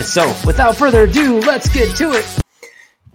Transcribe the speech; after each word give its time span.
So, 0.00 0.28
without 0.46 0.76
further 0.76 1.02
ado, 1.02 1.40
let's 1.40 1.68
get 1.68 1.94
to 1.96 2.12
it. 2.12 2.24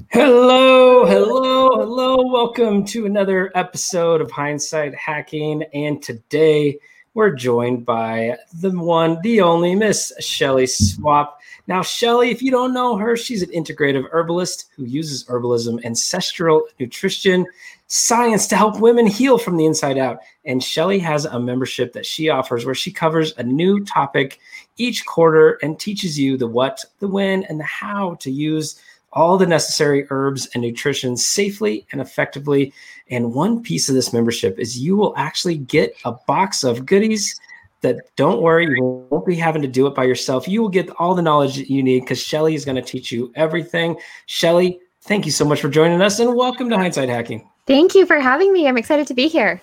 Hello, 0.10 1.05
hello, 1.05 1.70
hello. 1.70 2.28
Welcome 2.28 2.84
to 2.86 3.05
another 3.05 3.52
episode 3.55 4.20
of 4.20 4.30
Hindsight 4.30 4.94
Hacking. 4.94 5.64
And 5.74 6.04
today 6.04 6.77
we're 7.14 7.32
joined 7.36 7.86
by 7.86 8.38
the 8.54 8.72
one, 8.72 9.20
the 9.22 9.41
only 9.41 9.76
Miss 9.76 10.12
Shelly 10.20 10.68
Swap. 10.68 11.40
Now, 11.68 11.82
Shelly, 11.82 12.32
if 12.32 12.41
you 12.41 12.52
don't 12.52 12.74
know 12.74 12.98
her, 12.98 13.16
she's 13.16 13.41
an 13.41 13.50
integrative 13.52 14.05
herbalist 14.12 14.70
who 14.76 14.84
uses 14.84 15.24
herbalism, 15.24 15.84
ancestral 15.86 16.68
nutrition, 16.80 17.48
science 17.88 18.48
to 18.48 18.55
help 18.58 18.80
women 18.80 19.08
heal 19.08 19.38
from 19.38 19.55
the 19.55 19.66
inside 19.66 19.98
out. 19.98 20.20
And 20.46 20.62
Shelly 20.62 21.00
has 21.00 21.26
a 21.26 21.40
membership 21.40 21.94
that 21.94 22.05
she 22.05 22.30
offers 22.30 22.66
where 22.66 22.76
she 22.76 22.91
covers 22.91 23.34
a 23.38 23.44
new 23.44 23.86
topic 23.86 24.40
each 24.77 25.05
quarter 25.05 25.59
and 25.62 25.80
teaches 25.80 26.20
you 26.20 26.38
the 26.38 26.48
what, 26.48 26.84
the 27.00 27.08
when, 27.08 27.43
and 27.46 27.60
the 27.60 27.63
how 27.63 28.16
to 28.16 28.32
use 28.32 28.82
all 29.13 29.38
the 29.38 29.46
necessary 29.46 30.07
herbs 30.10 30.48
and 30.54 30.63
nutrition 30.63 31.16
safely 31.16 31.85
and 31.91 32.02
effectively. 32.02 32.74
And 33.10 33.34
one 33.34 33.62
piece 33.62 33.90
of 33.90 33.96
this 33.96 34.12
membership 34.12 34.60
is 34.60 34.77
you 34.77 34.96
will 34.96 35.13
actually 35.18 35.57
get 35.57 35.96
a 36.05 36.12
box 36.12 36.63
of 36.63 36.85
goodies 36.85 37.40
that 37.82 37.98
don't 38.16 38.41
worry, 38.41 38.66
you 38.66 39.05
won't 39.10 39.26
be 39.26 39.35
having 39.35 39.62
to 39.62 39.68
do 39.68 39.85
it 39.88 39.94
by 39.94 40.05
yourself. 40.05 40.48
You 40.48 40.62
will 40.62 40.70
get 40.70 40.90
all 40.99 41.13
the 41.13 41.21
knowledge 41.21 41.57
that 41.57 41.70
you 41.70 41.84
need 41.84 41.99
because 42.01 42.20
Shelly 42.20 42.55
is 42.55 42.66
going 42.66 42.77
to 42.77 42.82
teach 42.82 43.12
you 43.12 43.32
everything. 43.35 43.98
Shelly, 44.26 44.79
thank 45.01 45.26
you 45.26 45.32
so 45.32 45.46
much 45.46 45.62
for 45.62 45.70
joining 45.70 46.01
us 46.01 46.20
and 46.20 46.34
welcome 46.34 46.70
to 46.70 46.77
Hindsight 46.77 47.10
Hacking. 47.10 47.48
Thank 47.68 47.94
you 47.94 48.05
for 48.05 48.20
having 48.20 48.51
me. 48.51 48.68
I'm 48.68 48.77
excited 48.77 49.05
to 49.07 49.13
be 49.13 49.27
here. 49.27 49.62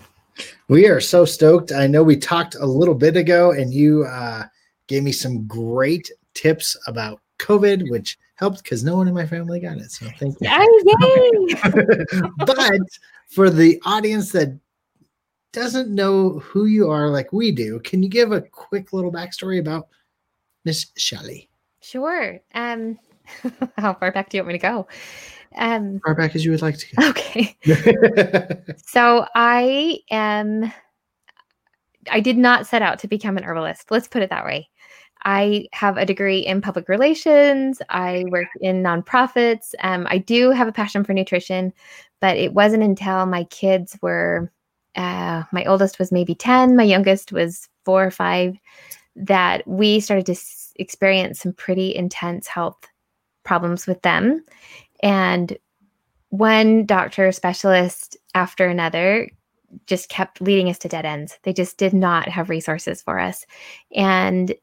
We 0.69 0.87
are 0.87 1.01
so 1.01 1.25
stoked. 1.25 1.73
I 1.73 1.87
know 1.87 2.03
we 2.03 2.17
talked 2.17 2.55
a 2.55 2.67
little 2.67 2.95
bit 2.95 3.17
ago 3.17 3.53
and 3.53 3.73
you 3.73 4.05
uh, 4.05 4.45
gave 4.91 5.05
me 5.05 5.13
some 5.13 5.47
great 5.47 6.11
tips 6.35 6.77
about 6.89 7.21
COVID, 7.39 7.89
which 7.91 8.19
helped 8.35 8.65
because 8.65 8.83
no 8.83 8.97
one 8.97 9.07
in 9.07 9.15
my 9.15 9.25
family 9.25 9.61
got 9.61 9.79
it. 9.79 9.93
So 9.93 10.07
thank 10.19 10.37
you. 10.41 10.49
Oh, 10.51 12.31
but 12.45 12.81
for 13.29 13.51
the 13.51 13.81
audience 13.87 14.33
that 14.33 14.59
doesn't 15.53 15.95
know 15.95 16.41
who 16.41 16.65
you 16.65 16.91
are 16.91 17.09
like 17.09 17.33
we 17.33 17.53
do, 17.53 17.79
can 17.81 18.03
you 18.03 18.09
give 18.09 18.33
a 18.33 18.41
quick 18.41 18.93
little 18.93 19.13
backstory 19.13 19.61
about 19.61 19.87
Miss 20.65 20.89
Shelley? 20.97 21.49
Sure. 21.81 22.41
Um, 22.53 22.99
how 23.79 23.95
far 23.95 24.11
back 24.11 24.29
do 24.29 24.39
you 24.39 24.43
want 24.43 24.55
me 24.55 24.59
to 24.59 24.67
go? 24.67 24.89
Um, 25.57 25.97
as 25.97 26.01
far 26.05 26.15
back 26.17 26.35
as 26.35 26.45
you 26.45 26.51
would 26.51 26.63
like 26.63 26.79
to. 26.79 26.97
Go. 26.97 27.09
Okay. 27.11 27.57
so 28.77 29.25
I 29.37 29.99
am. 30.11 30.73
I 32.11 32.19
did 32.19 32.39
not 32.39 32.67
set 32.67 32.83
out 32.83 32.99
to 33.01 33.09
become 33.09 33.37
an 33.37 33.45
herbalist. 33.45 33.91
Let's 33.91 34.09
put 34.09 34.23
it 34.23 34.31
that 34.31 34.45
way. 34.45 34.69
I 35.25 35.69
have 35.73 35.97
a 35.97 36.07
degree 36.07 36.39
in 36.39 36.61
public 36.61 36.89
relations. 36.89 37.83
I 37.91 38.25
work 38.29 38.49
in 38.61 38.83
nonprofits. 38.83 39.75
Um, 39.81 40.07
I 40.11 40.19
do 40.19 40.51
have 40.51 40.69
a 40.69 40.73
passion 40.73 41.05
for 41.05 41.13
nutrition, 41.13 41.73
but 42.21 42.37
it 42.37 42.55
wasn't 42.55 42.83
until 42.83 43.27
my 43.27 43.45
kids 43.45 43.99
were, 44.03 44.51
uh, 44.97 45.45
my 45.53 45.65
oldest 45.65 45.99
was 45.99 46.13
maybe 46.13 46.35
10, 46.35 46.77
my 46.77 46.83
youngest 46.83 47.33
was 47.33 47.69
four 47.85 48.05
or 48.05 48.11
five, 48.11 48.57
that 49.17 49.67
we 49.67 50.01
started 50.01 50.27
to 50.27 50.33
s- 50.33 50.73
experience 50.77 51.41
some 51.41 51.53
pretty 51.53 51.95
intense 51.95 52.47
health 52.47 52.89
problems 53.45 53.87
with 53.87 54.01
them. 54.03 54.45
And 55.03 55.57
one 56.31 56.87
doctor 56.87 57.33
specialist 57.33 58.17
after 58.35 58.67
another 58.67 59.29
just 59.87 60.09
kept 60.09 60.41
leading 60.41 60.69
us 60.69 60.79
to 60.79 60.89
dead 60.89 61.05
ends. 61.05 61.39
They 61.43 61.53
just 61.53 61.77
did 61.77 61.93
not 61.93 62.29
have 62.29 62.51
resources 62.51 63.03
for 63.03 63.19
us. 63.19 63.45
And 63.95 64.55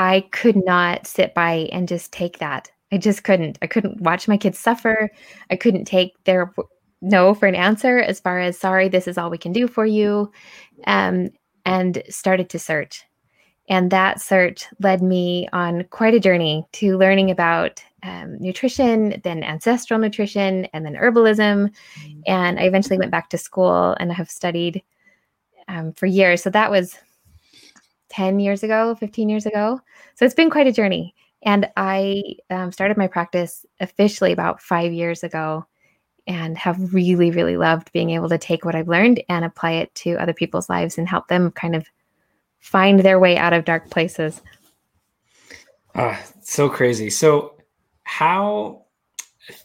I 0.00 0.26
could 0.32 0.56
not 0.56 1.06
sit 1.06 1.34
by 1.34 1.68
and 1.72 1.86
just 1.86 2.10
take 2.10 2.38
that. 2.38 2.72
I 2.90 2.96
just 2.96 3.22
couldn't. 3.22 3.58
I 3.60 3.66
couldn't 3.66 4.00
watch 4.00 4.26
my 4.26 4.38
kids 4.38 4.58
suffer. 4.58 5.10
I 5.50 5.56
couldn't 5.56 5.84
take 5.84 6.14
their 6.24 6.54
no 7.02 7.34
for 7.34 7.46
an 7.46 7.54
answer 7.54 7.98
as 7.98 8.18
far 8.18 8.40
as 8.40 8.58
sorry, 8.58 8.88
this 8.88 9.06
is 9.06 9.18
all 9.18 9.28
we 9.28 9.36
can 9.36 9.52
do 9.52 9.68
for 9.68 9.84
you. 9.84 10.32
Um, 10.86 11.28
and 11.66 12.02
started 12.08 12.48
to 12.48 12.58
search. 12.58 13.04
And 13.68 13.90
that 13.90 14.22
search 14.22 14.64
led 14.80 15.02
me 15.02 15.48
on 15.52 15.84
quite 15.90 16.14
a 16.14 16.20
journey 16.20 16.64
to 16.72 16.96
learning 16.96 17.30
about 17.30 17.84
um, 18.02 18.38
nutrition, 18.40 19.20
then 19.22 19.44
ancestral 19.44 20.00
nutrition, 20.00 20.64
and 20.72 20.86
then 20.86 20.94
herbalism. 20.94 21.68
Mm-hmm. 21.68 22.20
And 22.26 22.58
I 22.58 22.62
eventually 22.62 22.98
went 22.98 23.10
back 23.10 23.28
to 23.30 23.38
school 23.38 23.94
and 24.00 24.10
I 24.10 24.14
have 24.14 24.30
studied 24.30 24.82
um, 25.68 25.92
for 25.92 26.06
years. 26.06 26.42
So 26.42 26.48
that 26.48 26.70
was 26.70 26.98
10 28.10 28.40
years 28.40 28.62
ago, 28.62 28.94
15 28.94 29.28
years 29.28 29.46
ago. 29.46 29.80
So 30.14 30.24
it's 30.24 30.34
been 30.34 30.50
quite 30.50 30.66
a 30.66 30.72
journey. 30.72 31.14
And 31.42 31.68
I 31.76 32.22
um, 32.50 32.70
started 32.70 32.96
my 32.96 33.06
practice 33.06 33.64
officially 33.80 34.32
about 34.32 34.60
five 34.60 34.92
years 34.92 35.22
ago 35.22 35.64
and 36.26 36.58
have 36.58 36.92
really, 36.92 37.30
really 37.30 37.56
loved 37.56 37.92
being 37.92 38.10
able 38.10 38.28
to 38.28 38.38
take 38.38 38.64
what 38.64 38.74
I've 38.74 38.88
learned 38.88 39.22
and 39.28 39.44
apply 39.44 39.72
it 39.72 39.94
to 39.96 40.16
other 40.16 40.34
people's 40.34 40.68
lives 40.68 40.98
and 40.98 41.08
help 41.08 41.28
them 41.28 41.50
kind 41.52 41.74
of 41.74 41.86
find 42.60 43.00
their 43.00 43.18
way 43.18 43.36
out 43.36 43.52
of 43.52 43.64
dark 43.64 43.90
places. 43.90 44.42
Ah, 45.94 46.22
so 46.42 46.68
crazy. 46.68 47.10
So, 47.10 47.56
how, 48.04 48.84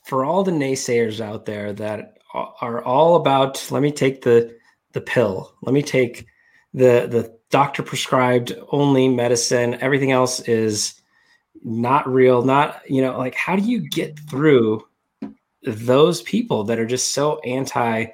for 0.06 0.24
all 0.24 0.44
the 0.44 0.52
naysayers 0.52 1.20
out 1.20 1.46
there 1.46 1.74
that 1.74 2.18
are 2.34 2.84
all 2.84 3.16
about, 3.16 3.70
let 3.72 3.82
me 3.82 3.92
take 3.92 4.22
the 4.24 4.56
the 4.94 5.02
pill, 5.02 5.54
let 5.62 5.74
me 5.74 5.82
take 5.82 6.26
the 6.74 7.08
the 7.08 7.38
doctor 7.50 7.84
prescribed 7.84 8.54
only 8.72 9.08
medicine 9.08 9.76
everything 9.82 10.12
else 10.12 10.40
is 10.42 11.02
not 11.64 12.08
real 12.08 12.42
not 12.44 12.82
you 12.90 13.02
know 13.02 13.18
like 13.18 13.36
how 13.36 13.56
do 13.56 13.62
you 13.62 13.88
get 13.90 14.20
through 14.30 14.86
those 15.64 16.22
people 16.24 16.64
that 16.64 16.80
are 16.80 16.86
just 16.86 17.14
so 17.14 17.40
anti 17.40 18.06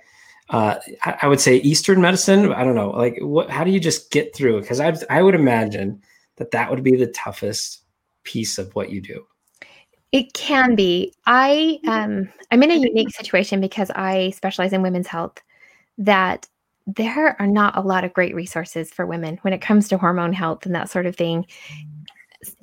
uh, 0.51 0.77
I 1.21 1.27
would 1.27 1.39
say 1.39 1.57
Eastern 1.57 2.01
medicine. 2.01 2.51
I 2.51 2.65
don't 2.65 2.75
know, 2.75 2.89
like 2.89 3.17
what? 3.21 3.49
How 3.49 3.63
do 3.63 3.71
you 3.71 3.79
just 3.79 4.11
get 4.11 4.35
through? 4.35 4.59
Because 4.59 4.81
I 4.81 4.93
I 5.09 5.21
would 5.21 5.33
imagine 5.33 6.01
that 6.35 6.51
that 6.51 6.69
would 6.69 6.83
be 6.83 6.97
the 6.97 7.07
toughest 7.07 7.83
piece 8.23 8.57
of 8.57 8.75
what 8.75 8.89
you 8.89 9.01
do. 9.01 9.25
It 10.11 10.33
can 10.33 10.75
be. 10.75 11.13
I 11.25 11.79
um 11.87 12.27
I'm 12.51 12.63
in 12.63 12.71
a 12.71 12.75
unique 12.75 13.15
situation 13.15 13.61
because 13.61 13.91
I 13.91 14.31
specialize 14.31 14.73
in 14.73 14.81
women's 14.81 15.07
health. 15.07 15.37
That 15.97 16.47
there 16.87 17.39
are 17.39 17.47
not 17.47 17.77
a 17.77 17.81
lot 17.81 18.03
of 18.03 18.13
great 18.13 18.35
resources 18.35 18.91
for 18.91 19.05
women 19.05 19.37
when 19.41 19.53
it 19.53 19.61
comes 19.61 19.87
to 19.89 19.97
hormone 19.97 20.33
health 20.33 20.65
and 20.65 20.75
that 20.75 20.89
sort 20.89 21.05
of 21.05 21.15
thing. 21.15 21.45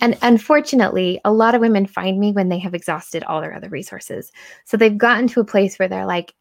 And 0.00 0.18
unfortunately, 0.22 1.20
a 1.24 1.32
lot 1.32 1.54
of 1.54 1.60
women 1.60 1.86
find 1.86 2.18
me 2.18 2.32
when 2.32 2.48
they 2.48 2.58
have 2.58 2.74
exhausted 2.74 3.22
all 3.24 3.40
their 3.40 3.54
other 3.54 3.68
resources. 3.68 4.32
So 4.64 4.76
they've 4.76 4.98
gotten 4.98 5.28
to 5.28 5.40
a 5.40 5.44
place 5.44 5.78
where 5.78 5.88
they're 5.88 6.06
like, 6.06 6.34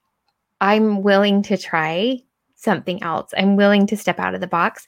I'm 0.59 1.03
willing 1.03 1.43
to 1.43 1.57
try 1.57 2.23
something 2.55 3.01
else. 3.03 3.33
I'm 3.37 3.55
willing 3.55 3.85
to 3.87 3.97
step 3.97 4.19
out 4.19 4.33
of 4.33 4.41
the 4.41 4.47
box. 4.47 4.87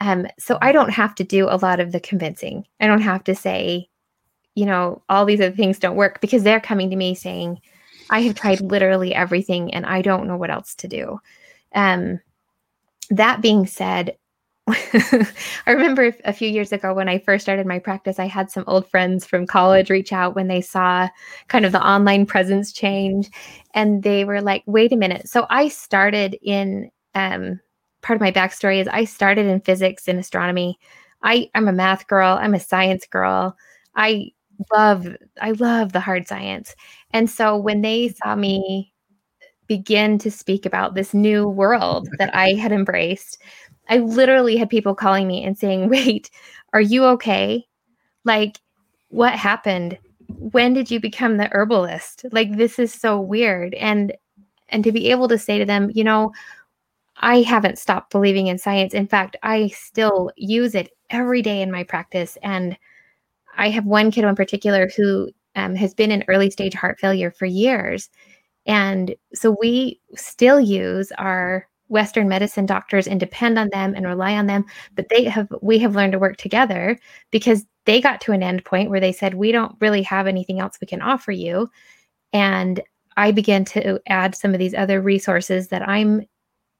Um, 0.00 0.26
so 0.38 0.58
I 0.62 0.72
don't 0.72 0.90
have 0.90 1.14
to 1.16 1.24
do 1.24 1.48
a 1.48 1.58
lot 1.58 1.80
of 1.80 1.92
the 1.92 2.00
convincing. 2.00 2.66
I 2.80 2.86
don't 2.86 3.02
have 3.02 3.22
to 3.24 3.34
say, 3.34 3.88
you 4.54 4.64
know, 4.64 5.02
all 5.08 5.24
these 5.24 5.40
other 5.40 5.54
things 5.54 5.78
don't 5.78 5.96
work 5.96 6.20
because 6.20 6.42
they're 6.42 6.60
coming 6.60 6.88
to 6.90 6.96
me 6.96 7.14
saying, 7.14 7.60
I 8.10 8.20
have 8.22 8.34
tried 8.34 8.60
literally 8.60 9.14
everything 9.14 9.72
and 9.72 9.86
I 9.86 10.02
don't 10.02 10.26
know 10.26 10.36
what 10.36 10.50
else 10.50 10.74
to 10.76 10.88
do. 10.88 11.20
Um, 11.74 12.20
that 13.10 13.42
being 13.42 13.66
said, 13.66 14.16
I 14.68 15.26
remember 15.66 16.14
a 16.24 16.32
few 16.32 16.48
years 16.48 16.72
ago 16.72 16.94
when 16.94 17.08
I 17.08 17.18
first 17.18 17.42
started 17.42 17.66
my 17.66 17.78
practice, 17.80 18.18
I 18.18 18.26
had 18.26 18.50
some 18.50 18.64
old 18.68 18.88
friends 18.88 19.26
from 19.26 19.46
college 19.46 19.90
reach 19.90 20.12
out 20.12 20.36
when 20.36 20.48
they 20.48 20.60
saw 20.60 21.08
kind 21.48 21.64
of 21.64 21.72
the 21.72 21.84
online 21.84 22.26
presence 22.26 22.72
change. 22.72 23.28
And 23.74 24.02
they 24.02 24.24
were 24.24 24.40
like, 24.40 24.62
wait 24.66 24.92
a 24.92 24.96
minute. 24.96 25.28
So 25.28 25.46
I 25.50 25.68
started 25.68 26.38
in 26.42 26.90
um, 27.14 27.60
part 28.02 28.16
of 28.16 28.20
my 28.20 28.30
backstory 28.32 28.80
is 28.80 28.88
I 28.88 29.04
started 29.04 29.46
in 29.46 29.60
physics 29.60 30.06
and 30.06 30.18
astronomy. 30.18 30.78
I, 31.22 31.50
I'm 31.54 31.68
a 31.68 31.72
math 31.72 32.06
girl, 32.06 32.38
I'm 32.40 32.54
a 32.54 32.60
science 32.60 33.06
girl. 33.06 33.56
I 33.96 34.30
love, 34.72 35.08
I 35.40 35.52
love 35.52 35.92
the 35.92 36.00
hard 36.00 36.26
science. 36.28 36.74
And 37.12 37.28
so 37.28 37.56
when 37.56 37.82
they 37.82 38.08
saw 38.08 38.36
me 38.36 38.91
begin 39.76 40.18
to 40.18 40.30
speak 40.30 40.66
about 40.66 40.94
this 40.94 41.14
new 41.14 41.48
world 41.48 42.08
that 42.18 42.34
I 42.34 42.54
had 42.54 42.72
embraced, 42.72 43.38
I 43.88 43.98
literally 43.98 44.56
had 44.56 44.70
people 44.70 44.94
calling 44.94 45.26
me 45.26 45.44
and 45.44 45.56
saying, 45.58 45.88
Wait, 45.90 46.30
are 46.72 46.80
you 46.80 47.04
okay? 47.06 47.66
Like, 48.24 48.58
what 49.08 49.34
happened? 49.34 49.98
when 50.38 50.72
did 50.72 50.90
you 50.90 51.00
become 51.00 51.36
the 51.36 51.48
herbalist? 51.52 52.24
Like 52.32 52.56
this 52.56 52.78
is 52.78 52.92
so 52.92 53.20
weird. 53.20 53.74
And 53.74 54.12
and 54.68 54.82
to 54.84 54.92
be 54.92 55.10
able 55.10 55.28
to 55.28 55.38
say 55.38 55.58
to 55.58 55.64
them, 55.64 55.90
you 55.94 56.02
know, 56.02 56.32
I 57.18 57.42
haven't 57.42 57.78
stopped 57.78 58.10
believing 58.10 58.46
in 58.46 58.58
science. 58.58 58.94
In 58.94 59.06
fact, 59.06 59.36
I 59.42 59.68
still 59.68 60.30
use 60.36 60.74
it 60.74 60.90
every 61.10 61.42
day 61.42 61.60
in 61.60 61.70
my 61.70 61.84
practice. 61.84 62.38
And 62.42 62.76
I 63.56 63.68
have 63.68 63.84
one 63.84 64.10
kiddo 64.10 64.28
in 64.28 64.34
particular 64.34 64.88
who 64.96 65.28
um, 65.56 65.74
has 65.74 65.92
been 65.92 66.10
in 66.10 66.24
early 66.26 66.50
stage 66.50 66.72
heart 66.72 66.98
failure 66.98 67.30
for 67.30 67.44
years. 67.44 68.08
And 68.66 69.14
so 69.34 69.56
we 69.60 70.00
still 70.14 70.60
use 70.60 71.12
our 71.18 71.68
Western 71.88 72.28
medicine 72.28 72.64
doctors 72.64 73.06
and 73.06 73.20
depend 73.20 73.58
on 73.58 73.68
them 73.70 73.94
and 73.94 74.06
rely 74.06 74.34
on 74.34 74.46
them. 74.46 74.64
But 74.94 75.08
they 75.10 75.24
have, 75.24 75.48
we 75.60 75.78
have 75.80 75.94
learned 75.94 76.12
to 76.12 76.18
work 76.18 76.38
together 76.38 76.98
because 77.30 77.66
they 77.84 78.00
got 78.00 78.20
to 78.22 78.32
an 78.32 78.42
end 78.42 78.64
point 78.64 78.88
where 78.88 79.00
they 79.00 79.12
said, 79.12 79.34
we 79.34 79.52
don't 79.52 79.76
really 79.80 80.02
have 80.02 80.26
anything 80.26 80.58
else 80.58 80.78
we 80.80 80.86
can 80.86 81.02
offer 81.02 81.32
you. 81.32 81.70
And 82.32 82.80
I 83.16 83.30
began 83.30 83.64
to 83.66 84.00
add 84.06 84.34
some 84.34 84.54
of 84.54 84.58
these 84.58 84.74
other 84.74 85.02
resources 85.02 85.68
that 85.68 85.86
I'm 85.86 86.24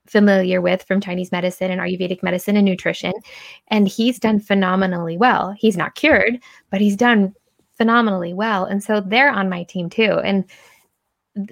familiar 0.07 0.61
with 0.61 0.83
from 0.83 1.01
Chinese 1.01 1.31
medicine 1.31 1.71
and 1.71 1.81
Ayurvedic 1.81 2.23
medicine 2.23 2.57
and 2.57 2.65
nutrition. 2.65 3.13
And 3.69 3.87
he's 3.87 4.19
done 4.19 4.41
phenomenally 4.41 5.17
well. 5.17 5.55
He's 5.59 5.77
not 5.77 5.95
cured, 5.95 6.39
but 6.71 6.81
he's 6.81 6.97
done 6.97 7.35
phenomenally 7.77 8.33
well. 8.33 8.65
And 8.65 8.83
so 8.83 9.01
they're 9.01 9.31
on 9.31 9.49
my 9.49 9.65
team 9.65 9.91
too. 9.91 10.21
And 10.25 10.45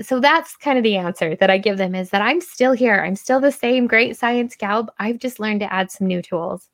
so 0.02 0.20
that's 0.20 0.56
kind 0.56 0.76
of 0.76 0.84
the 0.84 0.96
answer 0.96 1.34
that 1.36 1.50
I 1.50 1.58
give 1.58 1.78
them 1.78 1.94
is 1.94 2.10
that 2.10 2.22
I'm 2.22 2.40
still 2.40 2.72
here. 2.72 3.02
I'm 3.02 3.16
still 3.16 3.40
the 3.40 3.52
same 3.52 3.86
great 3.86 4.16
science 4.16 4.54
gal. 4.54 4.88
I've 4.98 5.18
just 5.18 5.40
learned 5.40 5.60
to 5.60 5.72
add 5.72 5.90
some 5.90 6.06
new 6.06 6.20
tools. 6.20 6.68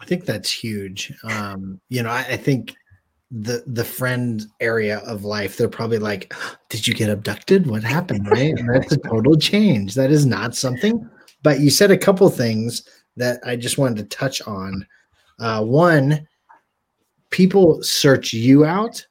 I 0.00 0.04
think 0.04 0.24
that's 0.24 0.50
huge. 0.50 1.12
Um, 1.24 1.80
you 1.88 2.02
know, 2.02 2.10
I, 2.10 2.20
I 2.20 2.36
think 2.36 2.76
the 3.30 3.62
the 3.66 3.84
friend 3.84 4.46
area 4.60 4.98
of 5.00 5.24
life, 5.24 5.56
they're 5.56 5.68
probably 5.68 5.98
like, 5.98 6.32
"Did 6.68 6.86
you 6.86 6.94
get 6.94 7.10
abducted? 7.10 7.66
What 7.66 7.82
happened?" 7.82 8.28
Right? 8.30 8.54
And 8.56 8.72
that's 8.72 8.92
a 8.92 8.96
total 9.08 9.36
change. 9.36 9.94
That 9.94 10.10
is 10.10 10.24
not 10.24 10.54
something. 10.54 11.08
But 11.42 11.60
you 11.60 11.70
said 11.70 11.90
a 11.90 11.98
couple 11.98 12.28
things 12.30 12.82
that 13.16 13.40
I 13.44 13.56
just 13.56 13.78
wanted 13.78 13.98
to 13.98 14.16
touch 14.16 14.40
on. 14.42 14.86
Uh, 15.40 15.64
one, 15.64 16.26
people 17.30 17.82
search 17.82 18.32
you 18.32 18.64
out 18.64 19.04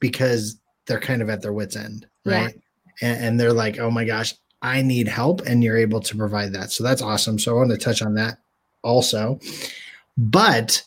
because 0.00 0.59
they're 0.86 1.00
kind 1.00 1.22
of 1.22 1.30
at 1.30 1.42
their 1.42 1.52
wits 1.52 1.76
end, 1.76 2.06
right? 2.24 2.54
Yeah. 3.02 3.08
And, 3.08 3.24
and 3.24 3.40
they're 3.40 3.52
like, 3.52 3.78
"Oh 3.78 3.90
my 3.90 4.04
gosh, 4.04 4.34
I 4.62 4.82
need 4.82 5.08
help," 5.08 5.42
and 5.42 5.62
you're 5.62 5.78
able 5.78 6.00
to 6.00 6.16
provide 6.16 6.52
that. 6.52 6.72
So 6.72 6.84
that's 6.84 7.02
awesome. 7.02 7.38
So 7.38 7.52
I 7.52 7.58
want 7.58 7.70
to 7.70 7.78
touch 7.78 8.02
on 8.02 8.14
that 8.14 8.38
also. 8.82 9.38
But 10.16 10.82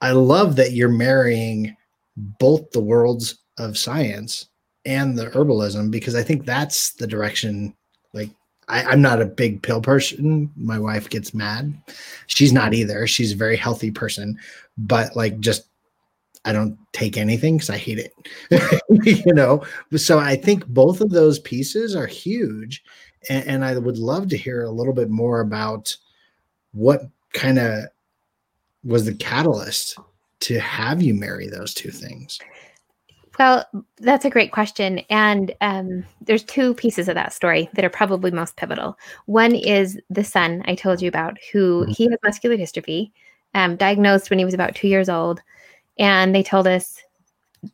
I 0.00 0.12
love 0.12 0.56
that 0.56 0.72
you're 0.72 0.88
marrying 0.88 1.76
both 2.16 2.70
the 2.70 2.80
worlds 2.80 3.38
of 3.58 3.78
science 3.78 4.46
and 4.84 5.18
the 5.18 5.26
herbalism 5.26 5.90
because 5.90 6.14
I 6.14 6.22
think 6.22 6.46
that's 6.46 6.92
the 6.92 7.06
direction. 7.06 7.74
Like, 8.14 8.30
I, 8.68 8.92
am 8.92 9.02
not 9.02 9.20
a 9.20 9.26
big 9.26 9.62
pill 9.62 9.80
person. 9.80 10.50
My 10.56 10.78
wife 10.78 11.10
gets 11.10 11.34
mad. 11.34 11.74
She's 12.26 12.52
not 12.52 12.72
either. 12.72 13.06
She's 13.06 13.32
a 13.32 13.36
very 13.36 13.56
healthy 13.56 13.90
person, 13.90 14.38
but 14.78 15.14
like, 15.16 15.40
just 15.40 15.66
I 16.44 16.52
don't 16.52 16.78
take 16.92 17.16
anything 17.16 17.56
because 17.56 17.70
I 17.70 17.76
hate 17.76 17.98
it. 17.98 18.14
you 19.26 19.34
know, 19.34 19.62
so 19.96 20.18
I 20.18 20.36
think 20.36 20.66
both 20.66 21.00
of 21.00 21.10
those 21.10 21.38
pieces 21.38 21.94
are 21.94 22.06
huge, 22.06 22.82
and, 23.28 23.46
and 23.46 23.64
I 23.64 23.76
would 23.78 23.98
love 23.98 24.28
to 24.28 24.36
hear 24.36 24.64
a 24.64 24.70
little 24.70 24.94
bit 24.94 25.10
more 25.10 25.40
about 25.40 25.94
what 26.72 27.02
kind 27.34 27.58
of 27.58 27.84
was 28.84 29.04
the 29.04 29.14
catalyst 29.14 29.98
to 30.40 30.58
have 30.58 31.02
you 31.02 31.14
marry 31.14 31.48
those 31.48 31.74
two 31.74 31.90
things? 31.90 32.38
Well, 33.38 33.64
that's 33.98 34.24
a 34.24 34.30
great 34.30 34.52
question. 34.52 34.98
And 35.08 35.54
um, 35.60 36.04
there's 36.20 36.44
two 36.44 36.74
pieces 36.74 37.08
of 37.08 37.14
that 37.14 37.32
story 37.32 37.70
that 37.74 37.84
are 37.84 37.90
probably 37.90 38.30
most 38.30 38.56
pivotal. 38.56 38.98
One 39.26 39.54
is 39.54 39.98
the 40.10 40.24
son 40.24 40.62
I 40.66 40.74
told 40.74 41.00
you 41.00 41.08
about, 41.08 41.38
who 41.52 41.82
mm-hmm. 41.82 41.92
he 41.92 42.04
has 42.04 42.18
muscular 42.22 42.56
dystrophy, 42.56 43.12
um, 43.54 43.76
diagnosed 43.76 44.28
when 44.28 44.38
he 44.38 44.44
was 44.44 44.54
about 44.54 44.74
two 44.74 44.88
years 44.88 45.08
old. 45.08 45.40
And 46.00 46.34
they 46.34 46.42
told 46.42 46.66
us, 46.66 46.98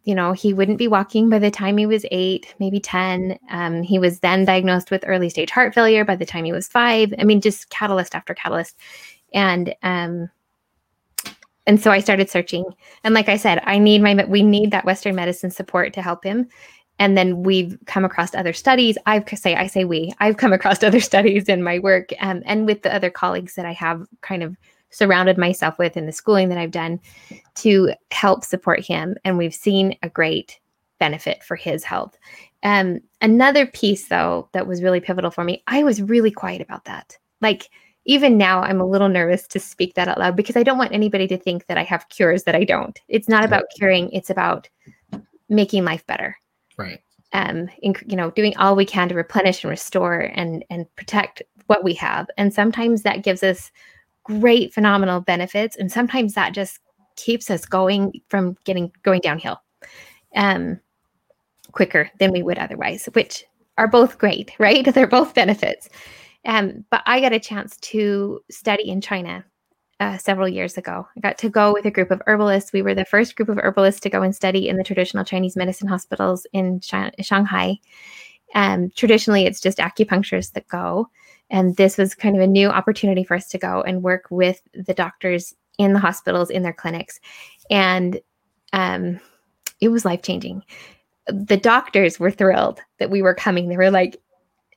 you 0.03 0.17
know, 0.17 0.33
he 0.33 0.53
wouldn't 0.53 0.79
be 0.79 0.89
walking 0.89 1.31
by 1.31 1.39
the 1.39 1.51
time 1.51 1.79
he 1.79 1.87
was 1.87 2.05
eight, 2.11 2.53
maybe 2.59 2.81
10. 2.81 3.39
Um, 3.51 3.83
he 3.83 4.01
was 4.01 4.19
then 4.19 4.45
diagnosed 4.45 4.91
with 4.91 5.05
early 5.07 5.31
stage 5.31 5.51
heart 5.51 5.73
failure 5.73 6.05
by 6.05 6.17
the 6.17 6.27
time 6.27 6.45
he 6.45 6.53
was 6.53 6.67
five. 6.67 7.15
I 7.21 7.25
mean, 7.25 7.41
just 7.41 7.71
catalyst 7.71 8.17
after 8.17 8.35
catalyst. 8.35 8.77
And 9.33 9.75
um, 9.85 10.29
and 11.69 11.81
so 11.81 11.91
I 11.91 12.01
started 12.01 12.29
searching. 12.29 12.65
And 13.05 13.15
like 13.15 13.29
I 13.29 13.37
said, 13.37 13.61
I 13.65 13.79
need 13.79 14.03
my 14.03 14.25
we 14.25 14.43
need 14.43 14.73
that 14.73 14.85
Western 14.85 15.15
medicine 15.15 15.53
support 15.53 15.93
to 15.95 16.03
help 16.03 16.25
him. 16.25 16.49
And 16.99 17.17
then 17.17 17.43
we've 17.45 17.79
come 17.87 18.05
across 18.05 18.35
other 18.35 18.53
studies. 18.53 18.99
I've 19.07 19.29
say 19.39 19.55
I 19.55 19.69
say 19.69 19.85
we. 19.85 20.13
I've 20.19 20.37
come 20.37 20.53
across 20.53 20.83
other 20.83 21.01
studies 21.01 21.45
in 21.49 21.63
my 21.63 21.79
work, 21.79 22.11
um, 22.21 22.43
and 22.45 22.67
with 22.67 22.83
the 22.83 22.93
other 22.93 23.11
colleagues 23.11 23.55
that 23.55 23.67
I 23.67 23.73
have 23.73 24.05
kind 24.21 24.43
of 24.43 24.57
surrounded 24.91 25.39
myself 25.39 25.79
with 25.79 25.97
in 25.97 26.07
the 26.07 26.13
schooling 26.13 26.49
that 26.49 26.59
I've 26.59 26.71
done 26.71 27.01
to 27.57 27.93
help 28.11 28.45
support 28.45 28.85
him. 28.85 29.17
And 29.25 29.37
we've 29.37 29.55
seen 29.55 29.97
a 30.03 30.09
great 30.09 30.59
benefit 30.99 31.43
for 31.45 31.57
his 31.57 31.85
health. 31.85 32.17
Um, 32.63 33.01
another 33.21 33.67
piece, 33.67 34.09
though, 34.09 34.49
that 34.53 34.67
was 34.67 34.83
really 34.83 35.01
pivotal 35.01 35.31
for 35.31 35.45
me, 35.45 35.63
I 35.67 35.83
was 35.83 36.03
really 36.03 36.31
quiet 36.31 36.63
about 36.63 36.85
that. 36.87 37.17
Like 37.41 37.69
even 38.07 38.39
now 38.39 38.63
I'm 38.63 38.81
a 38.81 38.87
little 38.87 39.09
nervous 39.09 39.47
to 39.49 39.61
speak 39.61 39.95
that 39.95 40.09
out 40.09 40.19
loud 40.19 40.37
because 40.37 40.57
I 40.57 40.63
don't 40.63 40.79
want 40.79 40.93
anybody 40.93 41.27
to 41.29 41.37
think 41.37 41.67
that 41.67 41.77
I 41.77 41.83
have 41.83 42.09
cures 42.09 42.45
that 42.45 42.55
I 42.55 42.65
don't. 42.65 42.99
It's 43.09 43.29
not 43.29 43.45
about 43.45 43.65
curing, 43.77 44.11
it's 44.11 44.31
about 44.31 44.69
making 45.49 45.85
life 45.85 46.07
better. 46.07 46.37
Right. 46.77 47.01
Um, 47.33 47.69
in, 47.83 47.95
you 48.07 48.17
know, 48.17 48.31
doing 48.31 48.57
all 48.57 48.77
we 48.77 48.87
can 48.87 49.09
to 49.09 49.15
replenish 49.15 49.65
and 49.65 49.71
restore 49.71 50.31
and 50.35 50.65
and 50.71 50.87
protect 50.95 51.43
what 51.67 51.83
we 51.83 51.93
have. 51.95 52.29
And 52.39 52.55
sometimes 52.55 53.03
that 53.03 53.25
gives 53.25 53.43
us 53.43 53.73
great 54.27 54.73
phenomenal 54.73 55.21
benefits 55.21 55.77
and 55.77 55.91
sometimes 55.91 56.35
that 56.35 56.53
just 56.53 56.81
keeps 57.17 57.51
us 57.51 57.65
going 57.65 58.13
from 58.29 58.57
getting 58.65 58.93
going 59.03 59.21
downhill 59.21 59.61
um 60.35 60.79
quicker 61.77 62.11
than 62.19 62.33
we 62.33 62.43
would 62.43 62.59
otherwise, 62.59 63.07
which 63.13 63.45
are 63.79 63.87
both 63.87 64.19
great, 64.19 64.51
right? 64.59 64.93
They're 64.93 65.07
both 65.07 65.35
benefits. 65.35 65.89
Um, 66.45 66.85
but 66.91 67.03
I 67.07 67.21
got 67.21 67.33
a 67.33 67.41
chance 67.41 67.77
to 67.79 68.41
study 68.51 68.89
in 68.89 69.01
China 69.01 69.45
uh, 70.01 70.17
several 70.19 70.49
years 70.49 70.77
ago. 70.77 71.07
I 71.17 71.21
got 71.21 71.39
to 71.39 71.49
go 71.49 71.73
with 71.73 71.85
a 71.85 71.91
group 71.91 72.11
of 72.11 72.23
herbalists. 72.27 72.73
We 72.73 72.83
were 72.83 72.95
the 72.95 73.05
first 73.05 73.37
group 73.37 73.49
of 73.49 73.59
herbalists 73.59 74.01
to 74.03 74.11
go 74.11 74.23
and 74.23 74.35
study 74.35 74.69
in 74.69 74.77
the 74.77 74.85
traditional 74.85 75.25
Chinese 75.25 75.57
medicine 75.57 75.89
hospitals 75.89 76.47
in 76.53 76.81
Shanghai. 76.81 77.79
Um, 78.55 78.91
traditionally, 78.95 79.45
it's 79.45 79.61
just 79.61 79.79
acupuncturists 79.79 80.53
that 80.53 80.69
go. 80.69 81.09
And 81.51 81.77
this 81.77 81.97
was 81.97 82.15
kind 82.15 82.37
of 82.37 82.43
a 82.43 82.47
new 82.47 82.69
opportunity 82.69 83.25
for 83.25 83.37
us 83.37 83.49
to 83.49 83.59
go 83.59 83.83
and 83.83 84.03
work 84.03 84.27
with 84.31 84.61
the 84.75 84.95
doctors 84.95 85.55
in 85.79 85.93
the 85.93 85.99
hospitals, 85.99 86.51
in 86.51 86.63
their 86.63 86.73
clinics. 86.73 87.21
And 87.71 88.21
um, 88.73 89.21
it 89.81 89.89
was 89.89 90.05
life 90.05 90.23
changing. 90.23 90.63
The 91.27 91.57
doctors 91.57 92.19
were 92.19 92.31
thrilled 92.31 92.81
that 92.99 93.11
we 93.11 93.23
were 93.23 93.35
coming. 93.35 93.69
They 93.69 93.77
were 93.77 93.91
like, 93.91 94.21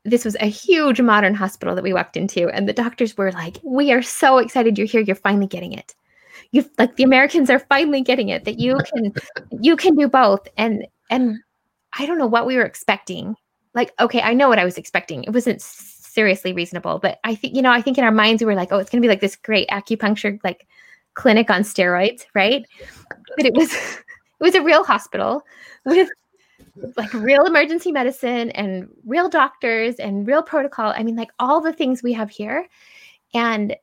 this 0.06 0.26
was 0.26 0.38
a 0.40 0.48
huge 0.48 1.02
modern 1.02 1.36
hospital 1.36 1.76
that 1.76 1.84
we 1.84 1.94
walked 1.94 2.18
into 2.18 2.50
and 2.50 2.68
the 2.68 2.74
doctors 2.74 3.18
were 3.18 3.32
like 3.32 3.58
we 3.64 3.92
are 3.92 4.02
so 4.02 4.38
excited 4.38 4.78
you're 4.78 4.88
here 4.88 5.02
you're 5.02 5.16
finally 5.16 5.48
getting 5.48 5.74
it 5.74 5.94
you 6.52 6.64
like 6.78 6.96
the 6.96 7.04
americans 7.04 7.50
are 7.50 7.60
finally 7.60 8.02
getting 8.02 8.30
it 8.30 8.46
that 8.46 8.60
you 8.60 8.78
can 8.94 9.14
you 9.62 9.76
can 9.76 9.96
do 9.96 10.08
both 10.08 10.48
and 10.58 10.88
and 11.10 11.38
i 11.98 12.06
don't 12.06 12.18
know 12.18 12.28
what 12.28 12.48
we 12.48 12.56
were 12.56 12.64
expecting 12.64 13.36
like 13.76 13.92
okay 14.00 14.22
i 14.22 14.34
know 14.34 14.48
what 14.48 14.60
i 14.60 14.66
was 14.66 14.78
expecting 14.78 15.24
it 15.24 15.34
wasn't 15.34 15.62
seriously 16.20 16.54
reasonable 16.54 17.00
but 17.00 17.20
i 17.24 17.34
think 17.34 17.56
you 17.56 17.62
know 17.62 17.72
i 17.72 17.82
think 17.82 17.98
in 17.98 18.04
our 18.04 18.12
minds 18.12 18.42
we 18.42 18.46
were 18.46 18.56
like 18.56 18.72
oh 18.72 18.78
it's 18.78 18.90
going 18.90 19.02
to 19.02 19.06
be 19.06 19.10
like 19.10 19.22
this 19.22 19.36
great 19.36 19.68
acupuncture 19.70 20.40
like 20.44 20.68
clinic 21.14 21.50
on 21.50 21.62
steroids 21.62 22.26
right 22.34 22.66
but 23.38 23.46
it 23.46 23.54
was 23.54 23.74
it 24.40 24.44
was 24.44 24.56
a 24.56 24.62
real 24.62 24.84
hospital 24.84 25.42
with 25.86 26.10
like 26.98 27.14
real 27.14 27.46
emergency 27.46 27.92
medicine 27.92 28.52
and 28.52 28.90
real 29.06 29.30
doctors 29.30 29.96
and 29.96 30.28
real 30.28 30.44
protocol. 30.44 30.94
I 30.96 31.04
mean, 31.04 31.16
like 31.16 31.32
all 31.40 31.62
the 31.62 31.74
things 31.74 32.04
we 32.04 32.14
have 32.14 32.30
here. 32.30 32.68
And 33.34 33.76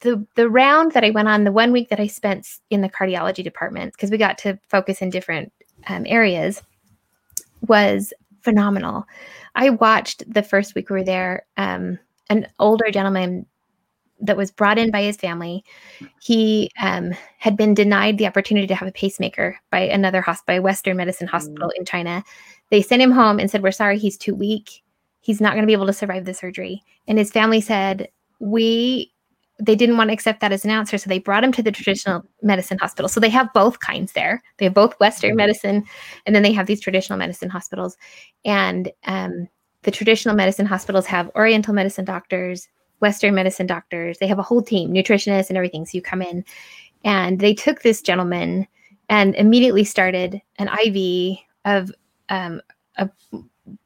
the 0.00 0.26
the 0.34 0.48
round 0.48 0.92
that 0.92 1.04
I 1.04 1.10
went 1.10 1.28
on, 1.28 1.44
the 1.44 1.52
one 1.52 1.72
week 1.72 1.88
that 1.90 2.00
I 2.00 2.06
spent 2.06 2.46
in 2.70 2.80
the 2.80 2.88
cardiology 2.88 3.44
department, 3.44 3.92
because 3.92 4.10
we 4.10 4.18
got 4.18 4.38
to 4.38 4.58
focus 4.68 5.02
in 5.02 5.10
different 5.10 5.52
um, 5.88 6.04
areas, 6.06 6.62
was 7.66 8.12
phenomenal. 8.42 9.04
I 9.54 9.70
watched 9.70 10.22
the 10.32 10.42
first 10.42 10.74
week 10.74 10.90
we 10.90 10.96
were 10.96 11.04
there. 11.04 11.46
Um, 11.56 11.98
an 12.28 12.46
older 12.58 12.90
gentleman 12.90 13.46
that 14.20 14.36
was 14.36 14.50
brought 14.50 14.78
in 14.78 14.90
by 14.90 15.02
his 15.02 15.16
family. 15.16 15.64
He 16.20 16.70
um, 16.80 17.12
had 17.38 17.56
been 17.56 17.74
denied 17.74 18.18
the 18.18 18.26
opportunity 18.26 18.66
to 18.66 18.74
have 18.74 18.88
a 18.88 18.92
pacemaker 18.92 19.58
by 19.70 19.80
another 19.80 20.20
hospital, 20.20 20.56
by 20.56 20.60
Western 20.60 20.96
Medicine 20.96 21.26
Hospital 21.26 21.68
mm. 21.68 21.78
in 21.78 21.84
China. 21.84 22.22
They 22.70 22.82
sent 22.82 23.02
him 23.02 23.10
home 23.10 23.38
and 23.38 23.50
said, 23.50 23.62
"We're 23.62 23.72
sorry, 23.72 23.98
he's 23.98 24.18
too 24.18 24.34
weak. 24.34 24.82
He's 25.20 25.40
not 25.40 25.52
going 25.52 25.62
to 25.62 25.66
be 25.66 25.72
able 25.72 25.86
to 25.86 25.92
survive 25.92 26.24
the 26.24 26.34
surgery." 26.34 26.82
And 27.08 27.18
his 27.18 27.30
family 27.30 27.60
said, 27.60 28.08
"We 28.38 29.12
they 29.60 29.76
didn't 29.76 29.96
want 29.96 30.08
to 30.08 30.14
accept 30.14 30.40
that 30.40 30.52
as 30.52 30.64
an 30.64 30.70
answer, 30.70 30.98
so 30.98 31.08
they 31.08 31.18
brought 31.18 31.44
him 31.44 31.52
to 31.52 31.62
the 31.62 31.72
traditional 31.72 32.22
medicine 32.42 32.78
hospital. 32.78 33.08
So 33.08 33.20
they 33.20 33.28
have 33.28 33.52
both 33.52 33.80
kinds 33.80 34.12
there. 34.12 34.42
They 34.56 34.64
have 34.64 34.74
both 34.74 34.98
Western 35.00 35.36
medicine, 35.36 35.84
and 36.26 36.34
then 36.34 36.42
they 36.42 36.52
have 36.52 36.66
these 36.66 36.80
traditional 36.80 37.18
medicine 37.18 37.50
hospitals. 37.50 37.96
And 38.44 38.90
um, 39.04 39.48
the 39.82 39.90
traditional 39.90 40.34
medicine 40.34 40.66
hospitals 40.66 41.06
have 41.06 41.30
Oriental 41.34 41.74
medicine 41.74 42.04
doctors, 42.04 42.68
Western 43.00 43.34
medicine 43.34 43.66
doctors. 43.66 44.18
They 44.18 44.26
have 44.26 44.38
a 44.38 44.42
whole 44.42 44.62
team, 44.62 44.92
nutritionists 44.92 45.48
and 45.48 45.56
everything. 45.56 45.84
So 45.86 45.92
you 45.94 46.02
come 46.02 46.22
in, 46.22 46.44
and 47.04 47.40
they 47.40 47.54
took 47.54 47.82
this 47.82 48.02
gentleman 48.02 48.66
and 49.08 49.34
immediately 49.34 49.84
started 49.84 50.40
an 50.58 50.68
IV 50.68 51.38
of 51.64 51.92
um, 52.28 52.60
a 52.96 53.10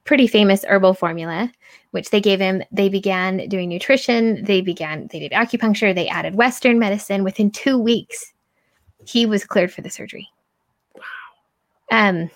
pretty 0.04 0.26
famous 0.26 0.64
herbal 0.64 0.94
formula 0.94 1.50
which 1.94 2.10
they 2.10 2.20
gave 2.20 2.40
him. 2.40 2.60
They 2.72 2.88
began 2.88 3.48
doing 3.48 3.68
nutrition. 3.68 4.42
They 4.42 4.62
began 4.62 5.06
they 5.12 5.20
did 5.20 5.30
acupuncture. 5.30 5.94
They 5.94 6.08
added 6.08 6.34
western 6.34 6.80
medicine. 6.80 7.22
Within 7.22 7.52
two 7.52 7.78
weeks 7.78 8.32
he 9.06 9.26
was 9.26 9.44
cleared 9.44 9.72
for 9.72 9.80
the 9.80 9.90
surgery. 9.90 10.28
Wow. 10.96 11.02
Um 11.92 12.30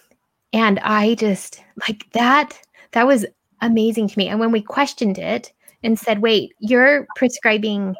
and 0.52 0.78
i 0.78 1.16
just 1.16 1.62
like 1.88 2.10
that 2.12 2.56
that 2.92 3.04
was 3.06 3.26
amazing 3.60 4.06
to 4.08 4.16
me. 4.16 4.28
And 4.28 4.38
when 4.38 4.52
we 4.52 4.62
questioned 4.62 5.18
it 5.18 5.52
and 5.82 5.98
said 5.98 6.20
wait 6.22 6.52
you're 6.60 7.08
prescribing 7.16 7.96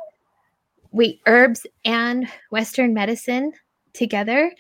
wait 0.93 1.21
herbs 1.27 1.67
and 1.85 2.29
western 2.51 2.95
medicine 2.95 3.53
together 3.95 4.53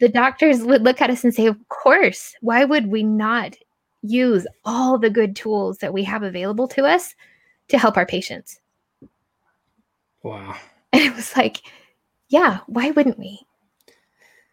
the 0.00 0.08
doctors 0.08 0.62
would 0.62 0.82
look 0.82 1.00
at 1.00 1.10
us 1.10 1.22
and 1.22 1.34
say, 1.34 1.46
Of 1.46 1.56
course, 1.68 2.34
why 2.40 2.64
would 2.64 2.86
we 2.86 3.02
not 3.02 3.54
use 4.02 4.46
all 4.64 4.98
the 4.98 5.10
good 5.10 5.36
tools 5.36 5.78
that 5.78 5.92
we 5.92 6.02
have 6.04 6.22
available 6.22 6.66
to 6.68 6.84
us 6.84 7.14
to 7.68 7.78
help 7.78 7.96
our 7.96 8.06
patients? 8.06 8.60
Wow. 10.22 10.56
And 10.92 11.04
it 11.04 11.14
was 11.14 11.36
like, 11.36 11.58
yeah, 12.30 12.58
why 12.66 12.90
wouldn't 12.90 13.16
we? 13.16 13.46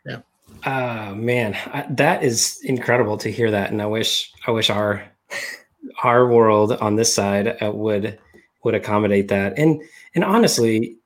Yeah. 0.06 0.20
Uh 0.63 1.16
man, 1.16 1.56
I, 1.74 1.88
that 1.89 2.22
is 2.22 2.60
incredible 2.63 3.18
to 3.18 3.32
hear 3.32 3.50
that 3.50 3.72
and 3.72 3.82
I 3.82 3.88
wish 3.88 4.32
I 4.46 4.51
wish 4.51 4.70
our 4.70 5.04
our 6.04 6.27
world 6.27 6.74
on 6.74 6.96
this 6.96 7.12
side 7.12 7.58
uh, 7.60 7.72
would 7.72 8.20
would 8.63 8.75
accommodate 8.75 9.30
that. 9.30 9.58
And 9.58 9.82
and 10.13 10.24
honestly, 10.24 10.98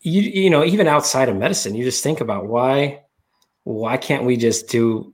you 0.00 0.22
you 0.22 0.50
know, 0.50 0.64
even 0.64 0.88
outside 0.88 1.28
of 1.28 1.36
medicine, 1.36 1.76
you 1.76 1.84
just 1.84 2.02
think 2.02 2.20
about 2.20 2.48
why 2.48 3.04
why 3.68 3.98
can't 3.98 4.24
we 4.24 4.38
just 4.38 4.68
do 4.68 5.12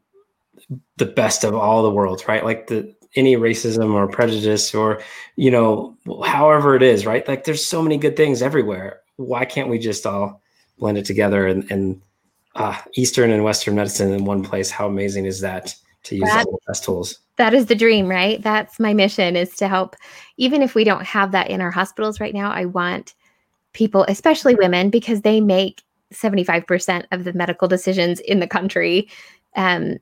the 0.97 1.07
best 1.07 1.43
of 1.43 1.57
all 1.57 1.83
the 1.83 1.91
worlds, 1.91 2.29
right? 2.29 2.45
Like 2.45 2.69
the 2.69 2.95
any 3.17 3.37
racism 3.37 3.95
or 3.95 4.07
prejudice 4.07 4.75
or 4.75 5.01
you 5.35 5.51
know 5.51 5.97
however 6.25 6.77
it 6.77 6.83
is, 6.83 7.05
right? 7.05 7.27
Like 7.27 7.43
there's 7.45 7.67
so 7.67 7.83
many 7.83 7.99
good 7.99 8.17
things 8.17 8.43
everywhere. 8.43 9.01
Why 9.17 9.45
can't 9.45 9.69
we 9.69 9.81
just 9.81 10.07
all 10.07 10.41
blend 10.79 10.99
it 10.99 11.05
together 11.05 11.49
and, 11.49 11.69
and 11.71 12.01
uh, 12.55 12.79
Eastern 12.95 13.33
and 13.33 13.43
Western 13.43 13.75
medicine 13.75 14.13
in 14.13 14.25
one 14.25 14.45
place? 14.45 14.71
How 14.71 14.87
amazing 14.87 15.25
is 15.25 15.41
that 15.41 15.75
to 16.05 16.15
use 16.15 16.29
that, 16.29 16.47
all 16.47 16.53
the 16.53 16.59
best 16.69 16.85
tools? 16.85 17.19
That 17.39 17.55
is 17.55 17.67
the 17.67 17.75
dream, 17.75 18.07
right? 18.07 18.41
That's 18.41 18.79
my 18.79 18.95
mission 18.95 19.35
is 19.35 19.57
to 19.57 19.67
help. 19.67 19.97
Even 20.37 20.63
if 20.63 20.77
we 20.77 20.85
don't 20.85 21.05
have 21.05 21.33
that 21.33 21.51
in 21.51 21.61
our 21.61 21.73
hospitals 21.73 22.21
right 22.21 22.35
now, 22.35 22.53
I 22.53 22.67
want 22.67 23.15
people, 23.73 24.05
especially 24.07 24.55
women, 24.55 24.91
because 24.91 25.23
they 25.23 25.41
make 25.41 25.83
75% 26.13 27.05
of 27.13 27.25
the 27.25 27.33
medical 27.33 27.69
decisions 27.69 28.21
in 28.21 28.41
the 28.41 28.47
country. 28.47 29.09
Um, 29.57 29.97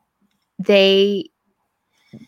they 0.58 1.28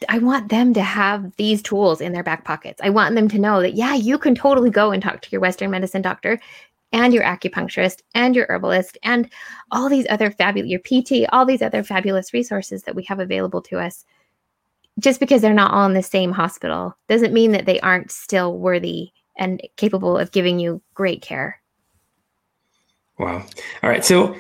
i 0.09 0.19
want 0.19 0.49
them 0.49 0.73
to 0.73 0.83
have 0.83 1.35
these 1.37 1.61
tools 1.63 2.01
in 2.01 2.13
their 2.13 2.23
back 2.23 2.45
pockets. 2.45 2.81
I 2.83 2.91
want 2.91 3.15
them 3.15 3.29
to 3.29 3.39
know 3.39 3.61
that 3.61 3.75
yeah 3.75 3.95
you 3.95 4.19
can 4.19 4.35
totally 4.35 4.71
go 4.71 4.91
and 4.91 5.03
talk 5.03 5.21
to 5.21 5.29
your 5.31 5.41
western 5.41 5.71
medicine 5.71 6.03
doctor 6.03 6.41
and 6.93 7.13
your 7.13 7.25
acupuncturist 7.25 8.01
and 8.15 8.35
your 8.35 8.47
herbalist 8.49 8.97
and 9.03 9.31
all 9.73 9.89
these 9.89 10.07
other 10.09 10.31
fabulous 10.31 10.71
your 10.71 10.81
pt 10.81 11.27
all 11.33 11.45
these 11.45 11.63
other 11.63 11.83
fabulous 11.83 12.33
resources 12.33 12.85
that 12.85 12.95
we 12.95 13.05
have 13.05 13.21
available 13.21 13.61
to 13.63 13.79
us. 13.79 14.05
Just 15.01 15.21
because 15.21 15.43
they're 15.43 15.53
not 15.53 15.73
all 15.73 15.87
in 15.87 15.95
the 15.95 16.03
same 16.03 16.33
hospital 16.33 16.97
doesn't 17.09 17.35
mean 17.35 17.51
that 17.53 17.67
they 17.67 17.81
aren't 17.81 18.11
still 18.11 18.57
worthy 18.57 19.11
and 19.37 19.61
capable 19.77 20.17
of 20.17 20.31
giving 20.31 20.61
you 20.61 20.81
great 20.95 21.21
care 21.21 21.61
Wow. 23.19 23.45
All 23.83 23.91
right. 23.91 24.05
So, 24.05 24.37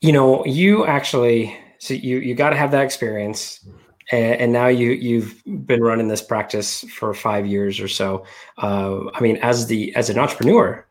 you 0.00 0.12
know, 0.12 0.44
you 0.44 0.86
actually, 0.86 1.56
so 1.78 1.94
you 1.94 2.18
you 2.18 2.34
got 2.34 2.50
to 2.50 2.56
have 2.56 2.70
that 2.70 2.84
experience, 2.84 3.66
and, 4.10 4.40
and, 4.40 4.52
now 4.52 4.68
you 4.68 4.90
you've 4.92 5.42
been 5.66 5.82
running 5.82 6.08
this 6.08 6.22
practice 6.22 6.84
for 6.90 7.12
five 7.14 7.46
years 7.46 7.80
or 7.80 7.88
so. 7.88 8.24
Uh, 8.56 9.10
I 9.14 9.20
mean, 9.20 9.36
as 9.38 9.66
the 9.66 9.94
as 9.94 10.10
an 10.10 10.18
entrepreneur, 10.18 10.84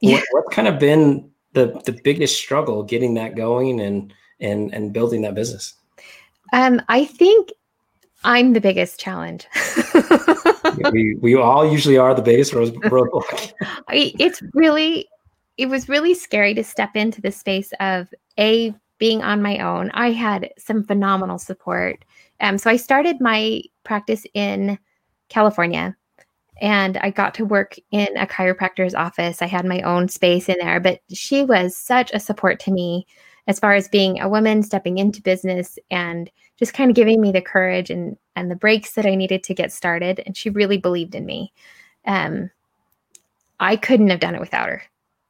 yeah. 0.00 0.14
what, 0.14 0.24
what's 0.30 0.54
kind 0.54 0.68
of 0.68 0.78
been 0.78 1.30
the 1.52 1.80
the 1.84 1.98
biggest 2.04 2.36
struggle 2.36 2.82
getting 2.82 3.14
that 3.14 3.36
going 3.36 3.80
and 3.80 4.12
and 4.40 4.72
and 4.72 4.92
building 4.92 5.22
that 5.22 5.34
business? 5.34 5.74
Um, 6.52 6.80
I 6.88 7.04
think 7.04 7.50
I'm 8.24 8.52
the 8.52 8.60
biggest 8.60 8.98
challenge. 8.98 9.46
we 10.92 11.16
we 11.16 11.34
all 11.34 11.70
usually 11.70 11.98
are 11.98 12.14
the 12.14 12.22
biggest 12.22 12.52
roadblock. 12.54 13.52
it's 13.90 14.42
really 14.54 15.08
it 15.56 15.66
was 15.66 15.88
really 15.88 16.14
scary 16.14 16.54
to 16.54 16.64
step 16.64 16.96
into 16.96 17.20
the 17.20 17.32
space 17.32 17.72
of 17.80 18.12
a 18.38 18.74
being 18.98 19.22
on 19.22 19.42
my 19.42 19.58
own. 19.58 19.90
I 19.94 20.12
had 20.12 20.50
some 20.58 20.84
phenomenal 20.84 21.38
support. 21.38 22.04
Um, 22.40 22.56
so 22.56 22.70
I 22.70 22.76
started 22.76 23.20
my 23.20 23.62
practice 23.84 24.24
in 24.34 24.78
California 25.28 25.96
and 26.60 26.96
I 26.98 27.10
got 27.10 27.34
to 27.34 27.44
work 27.44 27.74
in 27.90 28.08
a 28.16 28.26
chiropractor's 28.26 28.94
office. 28.94 29.42
I 29.42 29.46
had 29.46 29.64
my 29.64 29.80
own 29.80 30.08
space 30.08 30.48
in 30.48 30.56
there, 30.60 30.78
but 30.78 31.00
she 31.12 31.44
was 31.44 31.76
such 31.76 32.12
a 32.12 32.20
support 32.20 32.60
to 32.60 32.70
me 32.70 33.06
as 33.48 33.58
far 33.58 33.74
as 33.74 33.88
being 33.88 34.20
a 34.20 34.28
woman 34.28 34.62
stepping 34.62 34.98
into 34.98 35.20
business 35.20 35.78
and 35.90 36.30
just 36.56 36.74
kind 36.74 36.88
of 36.88 36.94
giving 36.94 37.20
me 37.20 37.32
the 37.32 37.42
courage 37.42 37.90
and 37.90 38.16
and 38.36 38.50
the 38.50 38.56
breaks 38.56 38.92
that 38.92 39.04
I 39.04 39.16
needed 39.16 39.42
to 39.44 39.54
get 39.54 39.72
started. 39.72 40.22
And 40.24 40.36
she 40.36 40.48
really 40.48 40.78
believed 40.78 41.14
in 41.14 41.26
me. 41.26 41.52
Um, 42.06 42.50
I 43.58 43.76
couldn't 43.76 44.10
have 44.10 44.20
done 44.20 44.34
it 44.34 44.40
without 44.40 44.68
her. 44.68 44.82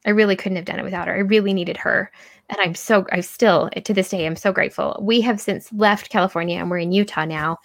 I 0.06 0.10
really 0.10 0.36
couldn't 0.36 0.56
have 0.56 0.64
done 0.64 0.78
it 0.78 0.84
without 0.84 1.08
her. 1.08 1.14
I 1.14 1.18
really 1.18 1.52
needed 1.52 1.76
her. 1.76 2.10
And 2.48 2.58
I'm 2.60 2.74
so, 2.74 3.06
I 3.12 3.20
still, 3.20 3.70
to 3.70 3.94
this 3.94 4.08
day, 4.08 4.26
I'm 4.26 4.36
so 4.36 4.52
grateful. 4.52 4.98
We 5.00 5.20
have 5.20 5.40
since 5.40 5.72
left 5.72 6.10
California 6.10 6.58
and 6.58 6.70
we're 6.70 6.78
in 6.78 6.92
Utah 6.92 7.24
now. 7.24 7.58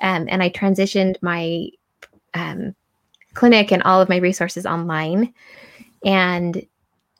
Um, 0.00 0.26
and 0.28 0.42
I 0.42 0.50
transitioned 0.50 1.16
my 1.22 1.68
um, 2.34 2.74
clinic 3.34 3.72
and 3.72 3.82
all 3.84 4.00
of 4.00 4.08
my 4.08 4.16
resources 4.16 4.66
online. 4.66 5.32
And 6.04 6.66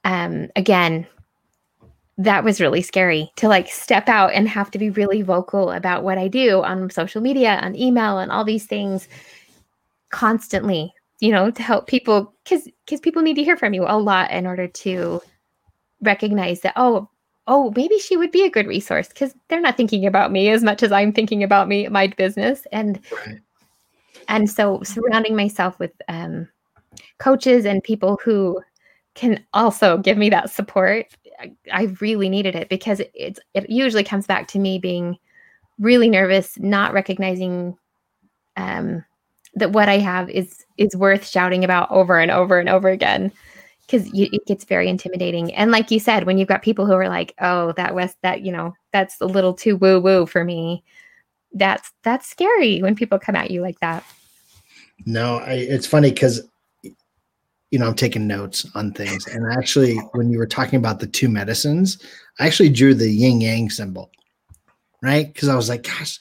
um, 0.05 0.49
again, 0.57 1.07
that 2.19 2.45
was 2.45 2.61
really 2.61 2.83
scary 2.83 3.33
to 3.37 3.49
like 3.49 3.69
step 3.69 4.09
out 4.09 4.33
and 4.35 4.49
have 4.49 4.71
to 4.73 4.79
be 4.79 4.91
really 4.91 5.23
vocal 5.23 5.71
about 5.71 6.05
what 6.05 6.19
I 6.19 6.29
do 6.29 6.63
on 6.63 6.91
social 6.91 7.21
media, 7.21 7.59
on 7.63 7.75
email, 7.75 8.19
and 8.19 8.31
all 8.31 8.45
these 8.45 8.67
things 8.67 9.09
constantly 10.11 10.93
you 11.25 11.31
know, 11.31 11.51
to 11.51 11.63
help 11.63 11.87
people 11.87 12.34
because 12.45 12.69
because 12.85 13.01
people 13.01 13.23
need 13.23 13.35
to 13.35 13.45
hear 13.45 13.57
from 13.57 13.75
you 13.75 13.85
a 13.87 13.99
lot 13.99 14.31
in 14.31 14.47
order 14.47 14.69
to 14.69 15.21
recognize 16.03 16.61
that 16.61 16.75
oh 16.77 17.09
oh 17.47 17.73
maybe 17.77 17.99
she 17.99 18.17
would 18.17 18.31
be 18.31 18.45
a 18.45 18.51
good 18.51 18.67
resource 18.67 19.09
because 19.09 19.35
they're 19.49 19.61
not 19.61 19.77
thinking 19.77 20.07
about 20.07 20.31
me 20.31 20.49
as 20.51 20.63
much 20.63 20.83
as 20.83 20.93
I'm 20.93 21.13
thinking 21.13 21.43
about 21.43 21.69
me 21.69 21.89
my 21.89 22.07
business 22.07 22.67
and 22.73 23.01
right. 23.27 23.41
and 24.29 24.49
so 24.49 24.83
surrounding 24.83 25.37
myself 25.37 25.79
with 25.79 25.93
um, 26.09 26.49
coaches 27.19 27.65
and 27.65 27.83
people 27.83 28.19
who 28.23 28.61
can 29.15 29.45
also 29.53 29.99
give 29.99 30.19
me 30.19 30.29
that 30.31 30.51
support 30.51 31.07
I, 31.41 31.53
I 31.73 31.83
really 32.01 32.29
needed 32.29 32.55
it 32.55 32.69
because 32.69 33.01
it's 33.15 33.41
it 33.55 33.69
usually 33.69 34.05
comes 34.05 34.27
back 34.27 34.49
to 34.49 34.59
me 34.59 34.79
being 34.79 35.19
really 35.79 36.09
nervous 36.09 36.59
not 36.59 36.93
recognizing 36.93 37.77
um 38.57 39.05
that 39.57 39.73
what 39.73 39.89
I 39.89 39.99
have 39.99 40.29
is 40.31 40.65
is 40.77 40.97
worth 40.97 41.27
shouting 41.27 41.65
about 41.65 41.91
over 41.91 42.19
and 42.19 42.31
over 42.31 42.59
and 42.59 42.69
over 42.69 42.89
again 42.89 43.33
because 43.87 44.11
it 44.15 44.47
gets 44.47 44.65
very 44.65 44.89
intimidating. 44.89 45.55
And 45.55 45.71
like 45.71 45.91
you 45.91 46.01
said, 46.01 46.25
when 46.25 46.39
you've 46.39 46.49
got 46.49 46.63
people 46.63 46.87
who 46.87 46.95
are 46.95 47.09
like, 47.09 47.35
"Oh, 47.41 47.73
that 47.73 47.95
was 47.95 48.15
that," 48.23 48.43
you 48.43 48.53
know, 48.53 48.75
that's 48.93 49.21
a 49.21 49.27
little 49.27 49.55
too 49.55 49.77
woo 49.77 50.01
woo 50.01 50.27
for 50.27 50.45
me. 50.45 50.83
That's 51.53 51.93
that's 52.03 52.29
scary 52.29 52.81
when 52.81 52.95
people 52.97 53.19
come 53.19 53.37
at 53.37 53.51
you 53.51 53.61
like 53.61 53.79
that. 53.81 54.05
No, 55.07 55.37
I, 55.37 55.55
it's 55.55 55.87
funny 55.87 56.11
because 56.11 56.43
you 56.83 57.79
know 57.79 57.87
I'm 57.87 57.95
taking 57.95 58.27
notes 58.27 58.67
on 58.75 58.93
things, 58.93 59.27
and 59.27 59.53
actually, 59.53 59.97
when 60.13 60.31
you 60.31 60.39
were 60.39 60.47
talking 60.47 60.79
about 60.79 61.01
the 61.01 61.07
two 61.07 61.29
medicines, 61.29 61.99
I 62.41 62.47
actually 62.47 62.71
drew 62.71 62.95
the 62.95 63.11
yin 63.11 63.41
yang 63.41 63.71
symbol, 63.71 64.11
right? 65.03 65.33
Because 65.33 65.49
I 65.49 65.55
was 65.57 65.69
like, 65.69 65.85
gosh, 65.85 66.19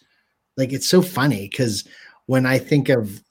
like 0.58 0.74
it's 0.74 0.90
so 0.90 1.02
funny 1.02 1.48
because 1.50 1.88
when 2.26 2.46
I 2.46 2.58
think 2.60 2.90
of 2.90 3.23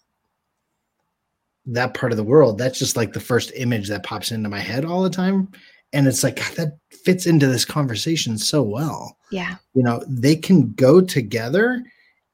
that 1.67 1.95
part 1.95 2.13
of 2.13 2.19
the 2.19 2.25
world, 2.25 2.59
that's 2.59 2.79
just 2.79 2.97
like 2.97 3.13
the 3.13 3.21
first 3.21 3.53
image 3.55 3.89
that 3.89 4.03
pops 4.03 4.33
into 4.33 4.49
my 4.49 4.61
head 4.61 4.85
all 4.85 5.03
the 5.03 5.11
time. 5.11 5.49
And 5.93 6.07
it's 6.07 6.25
like, 6.25 6.37
God, 6.37 6.55
that 6.57 6.79
fits 7.05 7.27
into 7.27 7.47
this 7.47 7.65
conversation 7.65 8.39
so 8.39 8.63
well. 8.63 9.17
Yeah. 9.31 9.57
You 9.75 9.83
know, 9.83 10.03
they 10.09 10.37
can 10.37 10.73
go 10.73 11.01
together 11.01 11.83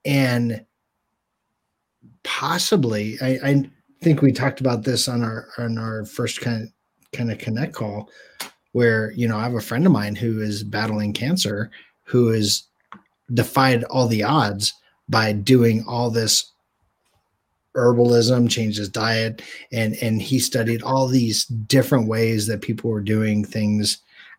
and 0.04 0.64
possibly, 2.22 3.18
I, 3.20 3.38
I 3.44 3.70
think 4.02 4.22
we 4.22 4.32
talked 4.32 4.60
about 4.60 4.84
this 4.84 5.08
on 5.08 5.22
our 5.22 5.48
on 5.58 5.78
our 5.78 6.04
first 6.04 6.40
kind 6.40 6.64
of 6.64 6.68
kind 7.12 7.30
of 7.32 7.38
connect 7.38 7.72
call 7.72 8.10
where 8.72 9.12
you 9.12 9.26
know 9.26 9.38
i 9.38 9.42
have 9.42 9.54
a 9.54 9.60
friend 9.60 9.86
of 9.86 9.92
mine 9.92 10.14
who 10.14 10.40
is 10.40 10.62
battling 10.62 11.12
cancer 11.12 11.70
who 12.04 12.28
has 12.28 12.64
defied 13.32 13.82
all 13.84 14.06
the 14.06 14.22
odds 14.22 14.74
by 15.08 15.32
doing 15.32 15.84
all 15.86 16.10
this 16.10 16.52
herbalism 17.78 18.50
changed 18.50 18.78
his 18.78 18.88
diet 18.88 19.42
and 19.72 19.94
and 20.02 20.20
he 20.20 20.38
studied 20.38 20.82
all 20.82 21.06
these 21.06 21.44
different 21.46 22.08
ways 22.08 22.46
that 22.46 22.60
people 22.60 22.90
were 22.90 23.00
doing 23.00 23.44
things 23.44 23.98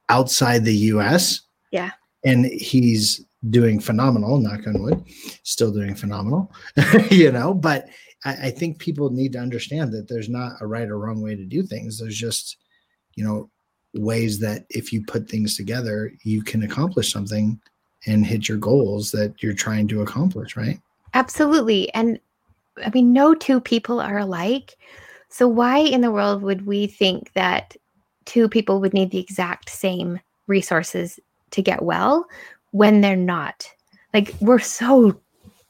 outside 0.10 0.64
the 0.66 0.74
us 0.76 1.42
Yeah. 1.72 1.92
and 2.24 2.46
he's 2.46 3.26
doing 3.50 3.80
phenomenal 3.80 4.38
knock 4.38 4.68
on 4.68 4.82
wood 4.84 5.04
still 5.44 5.72
doing 5.72 5.96
phenomenal 5.96 6.52
you 7.10 7.32
know 7.32 7.54
but 7.54 7.88
I, 8.26 8.48
I 8.48 8.52
think 8.52 8.80
people 8.80 9.10
need 9.10 9.32
to 9.34 9.40
understand 9.40 9.94
that 9.94 10.10
there's 10.10 10.30
not 10.30 10.54
a 10.62 10.68
right 10.68 10.90
or 10.90 11.00
wrong 11.00 11.22
way 11.22 11.36
to 11.36 11.46
do 11.46 11.64
things 11.64 11.98
there's 12.00 12.18
just 12.18 12.58
you 13.16 13.24
know 13.24 13.50
ways 13.94 14.40
that 14.40 14.66
if 14.70 14.92
you 14.94 15.04
put 15.06 15.30
things 15.30 15.56
together 15.56 16.12
you 16.24 16.44
can 16.44 16.64
accomplish 16.64 17.12
something 17.14 17.60
and 18.06 18.26
hit 18.26 18.48
your 18.50 18.58
goals 18.58 19.12
that 19.12 19.42
you're 19.42 19.54
trying 19.54 19.88
to 19.88 20.02
accomplish 20.02 20.56
right 20.58 20.80
Absolutely. 21.16 21.92
And 21.96 22.20
I 22.86 22.90
mean, 22.92 23.14
no 23.14 23.34
two 23.34 23.60
people 23.60 24.00
are 24.00 24.18
alike. 24.18 24.76
So, 25.30 25.48
why 25.48 25.80
in 25.80 26.02
the 26.02 26.12
world 26.12 26.42
would 26.42 26.66
we 26.66 26.88
think 26.88 27.34
that 27.34 27.76
two 28.26 28.50
people 28.50 28.80
would 28.82 28.94
need 28.94 29.12
the 29.12 29.20
exact 29.20 29.70
same 29.70 30.20
resources 30.48 31.20
to 31.52 31.62
get 31.62 31.84
well 31.84 32.26
when 32.72 33.02
they're 33.02 33.16
not? 33.16 33.68
Like, 34.14 34.34
we're 34.42 34.60
so 34.60 35.20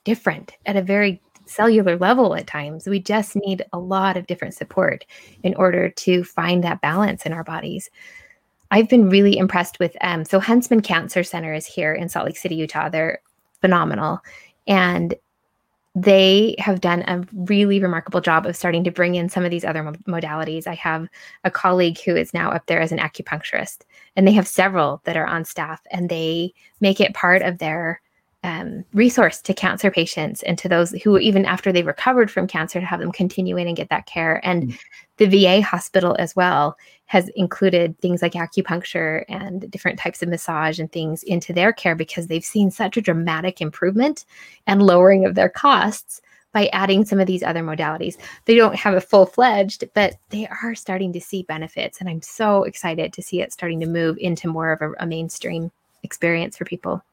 different 0.06 0.54
at 0.66 0.78
a 0.78 0.82
very 0.82 1.22
cellular 1.46 1.98
level 1.98 2.36
at 2.36 2.48
times. 2.48 2.88
We 2.88 3.00
just 3.00 3.36
need 3.36 3.66
a 3.74 3.80
lot 3.80 4.16
of 4.16 4.28
different 4.28 4.54
support 4.54 5.06
in 5.44 5.56
order 5.56 5.90
to 5.90 6.24
find 6.24 6.64
that 6.64 6.82
balance 6.82 7.26
in 7.26 7.34
our 7.34 7.44
bodies. 7.44 7.90
I've 8.72 8.88
been 8.88 9.10
really 9.10 9.38
impressed 9.38 9.80
with 9.80 9.98
um 10.02 10.26
so 10.26 10.40
Huntsman 10.40 10.82
Cancer 10.82 11.24
Center 11.24 11.54
is 11.54 11.66
here 11.66 11.94
in 11.94 12.08
Salt 12.08 12.28
Lake 12.28 12.38
City, 12.38 12.56
Utah. 12.56 12.90
They're 12.90 13.22
phenomenal. 13.62 14.20
And 14.68 15.16
they 16.02 16.56
have 16.60 16.82
done 16.82 17.04
a 17.08 17.26
really 17.34 17.80
remarkable 17.80 18.22
job 18.22 18.46
of 18.46 18.56
starting 18.56 18.84
to 18.84 18.92
bring 18.92 19.16
in 19.16 19.28
some 19.28 19.44
of 19.44 19.52
these 19.52 19.66
other 19.66 19.84
mo- 19.84 19.94
modalities. 20.08 20.68
I 20.68 20.76
have 20.76 21.08
a 21.44 21.52
colleague 21.52 22.00
who 22.02 22.16
is 22.16 22.34
now 22.34 22.52
up 22.52 22.66
there 22.68 22.80
as 22.80 22.92
an 22.92 23.00
acupuncturist, 23.00 23.82
and 24.16 24.28
they 24.28 24.32
have 24.32 24.48
several 24.48 25.02
that 25.04 25.18
are 25.18 25.26
on 25.26 25.46
staff, 25.46 25.82
and 25.92 26.10
they 26.10 26.54
make 26.80 27.02
it 27.02 27.14
part 27.14 27.42
of 27.42 27.58
their 27.58 28.02
um, 28.44 28.86
resource 28.94 29.42
to 29.42 29.54
cancer 29.54 29.92
patients 29.92 30.42
and 30.44 30.58
to 30.58 30.70
those 30.70 30.92
who, 31.04 31.18
even 31.18 31.46
after 31.46 31.72
they 31.72 31.84
recovered 31.84 32.32
from 32.32 32.48
cancer, 32.48 32.80
to 32.80 32.86
have 32.86 33.02
them 33.02 33.12
continue 33.12 33.58
in 33.58 33.68
and 33.68 33.76
get 33.76 33.90
that 33.90 34.06
care. 34.06 34.40
And 34.46 34.78
the 35.20 35.28
VA 35.28 35.62
hospital 35.62 36.16
as 36.18 36.36
well 36.36 36.78
has 37.06 37.30
included 37.36 38.00
things 38.00 38.22
like 38.22 38.34
acupuncture 38.34 39.26
and 39.28 39.70
different 39.70 40.00
types 40.00 40.24
of 40.24 40.30
massage 40.30 40.80
and 40.80 40.92
things 40.92 41.24
into 41.24 41.52
their 41.52 41.74
care 41.74 41.94
because 41.96 42.28
they've 42.28 42.46
seen 42.46 42.72
such 42.72 42.96
a 42.96 43.02
dramatic 43.02 43.60
improvement 43.62 44.26
and 44.66 44.82
lowering 44.82 45.26
of 45.26 45.36
their 45.36 45.50
costs 45.50 46.22
by 46.54 46.68
adding 46.68 47.06
some 47.06 47.20
of 47.20 47.28
these 47.28 47.44
other 47.44 47.62
modalities. 47.62 48.18
They 48.46 48.56
don't 48.56 48.76
have 48.76 48.94
a 48.94 49.02
full 49.02 49.26
fledged, 49.26 49.84
but 49.94 50.16
they 50.30 50.48
are 50.48 50.74
starting 50.74 51.12
to 51.14 51.22
see 51.22 51.44
benefits. 51.44 52.00
And 52.00 52.10
I'm 52.10 52.22
so 52.22 52.64
excited 52.64 53.12
to 53.14 53.22
see 53.22 53.42
it 53.42 53.52
starting 53.52 53.80
to 53.82 53.88
move 53.88 54.18
into 54.20 54.48
more 54.48 54.72
of 54.72 54.82
a, 54.82 55.04
a 55.04 55.06
mainstream 55.06 55.70
experience 56.04 56.58
for 56.58 56.66
people. 56.66 57.04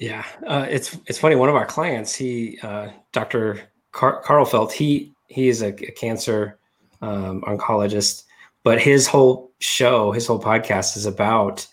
Yeah, 0.00 0.24
uh, 0.46 0.66
it's 0.68 0.98
it's 1.06 1.18
funny. 1.18 1.36
One 1.36 1.48
of 1.48 1.54
our 1.54 1.64
clients, 1.64 2.14
he 2.14 2.58
uh, 2.62 2.88
Dr. 3.12 3.60
Car- 3.92 4.20
Carl 4.22 4.44
Felt, 4.44 4.72
he 4.72 5.12
he 5.28 5.48
is 5.48 5.62
a, 5.62 5.68
a 5.68 5.92
cancer 5.92 6.58
um, 7.02 7.42
oncologist, 7.42 8.24
but 8.62 8.80
his 8.80 9.06
whole 9.06 9.52
show, 9.60 10.12
his 10.12 10.26
whole 10.26 10.40
podcast 10.40 10.96
is 10.96 11.06
about 11.06 11.66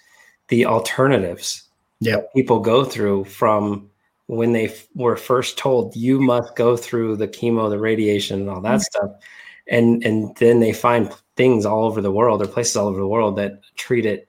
the 0.50 0.66
alternatives 0.66 1.64
that 2.02 2.34
people 2.34 2.60
go 2.60 2.84
through 2.84 3.24
from 3.26 3.90
when 4.28 4.54
they 4.54 4.68
f- 4.68 4.88
were 4.96 5.18
first 5.18 5.58
told 5.58 5.96
you 5.96 6.20
must 6.20 6.56
go 6.56 6.78
through 6.78 7.16
the 7.16 7.28
chemo, 7.28 7.70
the 7.70 7.80
radiation, 7.80 8.40
and 8.40 8.50
all 8.50 8.62
that 8.62 8.82
stuff, 8.82 9.12
and 9.68 10.04
and 10.04 10.36
then 10.38 10.60
they 10.60 10.74
find 10.74 11.12
things 11.36 11.66
all 11.66 11.86
over 11.86 12.02
the 12.02 12.12
world 12.12 12.42
or 12.42 12.48
places 12.48 12.76
all 12.76 12.88
over 12.88 13.00
the 13.00 13.08
world 13.08 13.36
that 13.38 13.60
treat 13.76 14.06
it 14.06 14.28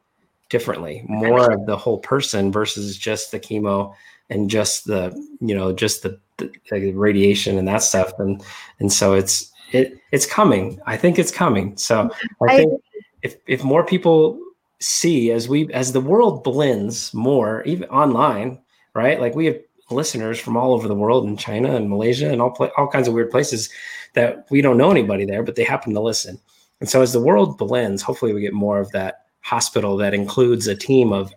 differently, 0.49 1.05
more 1.09 1.53
of 1.53 1.67
the 1.67 1.77
whole 1.77 1.99
person 1.99 2.53
versus 2.53 2.97
just 2.99 3.31
the 3.31 3.41
chemo 3.41 3.95
and 4.29 4.51
just 4.51 4.87
the 4.87 5.13
you 5.41 5.55
know 5.55 5.73
just 5.73 6.03
the, 6.03 6.19
the, 6.39 6.51
the 6.71 6.93
radiation 6.93 7.57
and 7.57 7.69
that 7.69 7.83
stuff, 7.83 8.13
and 8.19 8.43
and 8.81 8.93
so 8.93 9.15
it's 9.15 9.52
it 9.75 9.99
it's 10.13 10.27
coming. 10.27 10.79
I 10.87 10.97
think 10.97 11.19
it's 11.19 11.31
coming. 11.33 11.77
So 11.77 12.11
I 12.41 12.45
I- 12.53 12.57
think 12.57 12.83
if 13.23 13.37
if 13.47 13.65
more 13.65 13.85
people 13.85 14.39
see 14.81 15.31
as 15.31 15.49
we 15.49 15.73
as 15.73 15.93
the 15.93 16.01
world 16.01 16.43
blends 16.43 17.15
more 17.15 17.63
even 17.63 17.89
online 17.89 18.59
right 18.95 19.21
like 19.21 19.33
we 19.37 19.47
have 19.47 19.57
listeners 19.93 20.41
from 20.41 20.57
all 20.57 20.73
over 20.75 20.89
the 20.89 20.95
world 20.95 21.25
in 21.25 21.37
china 21.37 21.77
and 21.77 21.89
malaysia 21.89 22.29
and 22.29 22.43
all 22.43 22.51
pla- 22.51 22.71
all 22.77 22.89
kinds 22.89 23.07
of 23.07 23.15
weird 23.15 23.31
places 23.31 23.71
that 24.15 24.45
we 24.51 24.61
don't 24.61 24.77
know 24.77 24.91
anybody 24.91 25.25
there 25.25 25.45
but 25.45 25.55
they 25.55 25.63
happen 25.63 25.95
to 25.95 26.01
listen 26.01 26.37
and 26.81 26.89
so 26.91 27.01
as 27.01 27.13
the 27.13 27.21
world 27.23 27.57
blends 27.59 28.03
hopefully 28.03 28.33
we 28.35 28.41
get 28.41 28.53
more 28.53 28.81
of 28.81 28.91
that 28.91 29.27
hospital 29.43 29.97
that 29.97 30.15
includes 30.15 30.67
a 30.67 30.75
team 30.75 31.13
of 31.13 31.33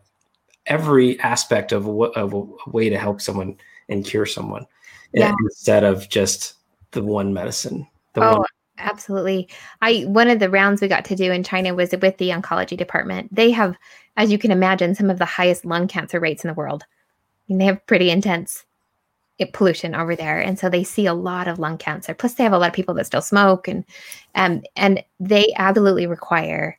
every 0.66 1.20
aspect 1.20 1.72
of, 1.72 1.86
a, 1.86 1.92
of 1.92 2.34
a 2.34 2.70
way 2.72 2.90
to 2.90 2.98
help 2.98 3.22
someone 3.22 3.56
and 3.90 4.06
cure 4.06 4.26
someone 4.26 4.66
Yeah. 5.14 5.34
instead 5.44 5.84
of 5.84 6.10
just 6.10 6.56
the 6.92 7.04
one 7.04 7.32
medicine 7.32 7.86
Oh, 8.18 8.38
one 8.40 8.48
absolutely. 8.78 9.50
I 9.82 10.02
one 10.08 10.30
of 10.30 10.40
the 10.40 10.50
rounds 10.50 10.82
we 10.82 10.88
got 10.88 11.06
to 11.06 11.16
do 11.16 11.32
in 11.32 11.44
China 11.44 11.74
was 11.74 11.92
with 11.92 12.18
the 12.18 12.30
oncology 12.30 12.78
department. 12.78 13.34
They 13.34 13.52
have, 13.52 13.76
as 14.18 14.32
you 14.32 14.38
can 14.38 14.52
imagine, 14.52 14.96
some 14.96 15.10
of 15.10 15.20
the 15.20 15.26
highest 15.26 15.66
lung 15.66 15.88
cancer 15.88 16.20
rates 16.20 16.44
in 16.44 16.48
the 16.50 16.54
world. 16.54 16.84
I 16.84 16.88
mean, 17.48 17.60
they 17.60 17.66
have 17.66 17.86
pretty 17.86 18.10
intense 18.10 18.66
pollution 19.54 19.96
over 19.96 20.16
there, 20.16 20.40
and 20.40 20.58
so 20.58 20.70
they 20.70 20.84
see 20.84 21.06
a 21.06 21.14
lot 21.14 21.48
of 21.48 21.60
lung 21.60 21.78
cancer. 21.78 22.14
Plus, 22.14 22.36
they 22.36 22.44
have 22.44 22.54
a 22.54 22.58
lot 22.58 22.70
of 22.70 22.74
people 22.74 22.94
that 22.96 23.06
still 23.06 23.22
smoke, 23.22 23.68
and 23.68 23.86
um, 24.36 24.64
and 24.76 25.04
they 25.20 25.54
absolutely 25.58 26.08
require 26.08 26.78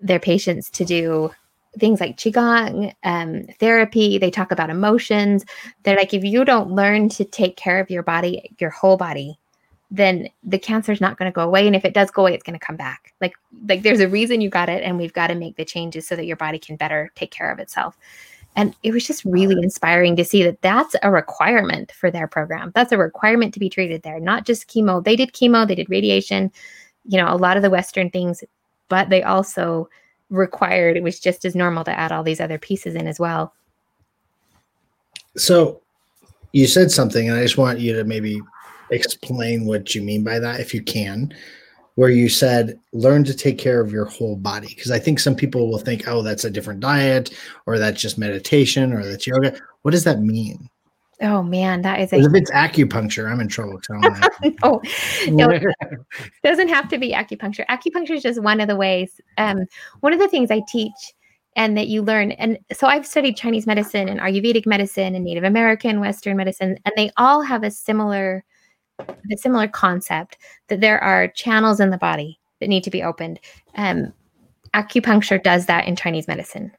their 0.00 0.20
patients 0.20 0.70
to 0.70 0.84
do 0.84 1.30
things 1.78 2.00
like 2.00 2.16
qigong 2.16 2.94
um, 3.04 3.46
therapy. 3.60 4.18
They 4.18 4.30
talk 4.30 4.52
about 4.52 4.70
emotions. 4.70 5.44
They're 5.82 5.96
like, 5.96 6.14
if 6.14 6.24
you 6.24 6.44
don't 6.44 6.70
learn 6.70 7.08
to 7.10 7.24
take 7.24 7.56
care 7.56 7.80
of 7.80 7.90
your 7.90 8.02
body, 8.02 8.54
your 8.58 8.70
whole 8.70 8.96
body, 8.96 9.38
then 9.90 10.28
the 10.44 10.58
cancer 10.58 10.92
is 10.92 11.00
not 11.00 11.16
going 11.18 11.30
to 11.30 11.34
go 11.34 11.42
away 11.42 11.66
and 11.66 11.74
if 11.74 11.84
it 11.84 11.94
does 11.94 12.10
go 12.10 12.22
away 12.22 12.34
it's 12.34 12.42
going 12.42 12.58
to 12.58 12.64
come 12.64 12.76
back. 12.76 13.14
Like 13.20 13.34
like 13.68 13.82
there's 13.82 14.00
a 14.00 14.08
reason 14.08 14.40
you 14.40 14.50
got 14.50 14.68
it 14.68 14.82
and 14.82 14.98
we've 14.98 15.12
got 15.12 15.28
to 15.28 15.34
make 15.34 15.56
the 15.56 15.64
changes 15.64 16.06
so 16.06 16.16
that 16.16 16.26
your 16.26 16.36
body 16.36 16.58
can 16.58 16.76
better 16.76 17.10
take 17.14 17.30
care 17.30 17.50
of 17.50 17.58
itself. 17.58 17.96
And 18.56 18.74
it 18.82 18.92
was 18.92 19.06
just 19.06 19.24
really 19.24 19.56
inspiring 19.62 20.16
to 20.16 20.24
see 20.24 20.42
that 20.42 20.60
that's 20.62 20.96
a 21.02 21.10
requirement 21.10 21.92
for 21.92 22.10
their 22.10 22.26
program. 22.26 22.72
That's 22.74 22.92
a 22.92 22.98
requirement 22.98 23.54
to 23.54 23.60
be 23.60 23.70
treated 23.70 24.02
there 24.02 24.20
not 24.20 24.44
just 24.44 24.68
chemo. 24.68 25.02
They 25.02 25.16
did 25.16 25.32
chemo 25.32 25.66
they 25.66 25.74
did 25.74 25.88
radiation 25.88 26.52
you 27.06 27.16
know 27.16 27.32
a 27.32 27.36
lot 27.36 27.56
of 27.56 27.62
the 27.62 27.70
western 27.70 28.10
things 28.10 28.44
but 28.88 29.08
they 29.08 29.22
also 29.22 29.88
required 30.30 30.96
it 30.96 31.02
was 31.02 31.18
just 31.18 31.44
as 31.44 31.54
normal 31.54 31.84
to 31.84 31.98
add 31.98 32.12
all 32.12 32.22
these 32.22 32.40
other 32.40 32.58
pieces 32.58 32.94
in 32.94 33.06
as 33.06 33.18
well. 33.18 33.54
So 35.36 35.80
you 36.52 36.66
said 36.66 36.90
something, 36.90 37.28
and 37.28 37.38
I 37.38 37.42
just 37.42 37.58
want 37.58 37.78
you 37.78 37.94
to 37.94 38.04
maybe 38.04 38.40
explain 38.90 39.66
what 39.66 39.94
you 39.94 40.02
mean 40.02 40.24
by 40.24 40.38
that, 40.38 40.60
if 40.60 40.74
you 40.74 40.82
can. 40.82 41.34
Where 41.94 42.10
you 42.10 42.28
said 42.28 42.78
learn 42.92 43.24
to 43.24 43.34
take 43.34 43.58
care 43.58 43.80
of 43.80 43.90
your 43.90 44.04
whole 44.04 44.36
body, 44.36 44.68
because 44.68 44.92
I 44.92 45.00
think 45.00 45.18
some 45.18 45.34
people 45.34 45.68
will 45.68 45.78
think, 45.78 46.06
oh, 46.06 46.22
that's 46.22 46.44
a 46.44 46.50
different 46.50 46.78
diet, 46.78 47.36
or 47.66 47.76
that's 47.76 48.00
just 48.00 48.18
meditation, 48.18 48.92
or 48.92 49.04
that's 49.04 49.26
yoga. 49.26 49.58
What 49.82 49.90
does 49.90 50.04
that 50.04 50.20
mean? 50.20 50.70
oh 51.22 51.42
man 51.42 51.82
that 51.82 52.00
is 52.00 52.12
a 52.12 52.16
if 52.16 52.34
it's 52.34 52.50
acupuncture, 52.50 53.30
I'm 53.30 53.40
in 53.40 53.48
trouble 53.48 53.80
oh 54.62 54.80
no, 55.28 55.50
it 55.50 55.64
doesn't 56.44 56.68
have 56.68 56.88
to 56.88 56.98
be 56.98 57.12
acupuncture. 57.12 57.66
Acupuncture 57.66 58.16
is 58.16 58.22
just 58.22 58.40
one 58.42 58.60
of 58.60 58.68
the 58.68 58.76
ways. 58.76 59.20
Um, 59.36 59.66
one 60.00 60.12
of 60.12 60.18
the 60.18 60.28
things 60.28 60.50
I 60.50 60.62
teach 60.68 61.14
and 61.56 61.76
that 61.76 61.88
you 61.88 62.02
learn, 62.02 62.32
and 62.32 62.58
so 62.72 62.86
I've 62.86 63.06
studied 63.06 63.36
Chinese 63.36 63.66
medicine 63.66 64.08
and 64.08 64.20
Ayurvedic 64.20 64.66
medicine 64.66 65.14
and 65.14 65.24
Native 65.24 65.44
American 65.44 66.00
Western 66.00 66.36
medicine, 66.36 66.78
and 66.84 66.94
they 66.96 67.10
all 67.16 67.42
have 67.42 67.64
a 67.64 67.70
similar, 67.70 68.44
a 68.98 69.36
similar 69.36 69.68
concept 69.68 70.38
that 70.68 70.80
there 70.80 71.02
are 71.02 71.28
channels 71.28 71.80
in 71.80 71.90
the 71.90 71.98
body 71.98 72.38
that 72.60 72.68
need 72.68 72.84
to 72.84 72.90
be 72.90 73.02
opened. 73.02 73.40
Um, 73.76 74.12
acupuncture 74.74 75.42
does 75.42 75.66
that 75.66 75.86
in 75.86 75.96
Chinese 75.96 76.28
medicine. 76.28 76.72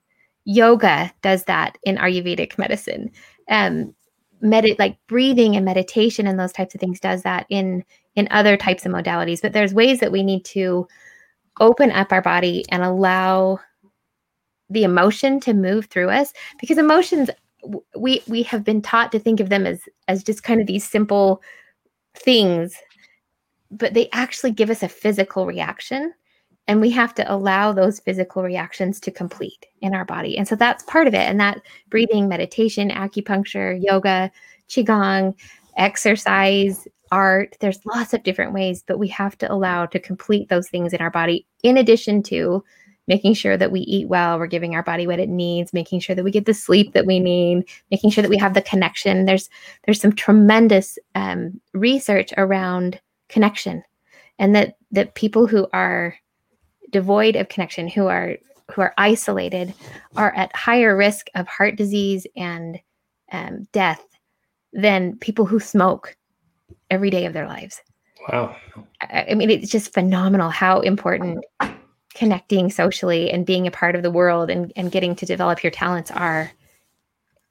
Yoga 0.45 1.11
does 1.21 1.43
that 1.45 1.77
in 1.83 1.97
Ayurvedic 1.97 2.57
medicine. 2.57 3.11
Um, 3.49 3.93
medit 4.43 4.79
like 4.79 4.97
breathing 5.07 5.55
and 5.55 5.65
meditation 5.65 6.25
and 6.27 6.39
those 6.39 6.53
types 6.53 6.73
of 6.73 6.81
things 6.81 6.99
does 6.99 7.23
that 7.23 7.45
in 7.49 7.83
in 8.15 8.27
other 8.31 8.55
types 8.55 8.85
of 8.85 8.91
modalities 8.91 9.41
but 9.41 9.51
there's 9.51 9.73
ways 9.73 9.99
that 9.99 10.13
we 10.13 10.23
need 10.23 10.45
to 10.45 10.87
open 11.59 11.91
up 11.91 12.13
our 12.13 12.21
body 12.21 12.63
and 12.69 12.81
allow 12.81 13.59
the 14.69 14.83
emotion 14.83 15.39
to 15.39 15.53
move 15.53 15.85
through 15.85 16.09
us 16.09 16.31
because 16.59 16.77
emotions 16.77 17.29
we 17.97 18.21
we 18.27 18.43
have 18.43 18.63
been 18.63 18.81
taught 18.81 19.11
to 19.11 19.19
think 19.19 19.39
of 19.39 19.49
them 19.49 19.65
as 19.65 19.81
as 20.07 20.23
just 20.23 20.43
kind 20.43 20.61
of 20.61 20.67
these 20.67 20.87
simple 20.87 21.41
things 22.15 22.75
but 23.71 23.93
they 23.93 24.09
actually 24.13 24.51
give 24.51 24.69
us 24.69 24.81
a 24.81 24.89
physical 24.89 25.45
reaction 25.45 26.13
and 26.67 26.81
we 26.81 26.91
have 26.91 27.15
to 27.15 27.33
allow 27.33 27.73
those 27.73 27.99
physical 27.99 28.43
reactions 28.43 28.99
to 28.99 29.09
complete 29.09 29.65
in 29.81 29.95
our 29.95 30.05
body. 30.05 30.37
And 30.37 30.47
so 30.47 30.55
that's 30.55 30.83
part 30.83 31.07
of 31.07 31.15
it 31.15 31.27
and 31.27 31.39
that 31.39 31.61
breathing 31.89 32.27
meditation 32.27 32.89
acupuncture 32.89 33.81
yoga 33.81 34.31
qigong 34.69 35.35
exercise 35.77 36.87
art 37.11 37.57
there's 37.59 37.83
lots 37.87 38.13
of 38.13 38.21
different 38.21 38.53
ways 38.53 38.83
but 38.85 38.99
we 38.99 39.07
have 39.07 39.35
to 39.39 39.51
allow 39.51 39.87
to 39.87 39.99
complete 39.99 40.47
those 40.49 40.69
things 40.69 40.93
in 40.93 41.01
our 41.01 41.09
body 41.09 41.47
in 41.63 41.77
addition 41.77 42.21
to 42.21 42.63
making 43.09 43.33
sure 43.33 43.57
that 43.57 43.71
we 43.71 43.81
eat 43.81 44.07
well 44.07 44.39
we're 44.39 44.47
giving 44.47 44.75
our 44.75 44.83
body 44.83 45.05
what 45.05 45.19
it 45.19 45.27
needs 45.27 45.73
making 45.73 45.99
sure 45.99 46.15
that 46.15 46.23
we 46.23 46.31
get 46.31 46.45
the 46.45 46.53
sleep 46.53 46.93
that 46.93 47.05
we 47.05 47.19
need 47.19 47.67
making 47.91 48.09
sure 48.09 48.21
that 48.21 48.29
we 48.29 48.37
have 48.37 48.53
the 48.53 48.61
connection. 48.61 49.25
There's 49.25 49.49
there's 49.83 49.99
some 49.99 50.13
tremendous 50.13 50.97
um, 51.15 51.59
research 51.73 52.31
around 52.37 53.01
connection 53.27 53.83
and 54.37 54.55
that 54.55 54.77
that 54.91 55.15
people 55.15 55.47
who 55.47 55.67
are 55.73 56.15
devoid 56.91 57.35
of 57.35 57.49
connection 57.49 57.87
who 57.87 58.07
are 58.07 58.37
who 58.71 58.81
are 58.81 58.93
isolated 58.97 59.73
are 60.15 60.33
at 60.35 60.55
higher 60.55 60.95
risk 60.95 61.27
of 61.35 61.47
heart 61.47 61.75
disease 61.75 62.25
and 62.37 62.79
um, 63.31 63.67
death 63.71 64.05
than 64.71 65.17
people 65.17 65.45
who 65.45 65.59
smoke 65.59 66.15
every 66.91 67.09
day 67.09 67.25
of 67.25 67.33
their 67.33 67.47
lives. 67.47 67.81
Wow. 68.31 68.55
I, 69.01 69.27
I 69.31 69.33
mean 69.33 69.49
it's 69.49 69.71
just 69.71 69.93
phenomenal 69.93 70.49
how 70.49 70.81
important 70.81 71.43
connecting 72.19 72.69
socially 72.69 73.31
and 73.31 73.45
being 73.45 73.65
a 73.65 73.71
part 73.71 73.95
of 73.95 74.03
the 74.03 74.11
world 74.11 74.49
and, 74.49 74.73
and 74.75 74.91
getting 74.91 75.15
to 75.15 75.25
develop 75.25 75.63
your 75.63 75.71
talents 75.71 76.11
are 76.11 76.51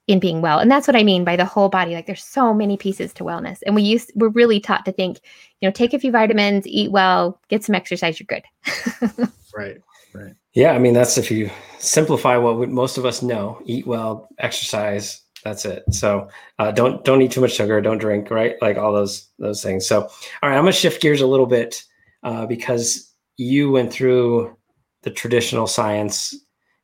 in 0.07 0.21
being 0.21 0.43
well. 0.43 0.59
And 0.59 0.71
that's 0.71 0.87
what 0.87 0.95
I 0.95 1.03
mean 1.03 1.25
by 1.25 1.37
the 1.37 1.47
whole 1.47 1.71
body. 1.71 1.95
Like 1.95 2.05
there's 2.05 2.23
so 2.23 2.53
many 2.53 2.77
pieces 2.77 3.15
to 3.15 3.25
wellness. 3.25 3.61
And 3.65 3.75
we 3.75 3.83
used 3.83 4.13
we're 4.15 4.29
really 4.29 4.61
taught 4.61 4.85
to 4.85 4.93
think, 4.93 5.21
you 5.61 5.69
know, 5.69 5.73
take 5.73 5.95
a 5.95 5.99
few 5.99 6.13
vitamins, 6.13 6.67
eat 6.67 6.93
well, 6.93 7.41
get 7.49 7.65
some 7.65 7.75
exercise, 7.75 8.21
you're 8.21 8.27
good. 8.27 9.29
right. 9.57 9.81
Right. 10.15 10.35
Yeah, 10.53 10.73
I 10.73 10.79
mean 10.79 10.93
that's 10.93 11.17
if 11.17 11.31
you 11.31 11.51
simplify 11.79 12.37
what 12.37 12.69
most 12.69 12.99
of 12.99 13.07
us 13.07 13.23
know: 13.23 13.61
eat 13.65 13.87
well, 13.87 14.29
exercise. 14.39 15.23
That's 15.45 15.65
it. 15.65 15.85
So 15.93 16.29
uh, 16.59 16.73
don't 16.73 17.05
don't 17.05 17.23
eat 17.23 17.31
too 17.31 17.43
much 17.43 17.53
sugar, 17.53 17.81
don't 17.81 17.99
drink, 17.99 18.31
right? 18.31 18.57
Like 18.61 18.77
all 18.79 18.93
those 18.93 19.29
those 19.39 19.63
things. 19.63 19.87
So 19.87 20.03
all 20.03 20.49
right, 20.49 20.57
I'm 20.57 20.63
gonna 20.63 20.73
shift 20.73 21.03
gears 21.03 21.21
a 21.21 21.27
little 21.27 21.47
bit 21.47 21.85
uh, 22.23 22.47
because 22.47 23.13
you 23.37 23.71
went 23.71 23.93
through 23.93 24.57
the 25.03 25.11
traditional 25.11 25.67
science 25.67 26.35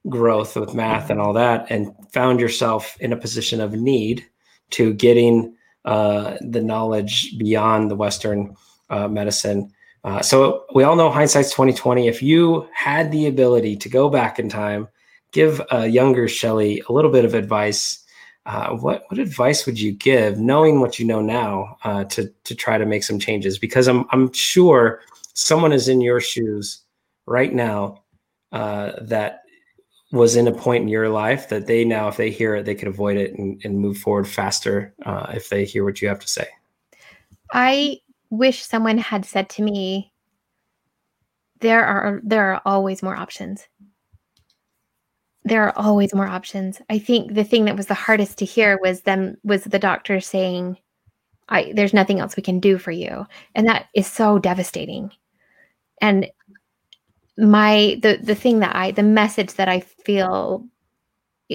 growth 0.09 0.57
with 0.57 0.75
math 0.75 1.11
and 1.11 1.21
all 1.21 1.33
that 1.33 1.67
and 1.71 1.93
found 2.13 2.39
yourself 2.39 2.97
in 3.01 3.13
a 3.13 3.17
position 3.17 3.61
of 3.61 3.73
need 3.73 4.25
to 4.71 4.93
getting 4.95 5.55
uh, 5.85 6.37
the 6.41 6.61
knowledge 6.61 7.37
beyond 7.39 7.91
the 7.91 7.97
western 7.97 8.55
uh, 8.91 9.09
medicine. 9.09 9.71
Uh, 10.05 10.21
so 10.21 10.65
we 10.75 10.85
all 10.85 10.97
know 10.97 11.11
hindsight's 11.11 11.51
2020 11.51 12.09
if 12.09 12.23
you 12.23 12.69
had 12.75 13.11
the 13.11 13.27
ability 13.27 13.77
to 13.77 13.89
go 13.89 14.11
back 14.11 14.39
in 14.39 14.49
time 14.49 14.87
give 15.33 15.61
a 15.71 15.87
younger 15.87 16.29
shelly 16.29 16.83
a 16.89 16.93
little 16.93 17.11
bit 17.11 17.25
of 17.25 17.35
advice 17.35 18.05
uh, 18.47 18.71
what 18.77 19.05
what 19.09 19.19
advice 19.19 19.65
would 19.65 19.81
you 19.81 19.93
give 19.93 20.39
knowing 20.39 20.81
what 20.81 20.99
you 20.99 21.07
know 21.07 21.23
now 21.23 21.77
uh, 21.85 22.05
to 22.05 22.31
to 22.45 22.55
try 22.55 22.77
to 22.77 22.85
make 22.85 23.03
some 23.03 23.19
changes? 23.19 23.59
Because 23.59 23.89
i'm 23.89 24.05
i'm 24.11 24.33
sure 24.33 25.01
someone 25.33 25.73
is 25.73 25.89
in 25.89 26.03
your 26.03 26.21
shoes 26.21 26.83
right 27.27 27.55
now 27.55 28.04
uh, 28.55 28.93
that 29.03 29.43
was 30.13 30.37
in 30.37 30.47
a 30.47 30.53
point 30.53 30.83
in 30.83 30.89
your 30.89 31.09
life 31.09 31.49
that 31.49 31.67
they 31.67 31.85
now, 31.85 32.07
if 32.07 32.17
they 32.17 32.31
hear 32.31 32.55
it, 32.55 32.65
they 32.65 32.75
could 32.75 32.87
avoid 32.87 33.17
it 33.17 33.37
and, 33.37 33.61
and 33.65 33.81
move 33.81 33.99
forward 33.99 34.29
faster 34.29 34.95
uh, 35.05 35.27
if 35.35 35.49
they 35.49 35.65
hear 35.65 35.85
what 35.85 36.01
you 36.01 36.07
have 36.07 36.21
to 36.21 36.29
say? 36.29 36.47
I 37.53 37.99
wish 38.31 38.65
someone 38.65 38.97
had 38.97 39.25
said 39.25 39.51
to 39.51 39.63
me, 39.63 40.13
"There 41.61 41.85
are 41.85 42.21
there 42.23 42.53
are 42.53 42.63
always 42.65 43.03
more 43.03 43.17
options." 43.17 43.67
There 45.43 45.65
are 45.65 45.77
always 45.77 46.15
more 46.15 46.29
options. 46.29 46.81
I 46.89 46.99
think 46.99 47.35
the 47.35 47.45
thing 47.45 47.65
that 47.65 47.77
was 47.77 47.87
the 47.87 47.95
hardest 47.95 48.39
to 48.39 48.45
hear 48.45 48.79
was 48.81 49.01
them 49.01 49.37
was 49.43 49.65
the 49.65 49.81
doctor 49.81 50.21
saying, 50.21 50.79
"I 51.49 51.73
there's 51.75 51.93
nothing 51.93 52.21
else 52.21 52.37
we 52.37 52.43
can 52.45 52.61
do 52.61 52.79
for 52.79 52.93
you," 52.93 53.27
and 53.57 53.67
that 53.67 53.87
is 53.95 54.07
so 54.07 54.39
devastating. 54.39 55.11
And 56.01 56.31
my 57.37 57.99
the 58.03 58.19
the 58.23 58.35
thing 58.35 58.61
that 58.61 58.75
I 58.77 58.93
the 58.93 59.03
message 59.03 59.55
that 59.55 59.69
I 59.69 59.81
feel 59.81 60.65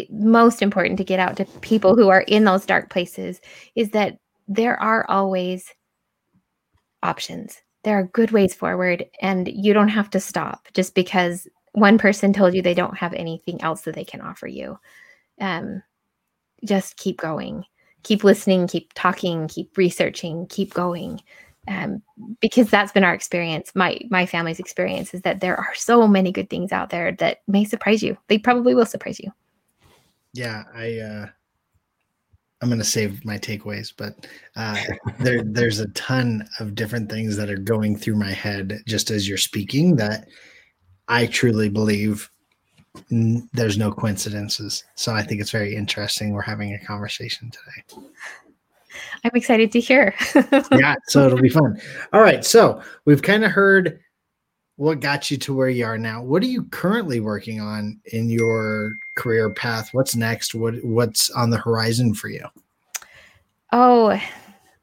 most 0.10 0.62
important 0.62 0.98
to 0.98 1.04
get 1.04 1.20
out 1.20 1.38
to 1.38 1.46
people 1.62 1.96
who 1.96 2.10
are 2.10 2.22
in 2.22 2.44
those 2.44 2.66
dark 2.66 2.90
places 2.90 3.42
is 3.76 3.90
that 3.92 4.18
there 4.48 4.80
are 4.80 5.06
always 5.10 5.74
options. 7.02 7.62
There 7.84 7.98
are 7.98 8.04
good 8.04 8.32
ways 8.32 8.54
forward 8.54 9.06
and 9.22 9.48
you 9.48 9.74
don't 9.74 9.88
have 9.90 10.10
to 10.12 10.20
stop 10.20 10.68
just 10.74 10.96
because 10.96 11.48
one 11.74 11.98
person 11.98 12.34
told 12.34 12.54
you 12.54 12.62
they 12.62 12.74
don't 12.74 12.98
have 12.98 13.14
anything 13.14 13.62
else 13.62 13.82
that 13.82 13.96
they 13.96 14.04
can 14.04 14.22
offer 14.22 14.48
you. 14.48 14.78
Um 15.40 15.82
just 16.66 16.98
keep 16.98 17.18
going. 17.18 17.64
Keep 18.04 18.24
listening, 18.24 18.68
keep 18.68 18.92
talking, 18.94 19.48
keep 19.48 19.78
researching, 19.78 20.46
keep 20.48 20.74
going 20.74 21.22
um, 21.70 22.02
because 22.42 22.70
that's 22.70 22.92
been 22.92 23.04
our 23.04 23.14
experience 23.14 23.72
my 23.76 24.00
my 24.10 24.26
family's 24.26 24.60
experience 24.60 25.14
is 25.14 25.22
that 25.22 25.40
there 25.40 25.56
are 25.56 25.74
so 25.76 26.08
many 26.08 26.32
good 26.32 26.50
things 26.50 26.72
out 26.72 26.90
there 26.90 27.12
that 27.14 27.42
may 27.48 27.64
surprise 27.64 28.02
you. 28.04 28.18
They 28.28 28.40
probably 28.40 28.74
will 28.76 28.86
surprise 28.86 29.20
you. 29.20 29.32
Yeah 30.34 30.64
i 30.76 31.00
uh 31.00 31.28
i'm 32.62 32.70
going 32.70 32.80
to 32.80 32.86
save 32.86 33.24
my 33.26 33.38
takeaways 33.38 33.94
but 33.96 34.28
uh 34.56 34.82
there 35.20 35.44
there's 35.46 35.80
a 35.80 35.88
ton 35.90 36.48
of 36.60 36.76
different 36.76 37.10
things 37.10 37.36
that 37.36 37.50
are 37.50 37.58
going 37.58 37.96
through 37.96 38.16
my 38.16 38.32
head 38.32 38.80
just 38.88 39.12
as 39.12 39.28
you're 39.28 39.38
speaking 39.38 39.96
that 39.96 40.28
i 41.08 41.26
truly 41.26 41.70
believe 41.70 42.30
n- 43.12 43.48
there's 43.54 43.78
no 43.78 43.92
coincidences. 43.92 44.84
So 44.96 45.14
i 45.14 45.24
think 45.24 45.42
it's 45.42 45.52
very 45.52 45.76
interesting 45.76 46.32
we're 46.34 46.42
having 46.42 46.74
a 46.74 46.86
conversation 46.86 47.52
today 47.52 48.06
I'm 49.24 49.32
excited 49.34 49.72
to 49.74 49.80
hear. 49.80 50.16
yeah, 50.72 50.96
so 51.08 51.26
it'll 51.26 51.42
be 51.42 51.50
fun. 51.50 51.80
All 52.14 52.22
right, 52.22 52.44
so 52.44 52.82
we've 53.06 53.22
kind 53.22 53.44
of 53.44 53.52
heard 53.52 54.00
what 54.80 55.02
got 55.02 55.30
you 55.30 55.36
to 55.36 55.54
where 55.54 55.68
you 55.68 55.86
are 55.86 55.98
now. 55.98 56.24
What 56.24 56.42
are 56.42 56.48
you 56.48 56.64
currently 56.64 57.20
working 57.20 57.60
on 57.60 58.00
in 58.14 58.30
your 58.30 58.94
career 59.18 59.50
path? 59.50 59.90
What's 59.92 60.16
next? 60.16 60.56
What 60.56 60.76
what's 60.86 61.30
on 61.32 61.50
the 61.50 61.58
horizon 61.58 62.14
for 62.14 62.30
you? 62.30 62.46
Oh, 63.74 64.20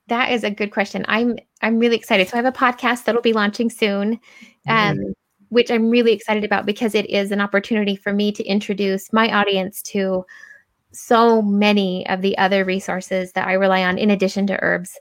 that 0.08 0.32
is 0.32 0.44
a 0.44 0.50
good 0.50 0.70
question. 0.70 1.04
I'm 1.08 1.38
I'm 1.62 1.78
really 1.78 1.96
excited. 1.96 2.28
So 2.28 2.34
I 2.34 2.42
have 2.42 2.54
a 2.54 2.56
podcast 2.56 3.04
that'll 3.04 3.22
be 3.22 3.32
launching 3.32 3.70
soon. 3.70 4.20
Um, 4.68 4.98
mm-hmm. 4.98 5.10
which 5.48 5.70
I'm 5.70 5.88
really 5.88 6.12
excited 6.12 6.44
about 6.44 6.66
because 6.66 6.94
it 6.94 7.08
is 7.08 7.30
an 7.30 7.40
opportunity 7.40 7.96
for 7.96 8.12
me 8.12 8.32
to 8.32 8.44
introduce 8.44 9.12
my 9.12 9.32
audience 9.32 9.80
to 9.82 10.26
so 10.96 11.42
many 11.42 12.08
of 12.08 12.22
the 12.22 12.36
other 12.38 12.64
resources 12.64 13.32
that 13.32 13.46
I 13.46 13.52
rely 13.52 13.84
on 13.84 13.98
in 13.98 14.10
addition 14.10 14.46
to 14.48 14.58
herbs 14.62 14.98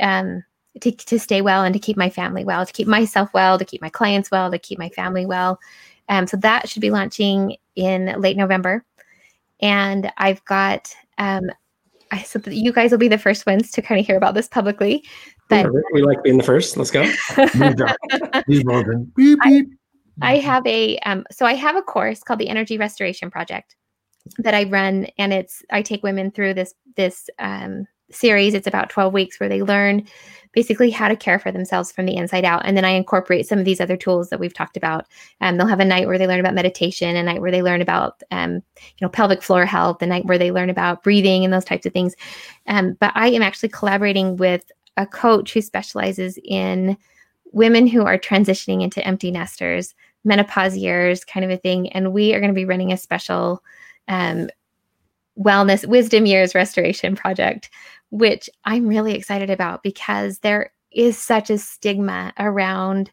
um, 0.00 0.42
to, 0.80 0.90
to 0.90 1.18
stay 1.18 1.42
well 1.42 1.62
and 1.62 1.72
to 1.72 1.78
keep 1.78 1.96
my 1.96 2.10
family 2.10 2.44
well, 2.44 2.64
to 2.66 2.72
keep 2.72 2.88
myself 2.88 3.30
well, 3.34 3.58
to 3.58 3.64
keep 3.64 3.82
my 3.82 3.90
clients 3.90 4.30
well, 4.30 4.50
to 4.50 4.58
keep 4.58 4.78
my 4.78 4.88
family 4.88 5.26
well. 5.26 5.58
Um, 6.08 6.26
so 6.26 6.36
that 6.38 6.68
should 6.68 6.82
be 6.82 6.90
launching 6.90 7.56
in 7.76 8.14
late 8.20 8.36
November. 8.36 8.84
And 9.60 10.12
I've 10.16 10.44
got, 10.44 10.94
um, 11.18 11.44
I 12.10 12.22
so 12.22 12.40
you 12.46 12.72
guys 12.72 12.90
will 12.90 12.98
be 12.98 13.08
the 13.08 13.18
first 13.18 13.46
ones 13.46 13.70
to 13.72 13.82
kind 13.82 14.00
of 14.00 14.06
hear 14.06 14.16
about 14.16 14.34
this 14.34 14.48
publicly. 14.48 15.04
But 15.48 15.66
we 15.92 16.02
like 16.02 16.22
being 16.22 16.38
the 16.38 16.44
first. 16.44 16.76
Let's 16.76 16.90
go. 16.90 17.02
I, 19.42 19.64
I 20.22 20.38
have 20.38 20.66
a 20.66 20.98
um, 21.00 21.24
so 21.30 21.46
I 21.46 21.54
have 21.54 21.76
a 21.76 21.82
course 21.82 22.22
called 22.22 22.40
the 22.40 22.48
Energy 22.48 22.78
Restoration 22.78 23.30
Project 23.30 23.76
that 24.38 24.54
I 24.54 24.64
run, 24.64 25.06
and 25.18 25.32
it's 25.32 25.62
I 25.70 25.82
take 25.82 26.02
women 26.02 26.30
through 26.30 26.54
this 26.54 26.74
this 26.96 27.28
um, 27.38 27.86
series. 28.10 28.54
It's 28.54 28.66
about 28.66 28.90
twelve 28.90 29.12
weeks 29.12 29.38
where 29.38 29.48
they 29.48 29.62
learn 29.62 30.06
basically 30.52 30.90
how 30.90 31.08
to 31.08 31.16
care 31.16 31.38
for 31.40 31.50
themselves 31.50 31.90
from 31.90 32.06
the 32.06 32.16
inside 32.16 32.44
out, 32.44 32.62
and 32.64 32.76
then 32.76 32.84
I 32.84 32.90
incorporate 32.90 33.46
some 33.46 33.58
of 33.58 33.64
these 33.64 33.80
other 33.80 33.96
tools 33.96 34.30
that 34.30 34.40
we've 34.40 34.54
talked 34.54 34.76
about. 34.76 35.06
Um, 35.40 35.56
they'll 35.56 35.66
have 35.66 35.80
a 35.80 35.84
night 35.84 36.06
where 36.06 36.18
they 36.18 36.26
learn 36.26 36.40
about 36.40 36.54
meditation, 36.54 37.16
a 37.16 37.22
night 37.22 37.40
where 37.40 37.50
they 37.50 37.62
learn 37.62 37.82
about 37.82 38.22
um, 38.30 38.54
you 38.54 39.02
know 39.02 39.08
pelvic 39.08 39.42
floor 39.42 39.66
health, 39.66 40.00
a 40.02 40.06
night 40.06 40.26
where 40.26 40.38
they 40.38 40.52
learn 40.52 40.70
about 40.70 41.02
breathing 41.02 41.44
and 41.44 41.52
those 41.52 41.64
types 41.64 41.86
of 41.86 41.92
things. 41.92 42.14
Um, 42.66 42.96
but 43.00 43.12
I 43.14 43.28
am 43.28 43.42
actually 43.42 43.70
collaborating 43.70 44.36
with 44.36 44.70
a 44.96 45.06
coach 45.06 45.52
who 45.52 45.60
specializes 45.60 46.38
in 46.44 46.96
women 47.52 47.86
who 47.86 48.04
are 48.04 48.18
transitioning 48.18 48.82
into 48.82 49.04
empty 49.06 49.30
nesters 49.30 49.94
menopause 50.24 50.76
years 50.76 51.24
kind 51.24 51.44
of 51.44 51.50
a 51.50 51.56
thing 51.56 51.88
and 51.92 52.12
we 52.12 52.34
are 52.34 52.40
going 52.40 52.50
to 52.50 52.54
be 52.54 52.64
running 52.64 52.92
a 52.92 52.96
special 52.96 53.62
um, 54.08 54.48
wellness 55.38 55.86
wisdom 55.86 56.26
years 56.26 56.54
restoration 56.54 57.16
project 57.16 57.70
which 58.10 58.48
i'm 58.64 58.86
really 58.86 59.14
excited 59.14 59.50
about 59.50 59.82
because 59.82 60.38
there 60.40 60.72
is 60.92 61.18
such 61.18 61.50
a 61.50 61.58
stigma 61.58 62.32
around 62.38 63.10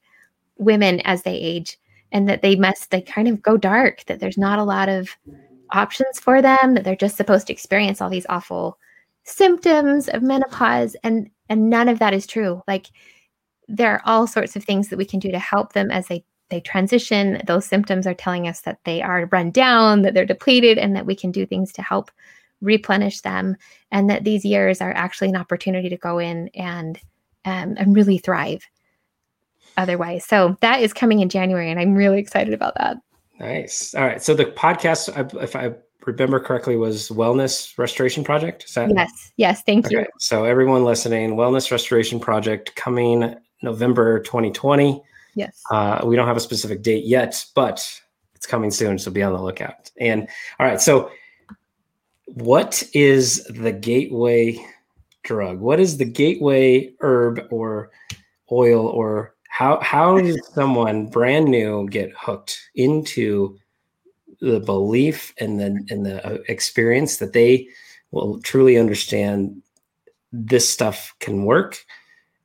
women 0.58 0.99
as 1.01 1.23
they 1.23 1.36
age 1.36 1.80
and 2.12 2.30
that 2.30 2.43
they 2.43 2.56
must 2.56 2.91
they 2.91 3.01
kind 3.01 3.27
of 3.27 3.41
go 3.41 3.58
dark 3.58 4.04
that 4.06 4.19
there's 4.19 4.38
not 4.38 4.60
a 4.60 4.63
lot 4.63 4.88
of 4.88 5.17
options 5.71 6.19
for 6.19 6.41
them 6.41 6.73
that 6.73 6.84
they're 6.84 6.95
just 6.95 7.17
supposed 7.17 7.47
to 7.47 7.54
experience 7.54 8.01
all 8.01 8.10
these 8.10 8.25
awful 8.30 8.77
symptoms 9.23 10.10
of 10.10 10.21
menopause. 10.21 10.95
And 11.04 11.30
and 11.49 11.69
none 11.69 11.89
of 11.89 11.99
that 11.99 12.13
is 12.13 12.27
true. 12.27 12.62
Like 12.67 12.88
there 13.67 13.93
are 13.93 14.01
all 14.06 14.27
sorts 14.27 14.56
of 14.56 14.63
things 14.63 14.89
that 14.89 14.97
we 14.97 15.06
can 15.06 15.19
do 15.19 15.32
to 15.32 15.39
help 15.39 15.73
them 15.73 15.91
as 15.91 16.08
they 16.08 16.23
they 16.51 16.61
transition. 16.61 17.41
Those 17.47 17.65
symptoms 17.65 18.05
are 18.05 18.13
telling 18.13 18.47
us 18.47 18.61
that 18.61 18.79
they 18.83 19.01
are 19.01 19.27
run 19.31 19.49
down, 19.49 20.03
that 20.03 20.13
they're 20.13 20.25
depleted, 20.25 20.77
and 20.77 20.95
that 20.95 21.07
we 21.07 21.15
can 21.15 21.31
do 21.31 21.45
things 21.45 21.73
to 21.73 21.81
help 21.81 22.11
replenish 22.61 23.21
them, 23.21 23.55
and 23.91 24.09
that 24.09 24.23
these 24.23 24.45
years 24.45 24.81
are 24.81 24.93
actually 24.93 25.29
an 25.29 25.35
opportunity 25.35 25.89
to 25.89 25.97
go 25.97 26.19
in 26.19 26.49
and 26.49 26.99
um, 27.45 27.75
and 27.77 27.95
really 27.95 28.19
thrive. 28.19 28.63
Otherwise, 29.77 30.25
so 30.25 30.55
that 30.61 30.81
is 30.81 30.93
coming 30.93 31.21
in 31.21 31.29
January, 31.29 31.71
and 31.71 31.79
I'm 31.79 31.95
really 31.95 32.19
excited 32.19 32.53
about 32.53 32.75
that. 32.75 32.97
Nice. 33.39 33.95
All 33.95 34.03
right. 34.03 34.21
So 34.21 34.35
the 34.35 34.45
podcast, 34.45 35.09
if 35.41 35.55
I 35.55 35.73
remember 36.05 36.39
correctly, 36.39 36.75
was 36.75 37.09
Wellness 37.09 37.75
Restoration 37.77 38.23
Project. 38.23 38.65
Is 38.65 38.73
that 38.75 38.91
yes? 38.93 39.31
Yes. 39.37 39.63
Thank 39.63 39.87
okay. 39.87 39.95
you. 39.95 40.05
So 40.19 40.43
everyone 40.43 40.83
listening, 40.83 41.31
Wellness 41.31 41.71
Restoration 41.71 42.19
Project 42.19 42.75
coming 42.75 43.35
November 43.63 44.19
2020. 44.19 45.01
Yes. 45.35 45.61
Uh, 45.71 46.01
we 46.03 46.15
don't 46.15 46.27
have 46.27 46.37
a 46.37 46.41
specific 46.41 46.81
date 46.81 47.05
yet, 47.05 47.43
but 47.55 47.87
it's 48.35 48.45
coming 48.45 48.71
soon. 48.71 48.97
So 48.97 49.11
be 49.11 49.23
on 49.23 49.33
the 49.33 49.41
lookout. 49.41 49.91
And 49.99 50.27
all 50.59 50.65
right. 50.65 50.81
So 50.81 51.11
what 52.25 52.83
is 52.93 53.43
the 53.45 53.71
gateway 53.71 54.63
drug? 55.23 55.59
What 55.59 55.79
is 55.79 55.97
the 55.97 56.05
gateway 56.05 56.93
herb 57.01 57.47
or 57.51 57.91
oil 58.51 58.87
or 58.87 59.35
how 59.49 59.79
how 59.81 60.19
does 60.19 60.39
someone 60.53 61.07
brand 61.07 61.45
new 61.45 61.87
get 61.89 62.11
hooked 62.17 62.59
into 62.75 63.57
the 64.39 64.59
belief 64.59 65.33
and 65.39 65.59
the 65.59 65.85
and 65.89 66.05
the 66.05 66.25
uh, 66.25 66.37
experience 66.47 67.17
that 67.17 67.33
they 67.33 67.67
will 68.11 68.41
truly 68.41 68.77
understand 68.77 69.61
this 70.31 70.67
stuff 70.67 71.13
can 71.19 71.45
work 71.45 71.85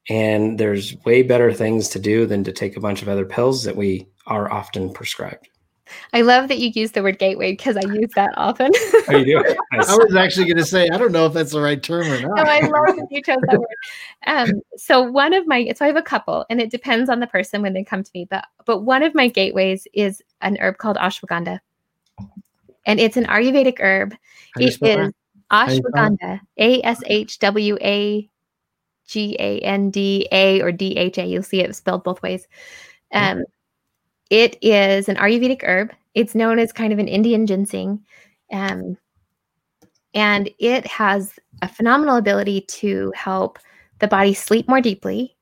and 0.08 0.58
there's 0.58 0.96
way 1.04 1.22
better 1.22 1.52
things 1.52 1.88
to 1.90 1.98
do 1.98 2.26
than 2.26 2.44
to 2.44 2.52
take 2.52 2.76
a 2.76 2.80
bunch 2.80 3.02
of 3.02 3.08
other 3.08 3.24
pills 3.24 3.64
that 3.64 3.76
we 3.76 4.06
are 4.26 4.50
often 4.52 4.92
prescribed. 4.92 5.48
I 6.12 6.22
love 6.22 6.48
that 6.48 6.58
you 6.58 6.72
use 6.74 6.92
the 6.92 7.02
word 7.02 7.18
gateway 7.18 7.52
because 7.52 7.76
I 7.76 7.82
use 7.82 8.10
that 8.14 8.32
often. 8.36 8.72
oh, 9.08 9.16
you 9.16 9.24
do? 9.24 9.54
Nice. 9.72 9.88
I 9.88 9.96
was 9.96 10.14
actually 10.16 10.46
going 10.46 10.56
to 10.56 10.64
say, 10.64 10.88
I 10.88 10.96
don't 10.96 11.12
know 11.12 11.26
if 11.26 11.32
that's 11.32 11.52
the 11.52 11.60
right 11.60 11.82
term 11.82 12.10
or 12.10 12.20
not. 12.20 12.36
no, 12.36 12.42
I 12.42 12.60
love 12.60 12.96
that 12.96 13.06
you 13.10 13.22
chose 13.22 13.38
that 13.42 13.58
word. 13.58 13.68
Um, 14.26 14.60
so 14.76 15.02
one 15.02 15.32
of 15.32 15.46
my, 15.46 15.72
so 15.76 15.84
I 15.84 15.88
have 15.88 15.96
a 15.96 16.02
couple, 16.02 16.46
and 16.48 16.60
it 16.60 16.70
depends 16.70 17.10
on 17.10 17.20
the 17.20 17.26
person 17.26 17.62
when 17.62 17.72
they 17.72 17.84
come 17.84 18.02
to 18.02 18.10
me. 18.14 18.26
But 18.30 18.44
but 18.64 18.80
one 18.80 19.02
of 19.02 19.14
my 19.14 19.28
gateways 19.28 19.86
is 19.92 20.22
an 20.40 20.56
herb 20.60 20.78
called 20.78 20.96
ashwagandha, 20.96 21.60
and 22.86 22.98
it's 22.98 23.16
an 23.16 23.26
Ayurvedic 23.26 23.80
herb. 23.80 24.14
It 24.56 24.80
is 24.80 25.12
ashwagandha, 25.52 26.40
A 26.58 26.82
S 26.82 27.02
H 27.06 27.38
W 27.40 27.76
A 27.80 28.30
G 29.06 29.36
A 29.38 29.60
N 29.60 29.90
D 29.90 30.28
A 30.32 30.60
or 30.60 30.72
D 30.72 30.96
H 30.96 31.18
A. 31.18 31.26
You'll 31.26 31.42
see 31.42 31.60
it 31.60 31.74
spelled 31.74 32.04
both 32.04 32.22
ways. 32.22 32.46
Um, 33.12 33.44
it 34.30 34.56
is 34.62 35.08
an 35.08 35.16
Ayurvedic 35.16 35.62
herb. 35.62 35.92
It's 36.14 36.34
known 36.34 36.58
as 36.58 36.72
kind 36.72 36.92
of 36.92 36.98
an 36.98 37.08
Indian 37.08 37.46
ginseng. 37.46 38.04
Um, 38.52 38.96
and 40.14 40.50
it 40.58 40.86
has 40.86 41.38
a 41.62 41.68
phenomenal 41.68 42.16
ability 42.16 42.62
to 42.62 43.12
help 43.14 43.58
the 43.98 44.08
body 44.08 44.34
sleep 44.34 44.68
more 44.68 44.80
deeply 44.80 45.36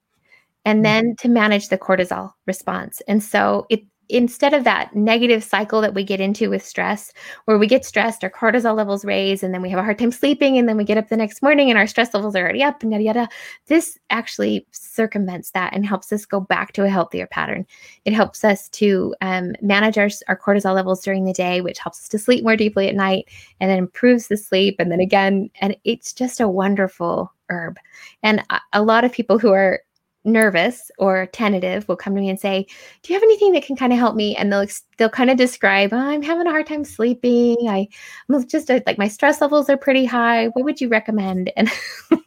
and 0.64 0.78
mm-hmm. 0.78 0.82
then 0.82 1.16
to 1.16 1.28
manage 1.28 1.68
the 1.68 1.78
cortisol 1.78 2.32
response. 2.46 3.00
And 3.08 3.22
so 3.22 3.66
it 3.70 3.84
instead 4.08 4.54
of 4.54 4.64
that 4.64 4.94
negative 4.94 5.42
cycle 5.42 5.80
that 5.80 5.94
we 5.94 6.04
get 6.04 6.20
into 6.20 6.50
with 6.50 6.64
stress, 6.64 7.12
where 7.46 7.58
we 7.58 7.66
get 7.66 7.84
stressed, 7.84 8.22
our 8.22 8.30
cortisol 8.30 8.76
levels 8.76 9.04
raise, 9.04 9.42
and 9.42 9.54
then 9.54 9.62
we 9.62 9.70
have 9.70 9.78
a 9.78 9.82
hard 9.82 9.98
time 9.98 10.12
sleeping, 10.12 10.58
and 10.58 10.68
then 10.68 10.76
we 10.76 10.84
get 10.84 10.98
up 10.98 11.08
the 11.08 11.16
next 11.16 11.42
morning 11.42 11.70
and 11.70 11.78
our 11.78 11.86
stress 11.86 12.12
levels 12.14 12.36
are 12.36 12.42
already 12.42 12.62
up, 12.62 12.82
and 12.82 12.92
yada 12.92 13.04
yada. 13.04 13.28
This 13.66 13.98
actually 14.10 14.66
circumvents 14.72 15.50
that 15.52 15.72
and 15.72 15.86
helps 15.86 16.12
us 16.12 16.26
go 16.26 16.40
back 16.40 16.72
to 16.72 16.84
a 16.84 16.88
healthier 16.88 17.26
pattern. 17.26 17.66
It 18.04 18.12
helps 18.12 18.44
us 18.44 18.68
to 18.70 19.14
um, 19.20 19.52
manage 19.62 19.98
our, 19.98 20.08
our 20.28 20.38
cortisol 20.38 20.74
levels 20.74 21.02
during 21.02 21.24
the 21.24 21.32
day, 21.32 21.60
which 21.60 21.78
helps 21.78 22.00
us 22.00 22.08
to 22.10 22.18
sleep 22.18 22.44
more 22.44 22.56
deeply 22.56 22.88
at 22.88 22.94
night, 22.94 23.28
and 23.60 23.70
then 23.70 23.78
improves 23.78 24.28
the 24.28 24.36
sleep. 24.36 24.76
And 24.78 24.92
then 24.92 25.00
again, 25.00 25.50
and 25.60 25.76
it's 25.84 26.12
just 26.12 26.40
a 26.40 26.48
wonderful 26.48 27.32
herb. 27.48 27.78
And 28.22 28.42
a, 28.50 28.60
a 28.72 28.82
lot 28.82 29.04
of 29.04 29.12
people 29.12 29.38
who 29.38 29.52
are 29.52 29.80
nervous 30.24 30.90
or 30.98 31.26
tentative 31.26 31.86
will 31.88 31.96
come 31.96 32.14
to 32.14 32.20
me 32.20 32.30
and 32.30 32.40
say, 32.40 32.66
"Do 33.02 33.12
you 33.12 33.18
have 33.18 33.22
anything 33.22 33.52
that 33.52 33.64
can 33.64 33.76
kind 33.76 33.92
of 33.92 33.98
help 33.98 34.16
me?" 34.16 34.36
And 34.36 34.52
they'll 34.52 34.66
they'll 34.96 35.10
kind 35.10 35.30
of 35.30 35.36
describe, 35.36 35.92
oh, 35.92 35.98
"I'm 35.98 36.22
having 36.22 36.46
a 36.46 36.50
hard 36.50 36.66
time 36.66 36.84
sleeping. 36.84 37.56
I, 37.68 37.88
am 38.30 38.46
just 38.48 38.70
a, 38.70 38.82
like 38.86 38.98
my 38.98 39.08
stress 39.08 39.40
levels 39.40 39.68
are 39.70 39.76
pretty 39.76 40.04
high. 40.04 40.48
What 40.48 40.64
would 40.64 40.80
you 40.80 40.88
recommend?" 40.88 41.52
And 41.56 41.70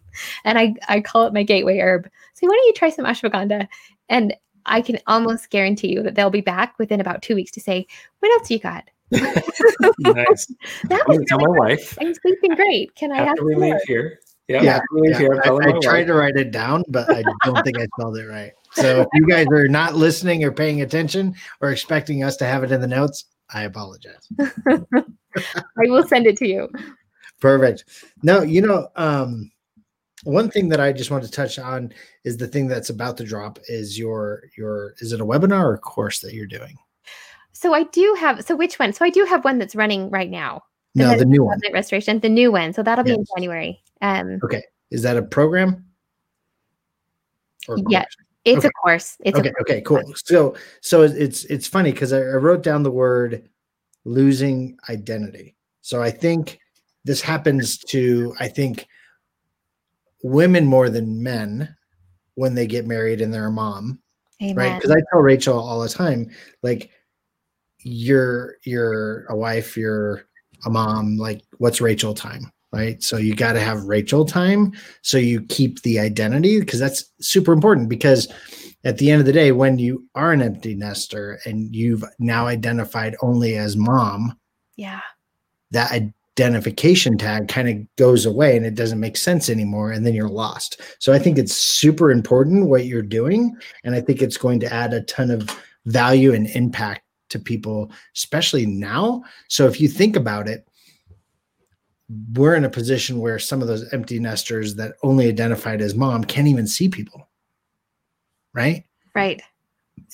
and 0.46 0.58
I 0.58 0.76
I 0.88 1.02
call 1.02 1.26
it 1.26 1.34
my 1.34 1.44
gateway 1.44 1.80
herb. 1.80 2.10
So 2.34 2.48
"Why 2.48 2.54
don't 2.54 2.68
you 2.68 2.74
try 2.74 2.90
some 2.90 3.06
ashwagandha?" 3.06 3.68
And 4.10 4.36
I 4.66 4.82
can 4.82 5.00
almost 5.08 5.50
guarantee 5.50 5.94
you 5.94 6.04
that 6.04 6.16
they'll 6.16 6.30
be 6.30 6.42
back 6.42 6.78
within 6.78 7.02
about 7.02 7.22
two 7.22 7.36
weeks 7.36 7.52
to 7.54 7.62
say, 7.62 7.88
"What 8.20 8.32
else 8.34 8.52
you 8.52 8.60
got?" 8.60 8.84
nice. 9.12 10.54
that 10.90 11.08
was 11.08 11.24
tell 11.28 11.40
my 11.40 11.60
wife. 11.60 11.98
I'm 12.02 12.14
sleeping 12.14 12.56
great. 12.56 12.94
Can 12.96 13.12
I 13.12 13.24
have 13.24 13.38
we 13.42 13.56
leave 13.56 13.82
here? 13.86 14.20
Yeah, 14.48 14.62
yeah, 14.64 15.20
yeah. 15.20 15.28
I, 15.44 15.50
I 15.50 15.80
tried 15.82 16.06
to 16.06 16.14
write 16.14 16.38
it 16.38 16.52
down, 16.52 16.84
but 16.88 17.10
I 17.10 17.22
don't 17.44 17.62
think 17.64 17.78
I 17.80 17.86
spelled 17.98 18.18
it 18.18 18.28
right. 18.28 18.54
So 18.72 19.02
if 19.02 19.08
you 19.14 19.28
guys 19.28 19.48
are 19.52 19.68
not 19.68 19.96
listening 19.96 20.44
or 20.44 20.52
paying 20.52 20.82
attention 20.82 21.36
or 21.60 21.72
expecting 21.72 22.24
us 22.24 22.38
to 22.38 22.46
have 22.46 22.64
it 22.64 22.72
in 22.72 22.80
the 22.80 22.88
notes, 22.88 23.26
I 23.54 23.64
apologize. 23.64 24.28
I 24.68 25.54
will 25.80 26.06
send 26.08 26.28
it 26.28 26.38
to 26.38 26.48
you. 26.48 26.70
Perfect. 27.42 27.86
No, 28.24 28.42
you 28.42 28.62
know, 28.62 28.88
um, 28.96 29.52
one 30.24 30.50
thing 30.50 30.70
that 30.70 30.80
I 30.80 30.92
just 30.92 31.12
want 31.12 31.24
to 31.24 31.32
touch 31.32 31.60
on 31.60 31.94
is 32.24 32.38
the 32.38 32.48
thing 32.48 32.68
that's 32.68 32.90
about 32.90 33.18
to 33.18 33.24
drop 33.24 33.60
is 33.68 33.98
your 33.98 34.44
your 34.58 34.96
is 35.00 35.12
it 35.12 35.22
a 35.22 35.26
webinar 35.26 35.64
or 35.64 35.74
a 35.76 35.80
course 35.80 36.20
that 36.20 36.34
you're 36.34 36.48
doing? 36.48 36.78
So 37.54 37.74
I 37.74 37.84
do 37.84 38.16
have 38.20 38.44
so 38.44 38.56
which 38.56 38.80
one? 38.80 38.94
So 38.94 39.06
I 39.06 39.10
do 39.10 39.26
have 39.26 39.44
one 39.44 39.58
that's 39.58 39.76
running 39.76 40.10
right 40.10 40.30
now. 40.30 40.64
No, 40.98 41.18
the 41.18 41.26
new 41.26 41.44
one. 41.44 41.60
Restoration, 41.72 42.20
the 42.20 42.30
new 42.30 42.52
one. 42.52 42.74
So 42.74 42.84
that'll 42.84 43.04
be 43.04 43.12
yes. 43.12 43.20
in 43.20 43.26
January. 43.36 43.82
Um, 44.02 44.40
okay. 44.44 44.64
Is 44.90 45.04
that 45.04 45.18
a 45.18 45.22
program? 45.22 45.86
yeah, 47.90 48.06
it's 48.46 48.60
okay. 48.60 48.68
a 48.68 48.72
course. 48.72 49.18
It's 49.26 49.38
okay. 49.38 49.52
okay, 49.62 49.82
cool. 49.82 50.02
So, 50.16 50.56
so 50.82 51.02
it's 51.04 51.44
it's 51.46 51.68
funny 51.68 51.92
because 51.92 52.14
I, 52.14 52.20
I 52.20 52.36
wrote 52.36 52.64
down 52.64 52.84
the 52.84 52.92
word 52.92 53.50
losing 54.06 54.78
identity. 54.90 55.56
So 55.82 56.02
I 56.02 56.12
think 56.12 56.60
this 57.04 57.22
happens 57.22 57.78
to 57.78 58.34
I 58.40 58.48
think 58.48 58.88
women 60.24 60.66
more 60.66 60.90
than 60.90 61.22
men 61.22 61.76
when 62.36 62.56
they 62.56 62.68
get 62.68 62.88
married 62.88 63.22
and 63.22 63.34
they're 63.34 63.48
a 63.48 63.52
mom, 63.52 64.00
Amen. 64.42 64.56
right? 64.56 64.76
Because 64.76 64.92
I 64.92 65.02
tell 65.12 65.22
Rachel 65.22 65.60
all 65.60 65.82
the 65.82 65.90
time, 65.90 66.30
like 66.64 66.92
you're 67.80 68.58
you're 68.64 69.26
a 69.26 69.36
wife, 69.36 69.76
you're 69.76 70.27
a 70.66 70.70
mom. 70.70 71.18
Like, 71.18 71.42
what's 71.58 71.82
Rachel 71.82 72.14
time? 72.14 72.52
right? 72.74 73.02
So 73.02 73.18
you 73.18 73.34
got 73.36 73.54
to 73.54 73.60
have 73.60 73.84
Rachel 73.86 74.26
time 74.26 74.74
so 75.02 75.18
you 75.18 75.42
keep 75.44 75.82
the 75.82 76.00
identity 76.00 76.60
because 76.60 76.80
that's 76.80 77.06
super 77.22 77.54
important 77.54 77.90
because 77.90 78.28
at 78.84 78.98
the 78.98 79.10
end 79.10 79.20
of 79.20 79.26
the 79.26 79.34
day 79.34 79.52
when 79.52 79.80
you 79.80 80.06
are 80.16 80.32
an 80.32 80.42
empty 80.42 80.76
nester 80.76 81.40
and 81.46 81.76
you've 81.76 82.04
now 82.20 82.48
identified 82.48 83.16
only 83.22 83.58
as 83.58 83.76
mom, 83.78 84.38
yeah. 84.76 85.02
That 85.72 85.92
identification 85.92 87.18
tag 87.18 87.48
kind 87.50 87.68
of 87.68 87.96
goes 87.98 88.26
away 88.26 88.56
and 88.56 88.66
it 88.66 88.76
doesn't 88.76 89.00
make 89.00 89.18
sense 89.18 89.50
anymore 89.50 89.92
and 89.92 90.06
then 90.06 90.14
you're 90.14 90.30
lost. 90.30 90.80
So 91.00 91.12
I 91.12 91.20
think 91.20 91.38
it's 91.38 91.58
super 91.58 92.12
important 92.12 92.70
what 92.70 92.86
you're 92.86 93.02
doing 93.02 93.58
and 93.84 93.96
I 93.96 94.02
think 94.02 94.22
it's 94.22 94.38
going 94.38 94.60
to 94.62 94.72
add 94.72 94.94
a 94.94 95.02
ton 95.02 95.32
of 95.32 95.50
value 95.86 96.34
and 96.34 96.48
impact 96.48 97.02
to 97.30 97.40
people 97.40 97.92
especially 98.16 98.66
now. 98.66 99.24
So 99.48 99.68
if 99.68 99.80
you 99.82 99.88
think 99.88 100.16
about 100.16 100.48
it, 100.48 100.68
we're 102.34 102.56
in 102.56 102.66
a 102.66 102.70
position 102.70 103.20
where 103.20 103.38
some 103.40 103.62
of 103.62 103.68
those 103.68 103.92
empty 103.94 104.20
nesters 104.20 104.76
that 104.76 104.94
only 105.04 105.28
identified 105.28 105.82
as 105.82 105.96
mom 105.96 106.24
can't 106.24 106.48
even 106.48 106.68
see 106.68 106.88
people. 106.88 107.28
Right? 108.54 108.86
Right. 109.14 109.42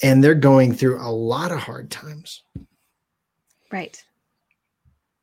And 0.02 0.24
they're 0.24 0.34
going 0.34 0.74
through 0.74 1.00
a 1.00 1.12
lot 1.12 1.52
of 1.52 1.60
hard 1.60 1.92
times. 1.92 2.42
Right. 3.72 4.02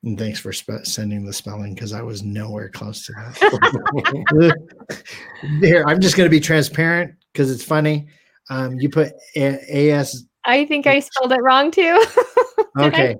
And 0.02 0.18
thanks 0.18 0.38
for 0.38 0.52
spe- 0.52 0.84
sending 0.84 1.24
the 1.24 1.32
spelling 1.32 1.74
because 1.74 1.92
I 1.92 2.02
was 2.02 2.22
nowhere 2.22 2.70
close 2.70 3.04
to 3.06 3.12
that. 3.12 4.56
Here, 5.60 5.84
I'm 5.86 6.00
just 6.00 6.16
going 6.16 6.26
to 6.26 6.30
be 6.30 6.40
transparent 6.40 7.14
because 7.32 7.50
it's 7.50 7.64
funny. 7.64 8.08
Um, 8.48 8.78
you 8.78 8.88
put 8.88 9.12
a- 9.36 9.90
AS. 9.92 10.24
I 10.44 10.64
think 10.64 10.86
I 10.86 11.00
spelled 11.00 11.32
it 11.32 11.42
wrong 11.42 11.70
too. 11.70 12.04
okay. 12.78 13.16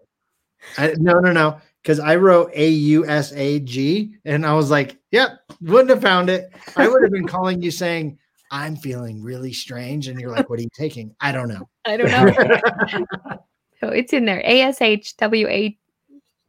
I, 0.79 0.95
no, 0.99 1.15
no, 1.15 1.33
no 1.33 1.61
because 1.83 2.01
I 2.01 2.17
wrote 2.17 2.51
A 2.55 2.69
U 2.69 3.07
S 3.07 3.33
A 3.33 3.61
G 3.61 4.15
and 4.25 4.45
I 4.45 4.55
was 4.55 4.71
like, 4.71 4.99
yep, 5.11 5.41
wouldn't 5.61 5.91
have 5.91 6.03
found 6.03 6.29
it. 6.31 6.51
I 6.77 6.89
would 6.89 7.03
have 7.03 7.13
been 7.13 7.27
calling 7.27 7.63
you 7.63 7.71
saying, 7.71 8.19
I'm 8.51 8.77
feeling 8.77 9.23
really 9.23 9.53
strange. 9.53 10.09
And 10.09 10.21
you're 10.21 10.31
like, 10.31 10.51
what 10.51 10.59
are 10.59 10.63
you 10.63 10.69
taking? 10.75 11.15
I 11.21 11.33
don't 11.33 11.49
know. 11.49 11.69
I 11.85 11.97
don't 11.97 12.11
know. 12.11 12.99
so 13.81 13.89
it's 13.89 14.13
in 14.13 14.25
there 14.25 14.43
A 14.45 14.63
S 14.63 14.83
H 14.83 15.17
W 15.17 15.49
A 15.49 15.77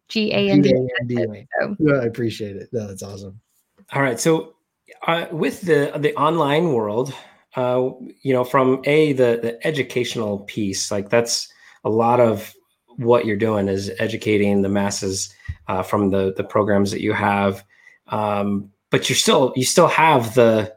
G 0.10 0.32
A 0.34 0.50
N 0.50 0.62
D. 0.62 0.74
Yeah, 1.80 1.94
I 1.94 2.06
appreciate 2.06 2.56
it. 2.58 2.70
No, 2.72 2.88
that's 2.88 3.04
awesome. 3.04 3.40
All 3.94 4.02
right. 4.02 4.20
So, 4.20 4.56
uh, 5.08 5.28
with 5.32 5.62
the 5.62 5.94
the 5.98 6.14
online 6.16 6.74
world, 6.74 7.14
uh, 7.56 7.90
you 8.22 8.34
know, 8.34 8.44
from 8.44 8.82
a 8.86 9.14
the 9.14 9.40
the 9.42 9.68
educational 9.68 10.40
piece, 10.40 10.92
like 10.92 11.10
that's 11.10 11.52
a 11.84 11.90
lot 11.90 12.20
of 12.20 12.54
what 12.98 13.26
you're 13.26 13.38
doing 13.38 13.68
is 13.68 13.92
educating 14.00 14.62
the 14.62 14.70
masses 14.70 15.34
uh, 15.68 15.84
from 15.84 16.12
the 16.12 16.34
the 16.36 16.44
programs 16.44 16.92
that 16.92 17.02
you 17.02 17.14
have. 17.14 17.64
Um, 18.08 18.72
but 18.90 19.10
you 19.10 19.16
still 19.16 19.54
you 19.56 19.66
still 19.66 19.88
have 19.88 20.36
the 20.36 20.76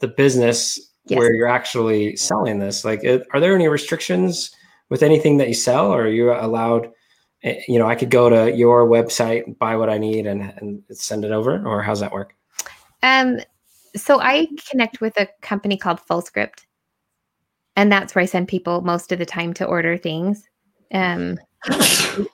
the 0.00 0.08
business 0.08 0.78
yes. 1.06 1.18
where 1.18 1.34
you're 1.34 1.48
actually 1.48 2.16
selling 2.16 2.58
this. 2.58 2.84
Like, 2.84 3.04
are 3.04 3.40
there 3.40 3.54
any 3.54 3.68
restrictions 3.68 4.50
with 4.90 5.02
anything 5.02 5.38
that 5.38 5.48
you 5.48 5.54
sell, 5.54 5.92
or 5.92 6.02
are 6.02 6.08
you 6.08 6.32
allowed? 6.32 6.90
Eh, 7.42 7.60
you 7.68 7.78
know, 7.78 7.86
I 7.86 7.94
could 7.94 8.10
go 8.10 8.28
to 8.28 8.54
your 8.54 8.86
website, 8.86 9.58
buy 9.58 9.76
what 9.76 9.90
I 9.90 9.98
need, 9.98 10.26
and 10.26 10.52
and 10.58 10.82
send 10.92 11.24
it 11.24 11.30
over, 11.30 11.64
or 11.66 11.82
how's 11.82 12.00
that 12.00 12.12
work? 12.12 12.34
Um, 13.02 13.38
so 13.96 14.20
I 14.20 14.48
connect 14.70 15.00
with 15.00 15.18
a 15.18 15.28
company 15.42 15.76
called 15.76 16.00
Fullscript, 16.00 16.66
and 17.76 17.90
that's 17.90 18.14
where 18.14 18.22
I 18.22 18.26
send 18.26 18.48
people 18.48 18.80
most 18.80 19.12
of 19.12 19.18
the 19.18 19.26
time 19.26 19.54
to 19.54 19.66
order 19.66 19.96
things. 19.96 20.48
Um, 20.92 21.38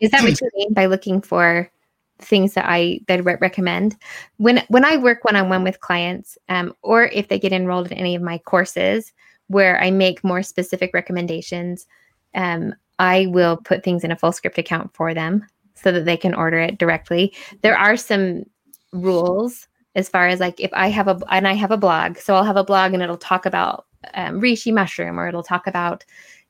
is 0.00 0.10
that 0.10 0.22
what 0.22 0.40
you 0.40 0.50
mean 0.54 0.72
by 0.72 0.86
looking 0.86 1.20
for 1.20 1.70
things 2.18 2.54
that 2.54 2.66
I 2.66 3.00
that 3.08 3.24
recommend? 3.24 3.96
When 4.36 4.62
when 4.68 4.84
I 4.84 4.96
work 4.96 5.24
one 5.24 5.36
on 5.36 5.48
one 5.48 5.64
with 5.64 5.80
clients, 5.80 6.38
um, 6.48 6.74
or 6.82 7.04
if 7.06 7.28
they 7.28 7.38
get 7.38 7.52
enrolled 7.52 7.90
in 7.90 7.98
any 7.98 8.14
of 8.14 8.22
my 8.22 8.38
courses 8.38 9.12
where 9.48 9.80
I 9.80 9.90
make 9.90 10.24
more 10.24 10.42
specific 10.42 10.92
recommendations, 10.94 11.86
um, 12.34 12.74
I 12.98 13.26
will 13.26 13.56
put 13.58 13.84
things 13.84 14.04
in 14.04 14.12
a 14.12 14.16
Fullscript 14.16 14.58
account 14.58 14.94
for 14.94 15.12
them 15.12 15.46
so 15.74 15.92
that 15.92 16.04
they 16.04 16.16
can 16.16 16.34
order 16.34 16.58
it 16.58 16.78
directly. 16.78 17.34
There 17.62 17.76
are 17.76 17.96
some 17.96 18.44
rules 18.92 19.66
as 19.94 20.08
far 20.08 20.26
as 20.28 20.40
like 20.40 20.60
if 20.60 20.70
I 20.72 20.88
have 20.88 21.08
a 21.08 21.18
and 21.30 21.46
I 21.46 21.52
have 21.54 21.70
a 21.70 21.76
blog, 21.76 22.18
so 22.18 22.34
I'll 22.34 22.44
have 22.44 22.56
a 22.56 22.64
blog 22.64 22.94
and 22.94 23.02
it'll 23.02 23.16
talk 23.16 23.46
about 23.46 23.86
um, 24.14 24.40
reishi 24.40 24.72
mushroom 24.72 25.18
or 25.18 25.28
it'll 25.28 25.42
talk 25.42 25.66
about 25.66 26.04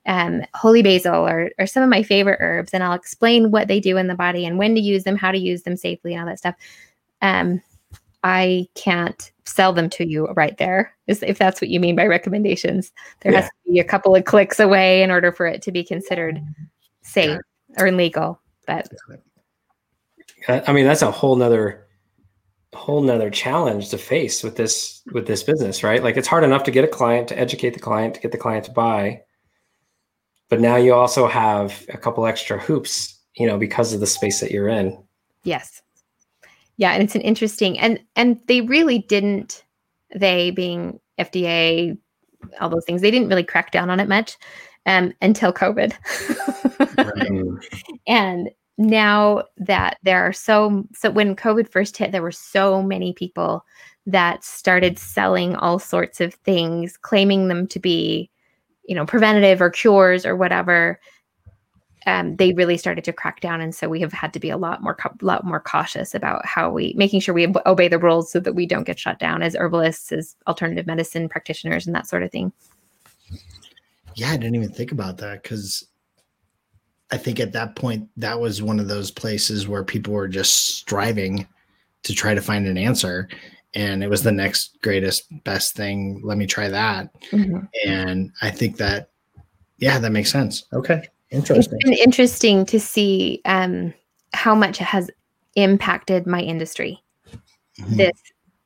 um, 0.06 0.42
holy 0.54 0.82
basil 0.82 1.26
or 1.26 1.50
or 1.58 1.66
some 1.66 1.82
of 1.82 1.88
my 1.88 2.02
favorite 2.02 2.38
herbs, 2.40 2.72
and 2.72 2.82
I'll 2.82 2.94
explain 2.94 3.50
what 3.50 3.68
they 3.68 3.80
do 3.80 3.96
in 3.96 4.06
the 4.06 4.14
body 4.14 4.44
and 4.44 4.58
when 4.58 4.74
to 4.74 4.80
use 4.80 5.04
them, 5.04 5.16
how 5.16 5.32
to 5.32 5.38
use 5.38 5.62
them 5.62 5.76
safely, 5.76 6.12
and 6.12 6.20
all 6.20 6.26
that 6.26 6.38
stuff. 6.38 6.54
Um, 7.22 7.62
I 8.22 8.66
can't 8.74 9.30
sell 9.44 9.74
them 9.74 9.90
to 9.90 10.08
you 10.08 10.26
right 10.28 10.56
there, 10.56 10.94
if 11.06 11.38
that's 11.38 11.60
what 11.60 11.68
you 11.68 11.78
mean 11.78 11.94
by 11.94 12.06
recommendations. 12.06 12.92
There 13.20 13.32
yeah. 13.32 13.42
has 13.42 13.50
to 13.50 13.72
be 13.72 13.78
a 13.78 13.84
couple 13.84 14.16
of 14.16 14.24
clicks 14.24 14.58
away 14.58 15.02
in 15.02 15.10
order 15.10 15.30
for 15.30 15.46
it 15.46 15.60
to 15.62 15.72
be 15.72 15.84
considered 15.84 16.40
safe 17.02 17.38
or 17.78 17.90
legal. 17.92 18.40
But 18.66 18.88
I 20.48 20.72
mean, 20.72 20.86
that's 20.86 21.02
a 21.02 21.10
whole 21.10 21.36
nother 21.36 21.83
whole 22.74 23.02
nother 23.02 23.30
challenge 23.30 23.90
to 23.90 23.98
face 23.98 24.42
with 24.42 24.56
this 24.56 25.02
with 25.12 25.26
this 25.26 25.42
business 25.42 25.82
right? 25.82 26.02
Like 26.02 26.16
it's 26.16 26.28
hard 26.28 26.44
enough 26.44 26.64
to 26.64 26.70
get 26.70 26.84
a 26.84 26.88
client 26.88 27.28
to 27.28 27.38
educate 27.38 27.70
the 27.70 27.80
client 27.80 28.14
to 28.14 28.20
get 28.20 28.32
the 28.32 28.38
client 28.38 28.64
to 28.66 28.72
buy 28.72 29.22
but 30.48 30.60
now 30.60 30.76
you 30.76 30.94
also 30.94 31.26
have 31.26 31.84
a 31.88 31.98
couple 31.98 32.26
extra 32.26 32.58
hoops 32.58 33.18
you 33.36 33.46
know 33.46 33.58
because 33.58 33.92
of 33.92 34.00
the 34.00 34.06
space 34.06 34.40
that 34.40 34.50
you're 34.50 34.68
in. 34.68 35.02
Yes. 35.42 35.82
Yeah 36.76 36.92
and 36.92 37.02
it's 37.02 37.14
an 37.14 37.20
interesting 37.20 37.78
and 37.78 38.00
and 38.16 38.40
they 38.46 38.60
really 38.60 38.98
didn't 38.98 39.64
they 40.14 40.50
being 40.50 41.00
fda 41.18 41.96
all 42.60 42.68
those 42.68 42.84
things 42.84 43.00
they 43.00 43.10
didn't 43.10 43.28
really 43.28 43.44
crack 43.44 43.70
down 43.70 43.90
on 43.90 44.00
it 44.00 44.08
much 44.08 44.36
um, 44.86 45.12
until 45.22 45.52
covid. 45.52 45.94
And 48.06 48.50
now 48.76 49.42
that 49.56 49.98
there 50.02 50.22
are 50.22 50.32
so 50.32 50.84
so 50.92 51.10
when 51.10 51.36
covid 51.36 51.68
first 51.68 51.96
hit 51.96 52.10
there 52.10 52.22
were 52.22 52.32
so 52.32 52.82
many 52.82 53.12
people 53.12 53.64
that 54.06 54.44
started 54.44 54.98
selling 54.98 55.54
all 55.56 55.78
sorts 55.78 56.20
of 56.20 56.34
things 56.34 56.96
claiming 56.96 57.48
them 57.48 57.66
to 57.66 57.78
be 57.78 58.30
you 58.84 58.94
know 58.94 59.06
preventative 59.06 59.60
or 59.60 59.70
cures 59.70 60.26
or 60.26 60.36
whatever. 60.36 61.00
Um, 62.06 62.36
they 62.36 62.52
really 62.52 62.76
started 62.76 63.02
to 63.04 63.14
crack 63.14 63.40
down 63.40 63.62
and 63.62 63.74
so 63.74 63.88
we 63.88 63.98
have 64.00 64.12
had 64.12 64.34
to 64.34 64.38
be 64.40 64.50
a 64.50 64.58
lot 64.58 64.82
more 64.82 64.94
lot 65.22 65.42
more 65.42 65.60
cautious 65.60 66.14
about 66.14 66.44
how 66.44 66.70
we 66.70 66.92
making 66.98 67.20
sure 67.20 67.34
we 67.34 67.50
obey 67.64 67.88
the 67.88 67.98
rules 67.98 68.30
so 68.30 68.40
that 68.40 68.52
we 68.52 68.66
don't 68.66 68.84
get 68.84 68.98
shut 68.98 69.18
down 69.18 69.40
as 69.40 69.56
herbalists 69.56 70.12
as 70.12 70.36
alternative 70.46 70.86
medicine 70.86 71.30
practitioners 71.30 71.86
and 71.86 71.96
that 71.96 72.06
sort 72.06 72.22
of 72.22 72.30
thing. 72.30 72.52
Yeah 74.16 74.32
i 74.32 74.36
didn't 74.36 74.54
even 74.54 74.70
think 74.70 74.92
about 74.92 75.16
that 75.18 75.42
because 75.42 75.86
I 77.12 77.16
think 77.16 77.38
at 77.38 77.52
that 77.52 77.76
point, 77.76 78.08
that 78.16 78.40
was 78.40 78.62
one 78.62 78.80
of 78.80 78.88
those 78.88 79.10
places 79.10 79.68
where 79.68 79.84
people 79.84 80.14
were 80.14 80.28
just 80.28 80.78
striving 80.78 81.46
to 82.02 82.14
try 82.14 82.34
to 82.34 82.42
find 82.42 82.66
an 82.66 82.78
answer. 82.78 83.28
And 83.74 84.02
it 84.02 84.10
was 84.10 84.22
the 84.22 84.32
next 84.32 84.78
greatest, 84.82 85.24
best 85.44 85.74
thing. 85.74 86.20
Let 86.24 86.38
me 86.38 86.46
try 86.46 86.68
that. 86.68 87.10
Mm-hmm. 87.30 87.66
And 87.86 88.30
I 88.40 88.50
think 88.50 88.76
that, 88.78 89.10
yeah, 89.78 89.98
that 89.98 90.12
makes 90.12 90.30
sense. 90.30 90.64
Okay. 90.72 91.02
Interesting. 91.30 91.78
It's 91.80 91.84
been 91.84 92.06
interesting 92.06 92.64
to 92.66 92.78
see 92.78 93.40
um, 93.44 93.92
how 94.32 94.54
much 94.54 94.80
it 94.80 94.84
has 94.84 95.10
impacted 95.56 96.26
my 96.26 96.40
industry, 96.40 97.02
mm-hmm. 97.80 97.96
this 97.96 98.12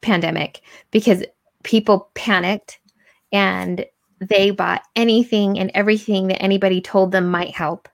pandemic, 0.03 0.61
because 0.90 1.24
people 1.64 2.11
panicked 2.14 2.79
and 3.33 3.85
they 4.20 4.51
bought 4.51 4.83
anything 4.96 5.59
and 5.59 5.70
everything 5.74 6.29
that 6.29 6.42
anybody 6.42 6.81
told 6.81 7.12
them 7.12 7.29
might 7.31 7.51
help 7.51 7.88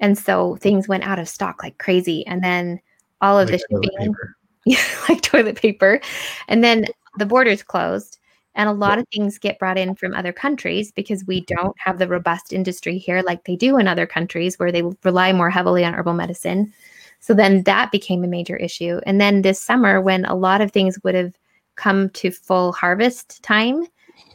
and 0.00 0.18
so 0.18 0.56
things 0.56 0.88
went 0.88 1.04
out 1.04 1.18
of 1.18 1.28
stock 1.28 1.62
like 1.62 1.78
crazy. 1.78 2.26
And 2.26 2.42
then 2.42 2.80
all 3.20 3.38
of 3.38 3.50
like 3.50 3.60
the 3.70 3.82
shipping, 3.82 4.14
yeah, 4.66 4.84
like 5.08 5.20
toilet 5.20 5.56
paper. 5.56 6.00
And 6.48 6.64
then 6.64 6.86
the 7.18 7.26
borders 7.26 7.62
closed. 7.62 8.18
And 8.56 8.68
a 8.68 8.72
lot 8.72 8.98
of 8.98 9.06
things 9.12 9.38
get 9.38 9.60
brought 9.60 9.78
in 9.78 9.94
from 9.94 10.12
other 10.12 10.32
countries 10.32 10.90
because 10.90 11.24
we 11.24 11.42
don't 11.42 11.76
have 11.78 11.98
the 11.98 12.08
robust 12.08 12.52
industry 12.52 12.98
here 12.98 13.22
like 13.22 13.44
they 13.44 13.54
do 13.54 13.78
in 13.78 13.86
other 13.86 14.06
countries 14.06 14.58
where 14.58 14.72
they 14.72 14.82
rely 15.04 15.32
more 15.32 15.50
heavily 15.50 15.84
on 15.84 15.94
herbal 15.94 16.14
medicine. 16.14 16.72
So 17.20 17.32
then 17.32 17.62
that 17.64 17.92
became 17.92 18.24
a 18.24 18.28
major 18.28 18.56
issue. 18.56 19.00
And 19.06 19.20
then 19.20 19.42
this 19.42 19.60
summer, 19.60 20.00
when 20.00 20.24
a 20.24 20.34
lot 20.34 20.62
of 20.62 20.72
things 20.72 20.98
would 21.04 21.14
have 21.14 21.32
come 21.76 22.10
to 22.10 22.32
full 22.32 22.72
harvest 22.72 23.40
time, 23.44 23.86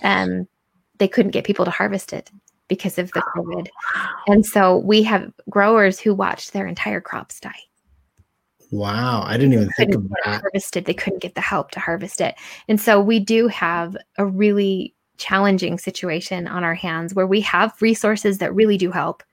um, 0.01 0.47
they 0.97 1.09
couldn't 1.09 1.31
get 1.31 1.43
people 1.43 1.65
to 1.65 1.71
harvest 1.71 2.13
it 2.13 2.31
because 2.67 2.97
of 2.97 3.11
the 3.11 3.21
COVID. 3.35 3.67
And 4.27 4.45
so 4.45 4.77
we 4.77 5.03
have 5.03 5.31
growers 5.49 5.99
who 5.99 6.13
watched 6.13 6.53
their 6.53 6.67
entire 6.67 7.01
crops 7.01 7.39
die. 7.39 7.51
Wow, 8.71 9.23
I 9.25 9.37
didn't 9.37 9.53
even 9.53 9.69
think 9.71 9.95
of 9.95 10.09
that. 10.09 10.41
Harvested, 10.41 10.85
they 10.85 10.93
couldn't 10.93 11.21
get 11.21 11.35
the 11.35 11.41
help 11.41 11.71
to 11.71 11.79
harvest 11.79 12.19
it. 12.19 12.35
And 12.67 12.81
so 12.81 12.99
we 12.99 13.19
do 13.19 13.47
have 13.47 13.95
a 14.17 14.25
really 14.25 14.93
challenging 15.17 15.77
situation 15.77 16.47
on 16.47 16.63
our 16.63 16.75
hands 16.75 17.13
where 17.13 17.27
we 17.27 17.41
have 17.41 17.81
resources 17.81 18.39
that 18.39 18.53
really 18.53 18.77
do 18.77 18.91
help. 18.91 19.23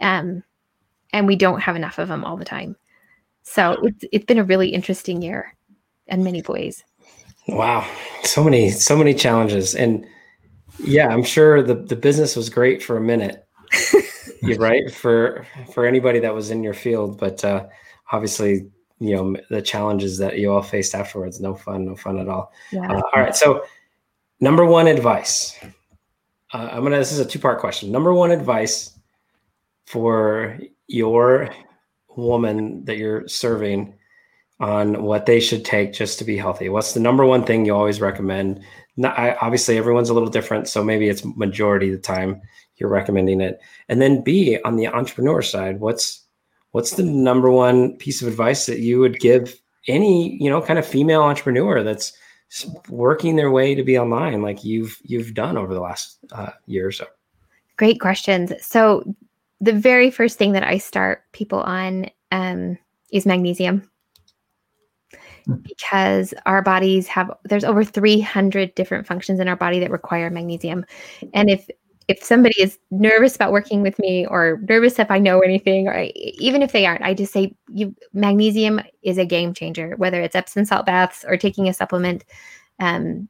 Um, 0.00 0.42
and 1.12 1.26
we 1.26 1.36
don't 1.36 1.60
have 1.60 1.76
enough 1.76 1.98
of 1.98 2.08
them 2.08 2.24
all 2.24 2.36
the 2.36 2.44
time. 2.44 2.76
So 3.42 3.72
it's 3.82 4.04
it's 4.12 4.24
been 4.26 4.38
a 4.38 4.44
really 4.44 4.68
interesting 4.68 5.22
year 5.22 5.54
in 6.06 6.22
many 6.22 6.42
ways. 6.42 6.84
Wow. 7.48 7.88
So 8.22 8.44
many, 8.44 8.70
so 8.70 8.96
many 8.96 9.14
challenges. 9.14 9.74
And 9.74 10.06
yeah, 10.78 11.08
I'm 11.08 11.22
sure 11.22 11.62
the, 11.62 11.74
the 11.74 11.96
business 11.96 12.36
was 12.36 12.48
great 12.48 12.82
for 12.82 12.96
a 12.96 13.00
minute. 13.00 13.46
You're 14.42 14.58
right 14.58 14.90
for 14.90 15.46
for 15.72 15.84
anybody 15.84 16.20
that 16.20 16.34
was 16.34 16.50
in 16.50 16.62
your 16.62 16.74
field, 16.74 17.18
but 17.18 17.44
uh, 17.44 17.66
obviously, 18.12 18.70
you 19.00 19.16
know 19.16 19.36
the 19.50 19.60
challenges 19.60 20.18
that 20.18 20.38
you 20.38 20.52
all 20.52 20.62
faced 20.62 20.94
afterwards. 20.94 21.40
No 21.40 21.54
fun, 21.54 21.84
no 21.84 21.96
fun 21.96 22.18
at 22.18 22.28
all. 22.28 22.52
Yeah. 22.70 22.90
Uh, 22.90 23.02
all 23.14 23.22
right, 23.22 23.34
so 23.34 23.64
number 24.40 24.64
one 24.64 24.86
advice. 24.86 25.58
Uh, 26.52 26.68
I'm 26.72 26.82
gonna. 26.82 26.98
This 26.98 27.12
is 27.12 27.18
a 27.18 27.24
two 27.24 27.38
part 27.38 27.58
question. 27.58 27.90
Number 27.90 28.14
one 28.14 28.30
advice 28.30 28.98
for 29.86 30.58
your 30.86 31.50
woman 32.16 32.84
that 32.84 32.96
you're 32.96 33.26
serving 33.28 33.94
on 34.60 35.02
what 35.02 35.26
they 35.26 35.40
should 35.40 35.64
take 35.64 35.92
just 35.92 36.18
to 36.18 36.24
be 36.24 36.36
healthy. 36.36 36.68
What's 36.68 36.92
the 36.92 37.00
number 37.00 37.24
one 37.24 37.44
thing 37.44 37.64
you 37.64 37.74
always 37.74 38.00
recommend 38.00 38.62
not, 38.98 39.18
I, 39.18 39.34
obviously 39.40 39.78
everyone's 39.78 40.10
a 40.10 40.14
little 40.14 40.28
different 40.28 40.68
so 40.68 40.84
maybe 40.84 41.08
it's 41.08 41.24
majority 41.24 41.88
of 41.88 41.96
the 41.96 42.02
time 42.02 42.40
you're 42.76 42.90
recommending 42.90 43.40
it. 43.40 43.60
And 43.88 44.02
then 44.02 44.22
b 44.22 44.58
on 44.64 44.76
the 44.76 44.88
entrepreneur 44.88 45.42
side 45.42 45.80
what's 45.80 46.22
what's 46.72 46.92
the 46.92 47.02
number 47.02 47.50
one 47.50 47.96
piece 47.96 48.20
of 48.20 48.28
advice 48.28 48.66
that 48.66 48.80
you 48.80 48.98
would 49.00 49.20
give 49.20 49.60
any 49.86 50.36
you 50.42 50.50
know 50.50 50.60
kind 50.60 50.78
of 50.78 50.86
female 50.86 51.22
entrepreneur 51.22 51.82
that's 51.82 52.12
working 52.88 53.36
their 53.36 53.50
way 53.50 53.74
to 53.74 53.82
be 53.82 53.98
online 53.98 54.42
like 54.42 54.64
you've 54.64 54.98
you've 55.02 55.34
done 55.34 55.56
over 55.56 55.74
the 55.74 55.80
last 55.80 56.18
uh, 56.32 56.50
year 56.66 56.86
or 56.86 56.92
so? 56.92 57.06
Great 57.76 58.00
questions. 58.00 58.52
So 58.60 59.04
the 59.60 59.72
very 59.72 60.10
first 60.10 60.38
thing 60.38 60.52
that 60.52 60.64
i 60.64 60.78
start 60.78 61.22
people 61.32 61.60
on 61.60 62.06
um, 62.32 62.78
is 63.12 63.26
magnesium 63.26 63.88
because 65.62 66.34
our 66.46 66.62
bodies 66.62 67.06
have 67.06 67.30
there's 67.44 67.64
over 67.64 67.84
300 67.84 68.74
different 68.74 69.06
functions 69.06 69.40
in 69.40 69.48
our 69.48 69.56
body 69.56 69.78
that 69.80 69.90
require 69.90 70.30
magnesium 70.30 70.84
and 71.32 71.48
if 71.50 71.68
if 72.08 72.24
somebody 72.24 72.60
is 72.60 72.78
nervous 72.90 73.36
about 73.36 73.52
working 73.52 73.82
with 73.82 73.98
me 73.98 74.26
or 74.26 74.60
nervous 74.66 74.98
if 74.98 75.10
I 75.10 75.18
know 75.18 75.40
anything, 75.40 75.88
or 75.88 76.08
even 76.14 76.62
if 76.62 76.72
they 76.72 76.86
aren't, 76.86 77.04
I 77.04 77.12
just 77.12 77.34
say 77.34 77.54
you 77.68 77.94
magnesium 78.14 78.80
is 79.02 79.18
a 79.18 79.26
game 79.26 79.52
changer, 79.52 79.94
whether 79.98 80.22
it's 80.22 80.34
Epsom 80.34 80.64
salt 80.64 80.86
baths 80.86 81.24
or 81.28 81.36
taking 81.36 81.68
a 81.68 81.74
supplement. 81.74 82.24
Um, 82.80 83.28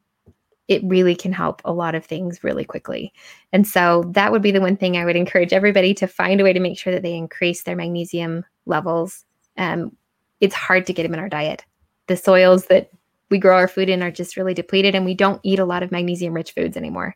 it 0.69 0.81
really 0.85 1.15
can 1.15 1.33
help 1.33 1.61
a 1.65 1.73
lot 1.73 1.95
of 1.95 2.05
things 2.05 2.43
really 2.43 2.63
quickly. 2.63 3.11
And 3.51 3.67
so 3.67 4.03
that 4.13 4.31
would 4.31 4.43
be 4.43 4.51
the 4.51 4.61
one 4.61 4.77
thing 4.77 4.95
I 4.95 5.03
would 5.03 5.15
encourage 5.15 5.51
everybody 5.51 5.93
to 5.95 6.07
find 6.07 6.39
a 6.39 6.43
way 6.43 6.53
to 6.53 6.59
make 6.59 6.77
sure 6.77 6.93
that 6.93 7.01
they 7.01 7.15
increase 7.15 7.63
their 7.63 7.75
magnesium 7.75 8.45
levels. 8.67 9.25
Um, 9.57 9.97
it's 10.39 10.53
hard 10.55 10.85
to 10.85 10.93
get 10.93 11.03
them 11.03 11.15
in 11.15 11.19
our 11.19 11.27
diet. 11.27 11.65
The 12.09 12.17
soils 12.17 12.65
that 12.65 12.89
we 13.31 13.37
grow 13.37 13.55
our 13.55 13.67
food 13.67 13.87
in 13.87 14.03
are 14.03 14.11
just 14.11 14.35
really 14.35 14.53
depleted, 14.53 14.95
and 14.95 15.05
we 15.05 15.13
don't 15.13 15.39
eat 15.43 15.59
a 15.59 15.65
lot 15.65 15.83
of 15.83 15.91
magnesium 15.91 16.33
rich 16.33 16.51
foods 16.51 16.75
anymore. 16.75 17.15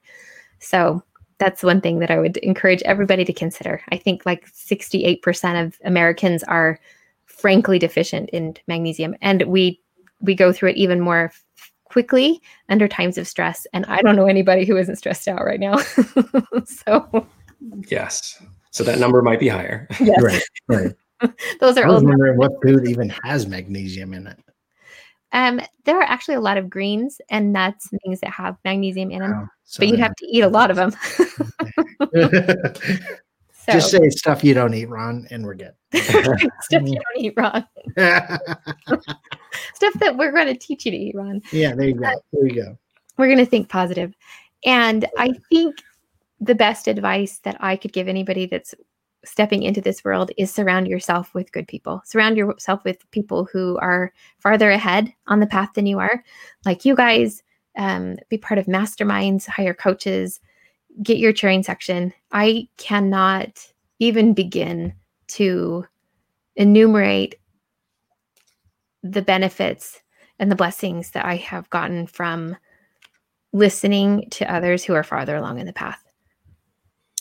So 0.60 1.04
that's 1.40 1.64
one 1.64 1.82
thing 1.82 2.00
that 2.00 2.12
I 2.12 2.20
would 2.20 2.38
encourage 2.38 2.82
everybody 2.84 3.26
to 3.26 3.34
consider. 3.34 3.82
I 3.92 3.98
think 3.98 4.26
like 4.26 4.50
68% 4.52 5.66
of 5.66 5.78
Americans 5.84 6.44
are 6.44 6.80
frankly 7.26 7.80
deficient 7.80 8.30
in 8.30 8.56
magnesium 8.68 9.16
and 9.22 9.44
we 9.44 9.82
we 10.22 10.36
go 10.36 10.54
through 10.54 10.70
it 10.70 10.78
even 10.78 11.02
more 11.02 11.32
quickly 11.84 12.42
under 12.70 12.88
times 12.88 13.18
of 13.18 13.28
stress 13.28 13.68
and 13.74 13.86
I 13.88 14.02
don't 14.02 14.16
know 14.16 14.28
anybody 14.28 14.66
who 14.66 14.78
isn't 14.78 14.96
stressed 14.96 15.28
out 15.28 15.44
right 15.44 15.60
now. 15.60 15.78
so 16.66 17.28
yes. 17.88 18.42
So 18.72 18.84
that 18.86 19.00
number 19.00 19.22
might 19.22 19.40
be 19.40 19.50
higher. 19.50 19.88
Yes. 20.00 20.22
Right. 20.22 20.44
Right. 20.68 20.94
Those 21.60 21.78
are 21.78 21.86
I 21.86 21.88
was 21.88 22.04
old 22.04 22.06
wondering 22.06 22.38
what 22.38 22.52
food 22.64 22.88
even 22.88 23.10
has 23.24 23.48
magnesium 23.48 24.14
in 24.14 24.28
it. 24.28 24.40
Um, 25.34 25.60
there 25.86 25.98
are 25.98 26.04
actually 26.04 26.36
a 26.36 26.42
lot 26.42 26.58
of 26.58 26.70
greens 26.70 27.20
and 27.30 27.52
nuts 27.52 27.92
and 27.92 28.00
things 28.06 28.20
that 28.22 28.30
have 28.30 28.56
magnesium 28.64 29.12
in 29.12 29.20
them, 29.20 29.32
Wow. 29.32 29.48
but 29.78 29.88
you'd 29.88 30.00
have 30.00 30.16
to 30.16 30.26
eat 30.28 30.42
a 30.42 30.48
lot 30.48 30.70
of 30.70 30.78
them. 30.78 30.92
so 33.52 33.72
Just 33.72 33.92
say 33.92 34.10
stuff 34.10 34.44
you 34.44 34.54
don't 34.54 34.74
eat, 34.74 34.90
Ron, 34.90 35.28
and 35.32 35.44
we're 35.44 35.56
good. 35.56 35.74
stuff 35.96 36.84
you 36.84 36.96
don't 36.96 37.18
eat, 37.18 37.34
Ron. 37.36 37.66
Stuff 39.76 39.94
that 39.96 40.16
we're 40.18 40.32
going 40.32 40.48
to 40.48 40.56
teach 40.56 40.86
you 40.86 40.92
to 40.92 40.98
eat, 40.98 41.16
Ron. 41.16 41.42
yeah, 41.52 41.74
there 41.76 41.88
you 41.88 41.96
go. 41.96 42.12
There 42.32 42.48
you 42.48 42.56
go. 42.64 42.78
We're 43.18 43.28
going 43.28 43.38
to 43.40 43.46
think 43.46 43.70
positive. 43.70 44.14
And 44.66 45.06
I 45.18 45.34
think 45.50 45.78
the 46.40 46.56
best 46.56 46.88
advice 46.88 47.40
that 47.40 47.58
I 47.60 47.76
could 47.76 47.94
give 47.94 48.08
anybody 48.08 48.46
that's 48.46 48.76
stepping 49.26 49.64
into 49.64 49.82
this 49.82 50.04
world 50.04 50.32
is 50.38 50.52
surround 50.52 50.88
yourself 50.88 51.34
with 51.34 51.52
good 51.52 51.68
people. 51.68 52.02
Surround 52.06 52.38
yourself 52.38 52.84
with 52.84 53.10
people 53.12 53.46
who 53.52 53.78
are 53.80 54.14
farther 54.40 54.72
ahead 54.72 55.14
on 55.28 55.40
the 55.40 55.48
path 55.48 55.70
than 55.74 55.86
you 55.86 56.00
are, 56.00 56.24
like 56.66 56.86
you 56.86 56.96
guys. 56.96 57.44
Um, 57.76 58.18
be 58.30 58.38
part 58.38 58.60
of 58.60 58.68
masterminds, 58.68 59.48
hire 59.48 59.74
coaches, 59.74 60.40
get 61.02 61.18
your 61.18 61.34
cheering 61.34 61.64
section. 61.64 62.14
I 62.32 62.68
cannot 62.78 63.66
even 64.00 64.34
begin 64.34 64.94
to 65.30 65.86
enumerate 66.56 67.36
the 69.02 69.22
benefits 69.22 70.02
and 70.40 70.52
the 70.52 70.56
blessings 70.56 71.12
that 71.12 71.26
I 71.26 71.38
have 71.38 71.70
gotten 71.70 72.06
from 72.08 72.56
listening 73.54 74.28
to 74.32 74.52
others 74.52 74.84
who 74.84 74.94
are 74.94 75.04
farther 75.04 75.36
along 75.36 75.60
in 75.60 75.66
the 75.66 75.74
path. 75.74 76.04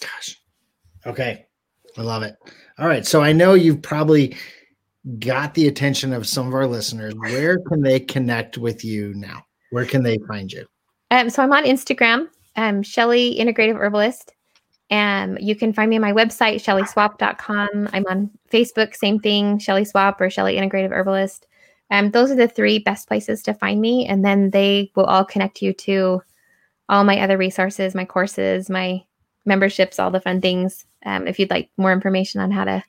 Gosh. 0.01 0.41
Okay. 1.07 1.47
I 1.97 2.03
love 2.03 2.23
it. 2.23 2.37
All 2.79 2.89
right. 2.89 3.07
So 3.07 3.23
I 3.23 3.33
know 3.33 3.55
you've 3.55 3.83
probably 3.83 4.37
got 5.19 5.55
the 5.55 5.69
attention 5.69 6.13
of 6.13 6.27
some 6.27 6.47
of 6.47 6.55
our 6.55 6.67
listeners. 6.67 7.15
Where 7.15 7.59
can 7.59 7.83
they 7.83 8.01
connect 8.01 8.59
with 8.59 8.85
you 8.85 9.13
now? 9.15 9.45
Where 9.71 9.85
can 9.85 10.03
they 10.03 10.19
find 10.29 10.53
you? 10.53 10.67
Um, 11.11 11.29
so 11.29 11.43
I'm 11.43 11.53
on 11.53 11.65
Instagram, 11.65 12.29
um, 12.57 12.83
Shelly 12.83 13.37
Integrative 13.39 13.77
Herbalist. 13.77 14.33
Um, 14.91 15.39
you 15.41 15.57
can 15.57 15.73
find 15.73 15.89
me 15.89 15.97
on 15.97 16.03
my 16.03 16.13
website, 16.13 16.57
shellyswap.com. 16.57 17.89
I'm 17.93 18.05
on 18.09 18.31
Facebook, 18.51 18.95
same 18.95 19.19
thing, 19.19 19.59
Shelly 19.59 19.85
Swap 19.85 20.21
or 20.21 20.31
Shelly 20.31 20.57
Integrative 20.57 20.91
Herbalist. 20.91 21.47
Um, 21.91 22.11
those 22.11 22.31
are 22.31 22.37
the 22.37 22.49
three 22.49 22.79
best 22.79 23.09
places 23.09 23.43
to 23.43 23.55
find 23.55 23.81
me. 23.81 24.07
And 24.07 24.25
then 24.25 24.51
they 24.51 24.91
will 24.95 25.05
all 25.05 25.25
connect 25.25 25.63
you 25.63 25.73
to 25.75 26.23
all 26.89 27.05
my 27.05 27.21
other 27.21 27.39
resources, 27.39 27.95
my 27.95 28.05
courses, 28.05 28.69
my 28.69 29.03
memberships, 29.45 29.99
all 29.99 30.11
the 30.11 30.21
fun 30.21 30.41
things. 30.41 30.87
Um, 31.05 31.27
if 31.27 31.39
you'd 31.39 31.51
like 31.51 31.71
more 31.77 31.93
information 31.93 32.41
on 32.41 32.51
how 32.51 32.65
to 32.65 32.83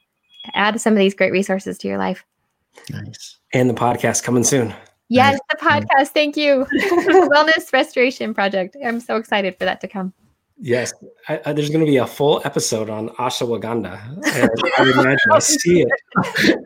add 0.53 0.79
some 0.79 0.93
of 0.93 0.99
these 0.99 1.13
great 1.13 1.31
resources 1.31 1.77
to 1.79 1.87
your 1.87 1.97
life. 1.97 2.25
Nice. 2.89 3.37
And 3.53 3.69
the 3.69 3.73
podcast 3.73 4.23
coming 4.23 4.43
soon. 4.43 4.73
Yes, 5.09 5.39
the 5.49 5.57
podcast. 5.57 6.09
Thank 6.09 6.37
you. 6.37 6.65
Wellness 6.73 7.71
Restoration 7.71 8.33
Project. 8.33 8.75
I'm 8.83 8.99
so 8.99 9.17
excited 9.17 9.57
for 9.57 9.65
that 9.65 9.81
to 9.81 9.87
come. 9.87 10.13
Yes, 10.57 10.93
I, 11.27 11.41
I, 11.45 11.53
there's 11.53 11.69
going 11.69 11.85
to 11.85 11.91
be 11.91 11.97
a 11.97 12.07
full 12.07 12.41
episode 12.45 12.89
on 12.89 13.09
ashwagandha. 13.09 13.99
And 14.35 14.49
I 14.77 14.83
would 14.83 14.95
imagine 14.95 15.19
I 15.31 15.39
see 15.39 15.85
it. 15.85 16.59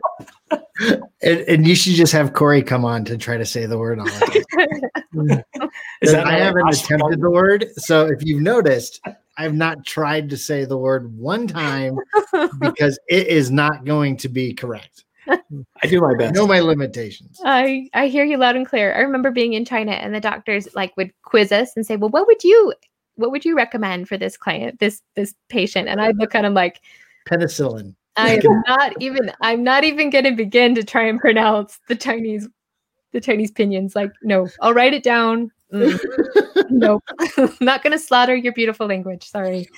And, 1.20 1.40
and 1.40 1.66
you 1.66 1.74
should 1.74 1.94
just 1.94 2.12
have 2.12 2.34
Corey 2.34 2.62
come 2.62 2.84
on 2.84 3.04
to 3.06 3.18
try 3.18 3.36
to 3.36 3.44
say 3.44 3.66
the 3.66 3.76
word 3.76 3.98
all 3.98 4.04
the 4.04 4.44
time. 5.16 5.42
Is 6.00 6.12
that 6.12 6.24
I 6.24 6.38
haven't 6.38 6.68
attempted 6.68 7.20
the 7.20 7.30
word. 7.30 7.66
So 7.78 8.06
if 8.06 8.24
you've 8.24 8.40
noticed, 8.40 9.00
I've 9.38 9.54
not 9.54 9.86
tried 9.86 10.28
to 10.30 10.36
say 10.36 10.64
the 10.64 10.76
word 10.76 11.16
one 11.16 11.46
time 11.46 11.96
because 12.60 12.98
it 13.08 13.28
is 13.28 13.50
not 13.50 13.84
going 13.84 14.16
to 14.18 14.28
be 14.28 14.52
correct. 14.52 15.04
I 15.28 15.86
do 15.86 16.00
my 16.00 16.10
I 16.10 16.14
best. 16.16 16.34
know 16.34 16.46
my 16.46 16.60
limitations. 16.60 17.40
I 17.44 17.88
I 17.94 18.08
hear 18.08 18.24
you 18.24 18.36
loud 18.36 18.56
and 18.56 18.66
clear. 18.66 18.94
I 18.94 19.00
remember 19.00 19.30
being 19.30 19.52
in 19.52 19.64
China 19.64 19.92
and 19.92 20.14
the 20.14 20.20
doctors 20.20 20.68
like 20.74 20.96
would 20.96 21.12
quiz 21.22 21.52
us 21.52 21.72
and 21.76 21.86
say, 21.86 21.96
"Well, 21.96 22.10
what 22.10 22.26
would 22.26 22.42
you 22.42 22.72
what 23.16 23.30
would 23.30 23.44
you 23.44 23.54
recommend 23.54 24.08
for 24.08 24.16
this 24.16 24.36
client, 24.36 24.80
this 24.80 25.02
this 25.14 25.34
patient?" 25.48 25.88
And 25.88 26.00
I'd 26.00 26.16
look 26.16 26.34
at 26.34 26.44
him 26.44 26.54
like, 26.54 26.80
Penicillin. 27.28 27.94
"I 28.16 28.36
am 28.42 28.62
not 28.66 28.94
even 29.00 29.30
I'm 29.42 29.62
not 29.62 29.84
even 29.84 30.10
going 30.10 30.24
to 30.24 30.32
begin 30.32 30.74
to 30.76 30.82
try 30.82 31.02
and 31.02 31.20
pronounce 31.20 31.78
the 31.88 31.96
Chinese 31.96 32.48
the 33.12 33.20
Chinese 33.20 33.50
pinions. 33.50 33.94
Like, 33.94 34.12
no, 34.22 34.48
I'll 34.60 34.74
write 34.74 34.94
it 34.94 35.02
down. 35.02 35.50
Mm, 35.72 36.70
nope, 36.70 37.04
not 37.60 37.82
going 37.82 37.92
to 37.92 37.98
slaughter 37.98 38.34
your 38.34 38.52
beautiful 38.52 38.86
language. 38.86 39.24
Sorry." 39.28 39.68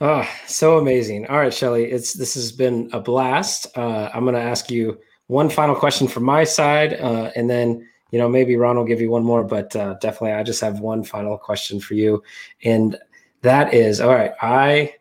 Oh, 0.00 0.28
so 0.46 0.78
amazing. 0.78 1.26
All 1.26 1.38
right, 1.38 1.52
Shelly, 1.52 1.84
it's 1.86 2.12
this 2.12 2.34
has 2.34 2.52
been 2.52 2.88
a 2.92 3.00
blast. 3.00 3.66
Uh, 3.76 4.10
I'm 4.14 4.22
going 4.22 4.34
to 4.34 4.40
ask 4.40 4.70
you 4.70 4.98
one 5.26 5.50
final 5.50 5.74
question 5.74 6.06
from 6.06 6.24
my 6.24 6.44
side, 6.44 6.94
uh, 6.94 7.30
and 7.34 7.50
then 7.50 7.88
you 8.10 8.18
know 8.18 8.28
maybe 8.28 8.56
Ron 8.56 8.76
will 8.76 8.84
give 8.84 9.00
you 9.00 9.10
one 9.10 9.24
more, 9.24 9.42
but 9.42 9.74
uh, 9.74 9.94
definitely 9.94 10.32
I 10.32 10.42
just 10.42 10.60
have 10.60 10.80
one 10.80 11.02
final 11.02 11.36
question 11.36 11.80
for 11.80 11.94
you, 11.94 12.22
and 12.62 12.96
that 13.42 13.74
is 13.74 14.00
all 14.00 14.14
right. 14.14 14.32
I 14.40 14.94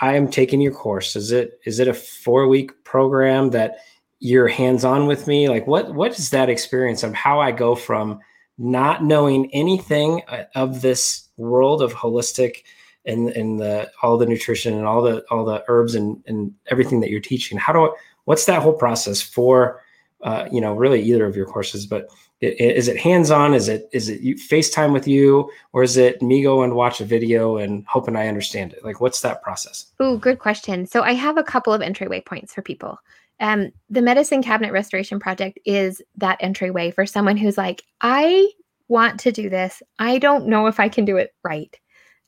I 0.00 0.14
am 0.14 0.28
taking 0.28 0.60
your 0.60 0.72
course. 0.72 1.16
Is 1.16 1.32
it 1.32 1.58
is 1.64 1.80
it 1.80 1.88
a 1.88 1.94
four 1.94 2.46
week 2.46 2.84
program 2.84 3.50
that 3.50 3.78
you're 4.20 4.48
hands 4.48 4.84
on 4.84 5.06
with 5.06 5.26
me? 5.26 5.48
Like 5.48 5.66
what 5.66 5.94
what 5.94 6.18
is 6.18 6.30
that 6.30 6.48
experience 6.48 7.02
of 7.02 7.14
how 7.14 7.40
I 7.40 7.50
go 7.50 7.74
from 7.74 8.20
not 8.58 9.04
knowing 9.04 9.50
anything 9.54 10.22
uh, 10.28 10.44
of 10.54 10.82
this 10.82 11.28
world 11.36 11.80
of 11.82 11.94
holistic 11.94 12.64
and 13.06 13.28
and 13.30 13.60
the 13.60 13.90
all 14.02 14.18
the 14.18 14.26
nutrition 14.26 14.74
and 14.74 14.84
all 14.84 15.00
the 15.02 15.24
all 15.30 15.44
the 15.44 15.64
herbs 15.68 15.94
and 15.94 16.22
and 16.26 16.52
everything 16.66 17.00
that 17.00 17.10
you're 17.10 17.20
teaching 17.20 17.56
how 17.56 17.72
do 17.72 17.84
I, 17.84 17.90
what's 18.24 18.46
that 18.46 18.60
whole 18.60 18.72
process 18.72 19.22
for 19.22 19.80
uh, 20.22 20.48
you 20.50 20.60
know 20.60 20.74
really 20.74 21.00
either 21.00 21.24
of 21.24 21.36
your 21.36 21.46
courses 21.46 21.86
but 21.86 22.08
i- 22.42 22.46
i- 22.46 22.74
is 22.80 22.88
it 22.88 22.96
hands-on 22.98 23.54
is 23.54 23.68
it 23.68 23.88
is 23.92 24.08
it 24.08 24.20
you 24.20 24.34
facetime 24.34 24.92
with 24.92 25.06
you 25.06 25.48
or 25.72 25.84
is 25.84 25.96
it 25.96 26.20
me 26.20 26.42
go 26.42 26.62
and 26.62 26.74
watch 26.74 27.00
a 27.00 27.04
video 27.04 27.56
and 27.58 27.84
hoping 27.86 28.16
i 28.16 28.26
understand 28.26 28.72
it 28.72 28.84
like 28.84 29.00
what's 29.00 29.20
that 29.20 29.40
process 29.42 29.86
Oh, 30.00 30.16
good 30.16 30.40
question. 30.40 30.86
So 30.86 31.02
I 31.02 31.12
have 31.12 31.38
a 31.38 31.44
couple 31.44 31.72
of 31.72 31.80
entryway 31.82 32.20
points 32.20 32.52
for 32.54 32.62
people. 32.62 32.98
Um, 33.40 33.70
the 33.88 34.02
Medicine 34.02 34.42
Cabinet 34.42 34.72
Restoration 34.72 35.20
Project 35.20 35.58
is 35.64 36.02
that 36.16 36.38
entryway 36.40 36.90
for 36.90 37.06
someone 37.06 37.36
who's 37.36 37.58
like, 37.58 37.82
I 38.00 38.50
want 38.88 39.20
to 39.20 39.32
do 39.32 39.48
this. 39.48 39.82
I 39.98 40.18
don't 40.18 40.46
know 40.46 40.66
if 40.66 40.80
I 40.80 40.88
can 40.88 41.04
do 41.04 41.16
it 41.16 41.34
right. 41.44 41.74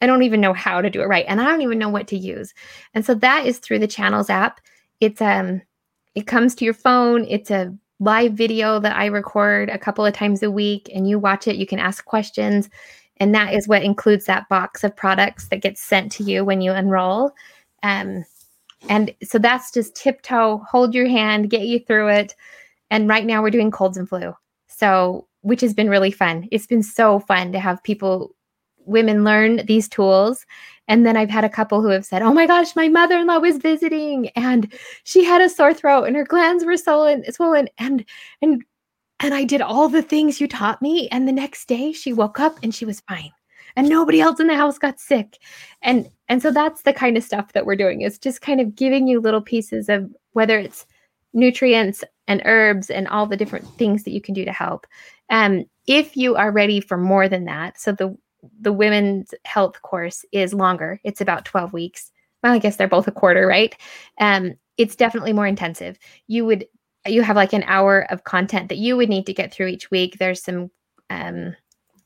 I 0.00 0.06
don't 0.06 0.22
even 0.22 0.40
know 0.40 0.54
how 0.54 0.80
to 0.80 0.88
do 0.88 1.02
it 1.02 1.08
right, 1.08 1.26
and 1.28 1.40
I 1.40 1.44
don't 1.44 1.62
even 1.62 1.78
know 1.78 1.88
what 1.88 2.08
to 2.08 2.16
use. 2.16 2.54
And 2.94 3.04
so 3.04 3.14
that 3.16 3.46
is 3.46 3.58
through 3.58 3.80
the 3.80 3.86
Channels 3.86 4.30
app. 4.30 4.60
It's 5.00 5.20
um, 5.20 5.60
it 6.14 6.26
comes 6.26 6.54
to 6.56 6.64
your 6.64 6.74
phone. 6.74 7.26
It's 7.28 7.50
a 7.50 7.74
live 7.98 8.32
video 8.32 8.80
that 8.80 8.96
I 8.96 9.06
record 9.06 9.68
a 9.68 9.78
couple 9.78 10.06
of 10.06 10.14
times 10.14 10.42
a 10.42 10.50
week, 10.50 10.90
and 10.94 11.08
you 11.08 11.18
watch 11.18 11.46
it. 11.46 11.56
You 11.56 11.66
can 11.66 11.78
ask 11.78 12.04
questions, 12.04 12.70
and 13.18 13.34
that 13.34 13.52
is 13.52 13.68
what 13.68 13.82
includes 13.82 14.24
that 14.24 14.48
box 14.48 14.84
of 14.84 14.96
products 14.96 15.48
that 15.48 15.60
gets 15.60 15.82
sent 15.82 16.12
to 16.12 16.24
you 16.24 16.44
when 16.44 16.62
you 16.62 16.72
enroll. 16.72 17.32
Um, 17.82 18.24
and 18.88 19.14
so 19.22 19.38
that's 19.38 19.70
just 19.70 19.94
tiptoe, 19.94 20.58
hold 20.68 20.94
your 20.94 21.08
hand, 21.08 21.50
get 21.50 21.62
you 21.62 21.80
through 21.80 22.08
it. 22.08 22.34
And 22.90 23.08
right 23.08 23.26
now 23.26 23.42
we're 23.42 23.50
doing 23.50 23.70
colds 23.70 23.96
and 23.96 24.08
flu. 24.08 24.34
So, 24.68 25.26
which 25.42 25.60
has 25.60 25.74
been 25.74 25.90
really 25.90 26.10
fun. 26.10 26.48
It's 26.50 26.66
been 26.66 26.82
so 26.82 27.20
fun 27.20 27.52
to 27.52 27.60
have 27.60 27.82
people, 27.82 28.34
women 28.86 29.24
learn 29.24 29.64
these 29.66 29.88
tools. 29.88 30.44
And 30.88 31.06
then 31.06 31.16
I've 31.16 31.30
had 31.30 31.44
a 31.44 31.48
couple 31.48 31.82
who 31.82 31.88
have 31.88 32.04
said, 32.04 32.22
Oh 32.22 32.32
my 32.32 32.46
gosh, 32.46 32.74
my 32.74 32.88
mother 32.88 33.18
in 33.18 33.26
law 33.26 33.38
was 33.38 33.58
visiting 33.58 34.28
and 34.30 34.72
she 35.04 35.24
had 35.24 35.40
a 35.40 35.48
sore 35.48 35.72
throat 35.72 36.04
and 36.04 36.16
her 36.16 36.24
glands 36.24 36.64
were 36.64 36.76
swollen, 36.76 37.30
swollen. 37.32 37.68
And, 37.78 38.04
and, 38.42 38.64
and 39.20 39.34
I 39.34 39.44
did 39.44 39.60
all 39.60 39.88
the 39.88 40.02
things 40.02 40.40
you 40.40 40.48
taught 40.48 40.82
me. 40.82 41.08
And 41.10 41.28
the 41.28 41.32
next 41.32 41.68
day 41.68 41.92
she 41.92 42.12
woke 42.12 42.40
up 42.40 42.58
and 42.62 42.74
she 42.74 42.84
was 42.84 43.00
fine 43.00 43.30
and 43.76 43.88
nobody 43.88 44.20
else 44.20 44.40
in 44.40 44.46
the 44.46 44.56
house 44.56 44.78
got 44.78 45.00
sick 45.00 45.38
and 45.82 46.08
and 46.28 46.42
so 46.42 46.50
that's 46.50 46.82
the 46.82 46.92
kind 46.92 47.16
of 47.16 47.24
stuff 47.24 47.52
that 47.52 47.66
we're 47.66 47.76
doing 47.76 48.02
is 48.02 48.18
just 48.18 48.40
kind 48.40 48.60
of 48.60 48.74
giving 48.74 49.06
you 49.06 49.20
little 49.20 49.42
pieces 49.42 49.88
of 49.88 50.10
whether 50.32 50.58
it's 50.58 50.86
nutrients 51.32 52.02
and 52.26 52.42
herbs 52.44 52.90
and 52.90 53.06
all 53.08 53.26
the 53.26 53.36
different 53.36 53.66
things 53.76 54.04
that 54.04 54.12
you 54.12 54.20
can 54.20 54.34
do 54.34 54.44
to 54.44 54.52
help 54.52 54.86
um 55.30 55.64
if 55.90 56.16
you 56.16 56.36
are 56.36 56.52
ready 56.52 56.80
for 56.80 56.96
more 56.96 57.28
than 57.28 57.46
that, 57.46 57.80
so 57.80 57.90
the 57.90 58.16
the 58.60 58.72
women's 58.72 59.34
health 59.44 59.82
course 59.82 60.24
is 60.32 60.54
longer. 60.54 61.00
It's 61.02 61.20
about 61.20 61.44
12 61.44 61.72
weeks. 61.72 62.12
Well, 62.42 62.52
I 62.52 62.58
guess 62.58 62.76
they're 62.76 62.88
both 62.88 63.08
a 63.08 63.12
quarter, 63.12 63.46
right? 63.46 63.76
Um, 64.18 64.54
it's 64.78 64.96
definitely 64.96 65.32
more 65.32 65.48
intensive. 65.48 65.98
You 66.28 66.46
would 66.46 66.64
you 67.06 67.22
have 67.22 67.36
like 67.36 67.52
an 67.52 67.64
hour 67.64 68.06
of 68.10 68.24
content 68.24 68.68
that 68.68 68.78
you 68.78 68.96
would 68.96 69.08
need 69.08 69.26
to 69.26 69.34
get 69.34 69.52
through 69.52 69.66
each 69.66 69.90
week. 69.90 70.16
There's 70.18 70.42
some 70.42 70.70
um, 71.10 71.56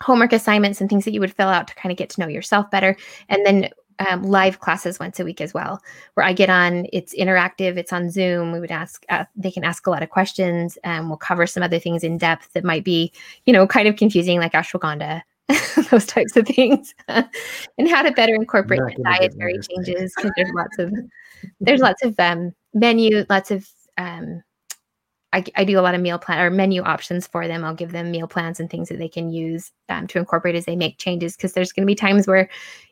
homework 0.05 0.33
assignments 0.35 0.81
and 0.81 0.91
things 0.91 1.05
that 1.07 1.13
you 1.13 1.21
would 1.21 1.35
fill 1.35 1.49
out 1.49 1.67
to 1.67 1.75
kind 1.75 1.91
of 1.91 1.97
get 1.97 2.11
to 2.11 2.21
know 2.21 2.29
yourself 2.29 2.71
better. 2.71 2.95
And 3.31 3.45
then 3.47 3.71
um, 3.99 4.23
live 4.23 4.61
classes 4.61 4.99
once 4.99 5.19
a 5.19 5.25
week 5.25 5.41
as 5.41 5.55
well, 5.55 5.81
where 6.15 6.27
I 6.27 6.33
get 6.33 6.51
on. 6.51 6.87
It's 6.93 7.15
interactive. 7.15 7.77
It's 7.77 7.93
on 7.93 8.11
Zoom. 8.11 8.53
We 8.53 8.61
would 8.61 8.71
ask. 8.71 9.05
Uh, 9.09 9.25
they 9.37 9.51
can 9.51 9.65
ask 9.65 9.87
a 9.87 9.91
lot 9.91 10.03
of 10.03 10.11
questions, 10.11 10.77
and 10.85 11.09
we'll 11.09 11.17
cover 11.17 11.47
some 11.47 11.63
other 11.63 11.79
things 11.79 12.05
in 12.05 12.19
depth 12.19 12.53
that 12.53 12.65
might 12.65 12.85
be, 12.85 13.13
you 13.47 13.53
know, 13.53 13.67
kind 13.67 13.89
of 13.89 13.97
confusing, 13.97 14.41
like 14.41 14.53
ashwagandha, 14.53 15.23
those 15.91 16.07
types 16.07 16.37
of 16.37 16.47
things, 16.47 16.95
and 17.09 17.89
how 17.89 18.03
to 18.03 18.11
better 18.11 18.35
incorporate 18.35 18.97
dietary 19.03 19.59
changes. 19.71 20.13
Because 20.17 20.33
there's 20.37 20.53
lots 20.55 20.79
of 20.79 20.93
there's 21.61 21.81
lots 21.81 22.03
of 22.05 22.19
um, 22.19 22.53
menu, 22.75 23.25
lots 23.31 23.51
of 23.51 23.69
um, 23.97 24.43
I, 25.35 25.45
I, 25.57 25.65
do 25.65 25.79
a 25.79 25.83
lot 25.83 25.97
of 25.97 26.01
meal 26.01 26.19
plan 26.19 26.41
or 26.41 26.49
menu 26.49 26.83
options 26.83 27.27
for 27.27 27.49
them. 27.49 27.65
I'll 27.65 27.75
give 27.75 27.93
them 27.93 28.11
meal 28.11 28.29
plans 28.29 28.61
and 28.61 28.71
things 28.71 28.89
that 28.89 28.99
they 28.99 29.09
can 29.09 29.31
use 29.31 29.73
um, 29.89 30.07
to 30.07 30.19
incorporate 30.19 30.55
as 30.55 30.65
they 30.65 30.77
make 30.77 30.99
changes. 30.99 31.37
Because 31.37 31.53
there's 31.53 31.73
going 31.73 31.83
to 31.83 31.91
be 31.91 31.97
times 31.97 32.27
where, 32.27 32.49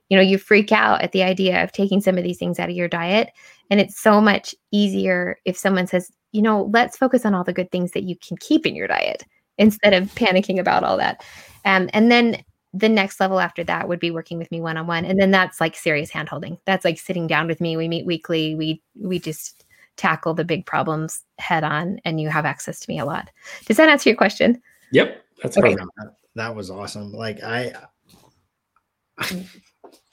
you 0.08 0.16
know, 0.16 0.22
you 0.22 0.38
freak 0.38 0.72
out 0.72 1.02
at 1.02 1.12
the 1.12 1.22
idea 1.22 1.62
of 1.62 1.70
taking 1.70 2.00
some 2.00 2.18
of 2.18 2.24
these 2.24 2.38
things 2.38 2.58
out 2.58 2.68
of 2.68 2.74
your 2.74 2.88
diet, 2.88 3.30
and 3.70 3.80
it's 3.80 3.98
so 3.98 4.20
much 4.20 4.54
easier 4.72 5.38
if 5.44 5.56
someone 5.56 5.86
says, 5.86 6.10
you 6.32 6.42
know, 6.42 6.68
let's 6.72 6.96
focus 6.96 7.24
on 7.24 7.34
all 7.34 7.44
the 7.44 7.52
good 7.52 7.70
things 7.70 7.92
that 7.92 8.02
you 8.04 8.16
can 8.16 8.36
keep 8.38 8.66
in 8.66 8.74
your 8.74 8.88
diet 8.88 9.24
instead 9.58 9.94
of 9.94 10.12
panicking 10.14 10.58
about 10.58 10.82
all 10.82 10.96
that. 10.96 11.24
Um, 11.64 11.88
and 11.92 12.10
then 12.10 12.42
the 12.74 12.88
next 12.88 13.20
level 13.20 13.38
after 13.38 13.62
that 13.64 13.88
would 13.88 14.00
be 14.00 14.10
working 14.10 14.38
with 14.38 14.50
me 14.50 14.60
one 14.60 14.76
on 14.76 14.86
one, 14.86 15.04
and 15.04 15.20
then 15.20 15.30
that's 15.30 15.60
like 15.60 15.76
serious 15.76 16.10
handholding. 16.10 16.58
That's 16.64 16.84
like 16.84 16.98
sitting 16.98 17.26
down 17.26 17.46
with 17.46 17.60
me. 17.60 17.76
We 17.76 17.88
meet 17.88 18.06
weekly. 18.06 18.54
We 18.54 18.82
we 18.98 19.18
just 19.18 19.61
tackle 19.96 20.34
the 20.34 20.44
big 20.44 20.66
problems 20.66 21.22
head 21.38 21.64
on 21.64 21.98
and 22.04 22.20
you 22.20 22.28
have 22.28 22.44
access 22.44 22.80
to 22.80 22.90
me 22.90 22.98
a 22.98 23.04
lot. 23.04 23.30
Does 23.66 23.76
that 23.76 23.88
answer 23.88 24.08
your 24.10 24.16
question? 24.16 24.60
Yep. 24.92 25.24
That's 25.42 25.58
okay. 25.58 25.74
That, 25.74 26.14
that 26.34 26.54
was 26.54 26.70
awesome. 26.70 27.12
Like 27.12 27.42
I 27.42 27.72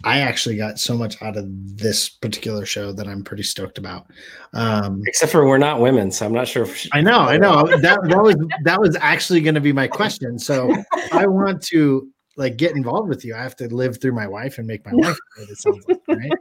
I 0.04 0.20
actually 0.20 0.56
got 0.56 0.80
so 0.80 0.96
much 0.96 1.22
out 1.22 1.36
of 1.36 1.46
this 1.78 2.10
particular 2.10 2.66
show 2.66 2.92
that 2.94 3.08
I'm 3.08 3.24
pretty 3.24 3.44
stoked 3.44 3.78
about. 3.78 4.08
Um, 4.54 5.02
Except 5.06 5.32
for 5.32 5.46
we're 5.46 5.58
not 5.58 5.82
women, 5.82 6.10
so 6.12 6.26
I'm 6.26 6.34
not 6.34 6.48
sure. 6.48 6.66
She- 6.66 6.90
I 6.94 7.02
know, 7.02 7.20
I 7.20 7.38
know. 7.38 7.66
that 7.82 8.00
that 8.04 8.24
was 8.24 8.36
that 8.64 8.80
was 8.80 8.96
actually 9.00 9.42
going 9.42 9.56
to 9.56 9.62
be 9.62 9.74
my 9.74 9.88
question. 9.88 10.40
So 10.40 10.74
I 11.12 11.28
want 11.28 11.62
to 11.68 12.08
like 12.38 12.56
get 12.56 12.76
involved 12.76 13.10
with 13.10 13.26
you. 13.26 13.36
I 13.36 13.40
have 13.40 13.58
to 13.58 13.68
live 13.68 14.02
through 14.02 14.14
my 14.14 14.28
wife 14.28 14.58
and 14.58 14.66
make 14.66 14.86
my 14.86 14.94
wife. 14.94 15.18
It 15.40 15.58
sounds 15.58 15.86
like, 15.88 16.00
right? 16.08 16.32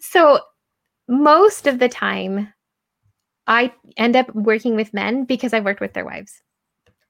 So 0.00 0.40
most 1.08 1.66
of 1.66 1.78
the 1.78 1.88
time 1.88 2.52
I 3.46 3.72
end 3.96 4.16
up 4.16 4.34
working 4.34 4.76
with 4.76 4.94
men 4.94 5.24
because 5.24 5.52
I've 5.52 5.64
worked 5.64 5.80
with 5.80 5.94
their 5.94 6.04
wives. 6.04 6.42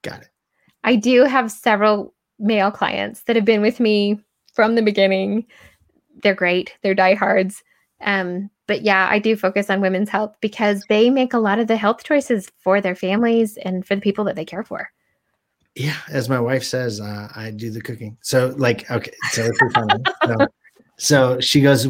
Got 0.02 0.22
it. 0.22 0.28
I 0.84 0.96
do 0.96 1.24
have 1.24 1.50
several 1.50 2.14
male 2.38 2.70
clients 2.70 3.22
that 3.24 3.36
have 3.36 3.44
been 3.44 3.62
with 3.62 3.80
me 3.80 4.20
from 4.52 4.74
the 4.74 4.82
beginning. 4.82 5.46
They're 6.22 6.34
great. 6.34 6.76
They're 6.82 6.94
diehards. 6.94 7.62
Um, 8.02 8.50
but 8.66 8.82
yeah, 8.82 9.08
I 9.10 9.18
do 9.18 9.36
focus 9.36 9.70
on 9.70 9.80
women's 9.80 10.10
health 10.10 10.36
because 10.40 10.84
they 10.88 11.08
make 11.08 11.32
a 11.32 11.38
lot 11.38 11.58
of 11.58 11.66
the 11.66 11.76
health 11.76 12.04
choices 12.04 12.50
for 12.58 12.80
their 12.80 12.94
families 12.94 13.56
and 13.58 13.86
for 13.86 13.94
the 13.94 14.00
people 14.00 14.24
that 14.24 14.36
they 14.36 14.44
care 14.44 14.64
for. 14.64 14.90
Yeah, 15.74 15.96
as 16.08 16.28
my 16.28 16.40
wife 16.40 16.64
says, 16.64 17.00
uh, 17.00 17.28
I 17.34 17.50
do 17.50 17.70
the 17.70 17.82
cooking. 17.82 18.16
So, 18.22 18.54
like, 18.56 18.90
okay, 18.90 19.12
so, 19.30 19.50
so, 20.24 20.46
so 20.98 21.40
she 21.40 21.60
goes, 21.60 21.86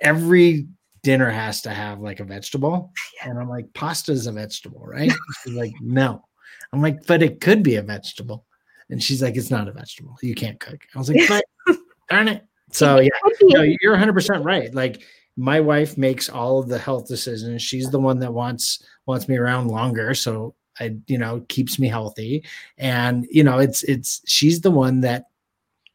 every 0.00 0.66
dinner 1.02 1.30
has 1.30 1.62
to 1.62 1.70
have 1.70 2.00
like 2.00 2.20
a 2.20 2.24
vegetable. 2.24 2.92
And 3.24 3.38
I'm 3.38 3.48
like, 3.48 3.72
pasta 3.72 4.10
is 4.10 4.26
a 4.26 4.32
vegetable, 4.32 4.84
right? 4.84 5.12
She's 5.44 5.54
like, 5.54 5.72
no. 5.80 6.24
I'm 6.72 6.82
like, 6.82 7.06
but 7.06 7.22
it 7.22 7.40
could 7.40 7.62
be 7.62 7.76
a 7.76 7.82
vegetable. 7.82 8.46
And 8.90 9.00
she's 9.00 9.22
like, 9.22 9.36
it's 9.36 9.50
not 9.50 9.68
a 9.68 9.72
vegetable. 9.72 10.16
You 10.22 10.34
can't 10.34 10.58
cook. 10.58 10.80
I 10.92 10.98
was 10.98 11.08
like, 11.08 11.28
but 11.28 11.76
darn 12.10 12.26
it. 12.26 12.44
So 12.72 12.98
yeah, 12.98 13.10
no, 13.42 13.62
you're 13.62 13.96
100% 13.96 14.44
right. 14.44 14.74
Like 14.74 15.02
my 15.36 15.60
wife 15.60 15.96
makes 15.96 16.28
all 16.28 16.58
of 16.58 16.68
the 16.68 16.78
health 16.78 17.06
decisions. 17.06 17.62
She's 17.62 17.90
the 17.90 18.00
one 18.00 18.18
that 18.18 18.32
wants 18.32 18.82
wants 19.06 19.28
me 19.28 19.36
around 19.36 19.68
longer, 19.68 20.14
so 20.14 20.54
I 20.80 20.96
you 21.06 21.18
know 21.18 21.44
keeps 21.48 21.78
me 21.78 21.88
healthy. 21.88 22.44
And 22.78 23.26
you 23.30 23.44
know, 23.44 23.58
it's 23.58 23.82
it's 23.84 24.20
she's 24.26 24.60
the 24.60 24.70
one 24.70 25.00
that 25.02 25.26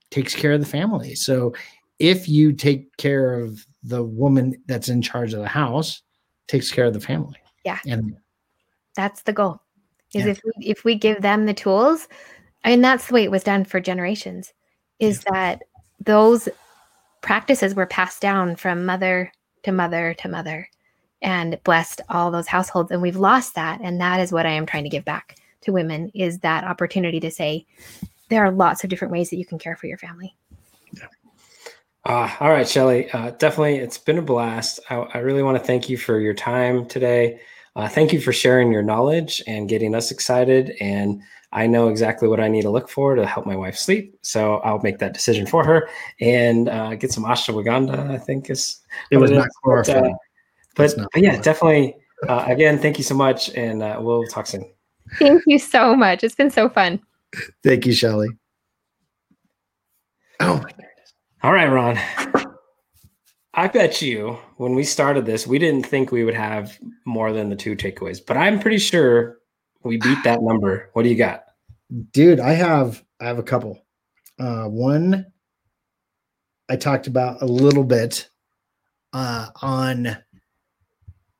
takes 0.09 0.35
care 0.35 0.53
of 0.53 0.59
the 0.59 0.65
family. 0.65 1.15
So 1.15 1.53
if 1.99 2.29
you 2.29 2.53
take 2.53 2.95
care 2.97 3.41
of 3.41 3.65
the 3.87 4.03
woman 4.03 4.61
that's 4.67 4.89
in 4.89 5.01
charge 5.01 5.33
of 5.33 5.39
the 5.39 5.47
house 5.47 6.01
takes 6.47 6.71
care 6.71 6.85
of 6.85 6.93
the 6.93 6.99
family. 6.99 7.37
Yeah. 7.63 7.79
And 7.85 8.17
that's 8.95 9.23
the 9.23 9.33
goal. 9.33 9.61
Is 10.13 10.25
yeah. 10.25 10.31
if 10.31 10.41
we, 10.43 10.51
if 10.65 10.83
we 10.85 10.95
give 10.95 11.21
them 11.21 11.45
the 11.45 11.53
tools, 11.53 12.07
and 12.63 12.83
that's 12.83 13.07
the 13.07 13.13
way 13.13 13.23
it 13.23 13.31
was 13.31 13.43
done 13.43 13.65
for 13.65 13.79
generations, 13.79 14.53
is 14.99 15.23
yeah. 15.25 15.33
that 15.33 15.63
those 16.03 16.49
practices 17.21 17.75
were 17.75 17.85
passed 17.85 18.21
down 18.21 18.55
from 18.55 18.85
mother 18.85 19.31
to 19.63 19.71
mother 19.71 20.13
to 20.15 20.29
mother 20.29 20.69
and 21.21 21.59
blessed 21.63 22.01
all 22.09 22.29
those 22.31 22.47
households 22.47 22.91
and 22.91 23.01
we've 23.01 23.17
lost 23.17 23.55
that 23.55 23.81
and 23.81 23.99
that 23.99 24.19
is 24.19 24.31
what 24.31 24.45
i 24.45 24.51
am 24.51 24.67
trying 24.67 24.83
to 24.83 24.89
give 24.89 25.03
back 25.03 25.35
to 25.61 25.73
women 25.73 26.11
is 26.13 26.39
that 26.39 26.63
opportunity 26.63 27.19
to 27.19 27.31
say 27.31 27.65
there 28.29 28.45
are 28.45 28.51
lots 28.51 28.83
of 28.83 28.89
different 28.89 29.11
ways 29.11 29.29
that 29.29 29.37
you 29.37 29.45
can 29.45 29.57
care 29.57 29.75
for 29.75 29.87
your 29.87 29.97
family 29.97 30.35
uh, 32.07 32.35
all 32.39 32.49
right, 32.49 32.67
Shelly. 32.67 33.11
Uh, 33.11 33.31
definitely, 33.31 33.77
it's 33.77 33.97
been 33.97 34.17
a 34.17 34.21
blast. 34.21 34.79
I, 34.89 34.95
I 34.95 35.17
really 35.19 35.43
want 35.43 35.57
to 35.57 35.63
thank 35.63 35.89
you 35.89 35.97
for 35.97 36.19
your 36.19 36.33
time 36.33 36.87
today. 36.87 37.39
Uh, 37.75 37.87
thank 37.87 38.13
you 38.13 38.21
for 38.21 38.33
sharing 38.33 38.71
your 38.71 38.81
knowledge 38.81 39.43
and 39.45 39.69
getting 39.69 39.93
us 39.93 40.09
excited. 40.09 40.75
And 40.79 41.21
I 41.51 41.67
know 41.67 41.89
exactly 41.89 42.27
what 42.27 42.39
I 42.39 42.47
need 42.47 42.63
to 42.63 42.69
look 42.69 42.89
for 42.89 43.15
to 43.15 43.25
help 43.25 43.45
my 43.45 43.55
wife 43.55 43.77
sleep. 43.77 44.17
So 44.21 44.55
I'll 44.57 44.79
make 44.79 44.99
that 44.99 45.13
decision 45.13 45.45
for 45.45 45.63
her 45.65 45.89
and 46.19 46.69
uh, 46.69 46.95
get 46.95 47.11
some 47.11 47.23
ashwagandha. 47.23 48.09
I 48.09 48.17
think 48.17 48.49
is 48.49 48.79
it 49.11 49.17
was 49.17 49.31
not 49.31 49.47
chloroform. 49.61 50.15
But, 50.75 50.97
uh, 50.97 51.07
but 51.13 51.21
yeah, 51.21 51.41
definitely. 51.41 51.95
Uh, 52.27 52.45
again, 52.47 52.79
thank 52.79 52.97
you 52.97 53.03
so 53.03 53.15
much, 53.15 53.53
and 53.55 53.83
uh, 53.83 53.99
we'll 54.01 54.25
talk 54.27 54.47
soon. 54.47 54.65
Thank 55.19 55.43
you 55.45 55.59
so 55.59 55.95
much. 55.95 56.23
It's 56.23 56.35
been 56.35 56.49
so 56.49 56.69
fun. 56.69 56.99
Thank 57.63 57.85
you, 57.85 57.93
Shelly. 57.93 58.29
Oh 60.39 60.57
my 60.57 60.71
God. 60.71 60.86
All 61.47 61.53
right, 61.53 61.71
Ron. 61.71 61.97
I 63.53 63.69
bet 63.69 64.01
you 64.01 64.37
when 64.57 64.75
we 64.75 64.83
started 64.83 65.25
this, 65.25 65.47
we 65.47 65.57
didn't 65.57 65.85
think 65.85 66.11
we 66.11 66.25
would 66.25 66.33
have 66.33 66.77
more 67.05 67.31
than 67.31 67.47
the 67.47 67.55
two 67.55 67.73
takeaways, 67.73 68.19
but 68.19 68.35
I'm 68.35 68.59
pretty 68.59 68.79
sure 68.79 69.37
we 69.81 69.95
beat 69.95 70.21
that 70.25 70.41
number. 70.41 70.89
What 70.91 71.03
do 71.03 71.09
you 71.09 71.15
got? 71.15 71.45
Dude, 72.11 72.41
I 72.41 72.51
have 72.51 73.01
I 73.21 73.27
have 73.27 73.39
a 73.39 73.43
couple. 73.43 73.81
Uh 74.37 74.65
one 74.65 75.25
I 76.67 76.75
talked 76.75 77.07
about 77.07 77.41
a 77.41 77.45
little 77.45 77.85
bit 77.85 78.29
uh 79.13 79.47
on 79.61 80.17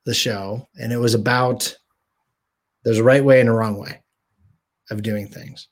the 0.05 0.13
show, 0.13 0.69
and 0.79 0.93
it 0.93 0.97
was 0.99 1.15
about 1.15 1.75
there's 2.85 2.99
a 2.99 3.03
right 3.03 3.25
way 3.25 3.41
and 3.41 3.49
a 3.49 3.51
wrong 3.51 3.77
way 3.77 4.01
of 4.89 5.03
doing 5.03 5.27
things. 5.27 5.67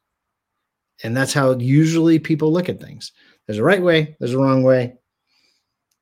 And 1.03 1.15
that's 1.15 1.31
how 1.31 1.53
usually 1.57 2.19
people 2.19 2.51
look 2.51 2.67
at 2.67 2.81
things. 2.81 3.13
There's 3.45 3.59
a 3.59 3.63
right 3.63 3.81
way, 3.81 4.15
there's 4.19 4.33
a 4.33 4.39
wrong 4.39 4.63
way. 4.63 4.95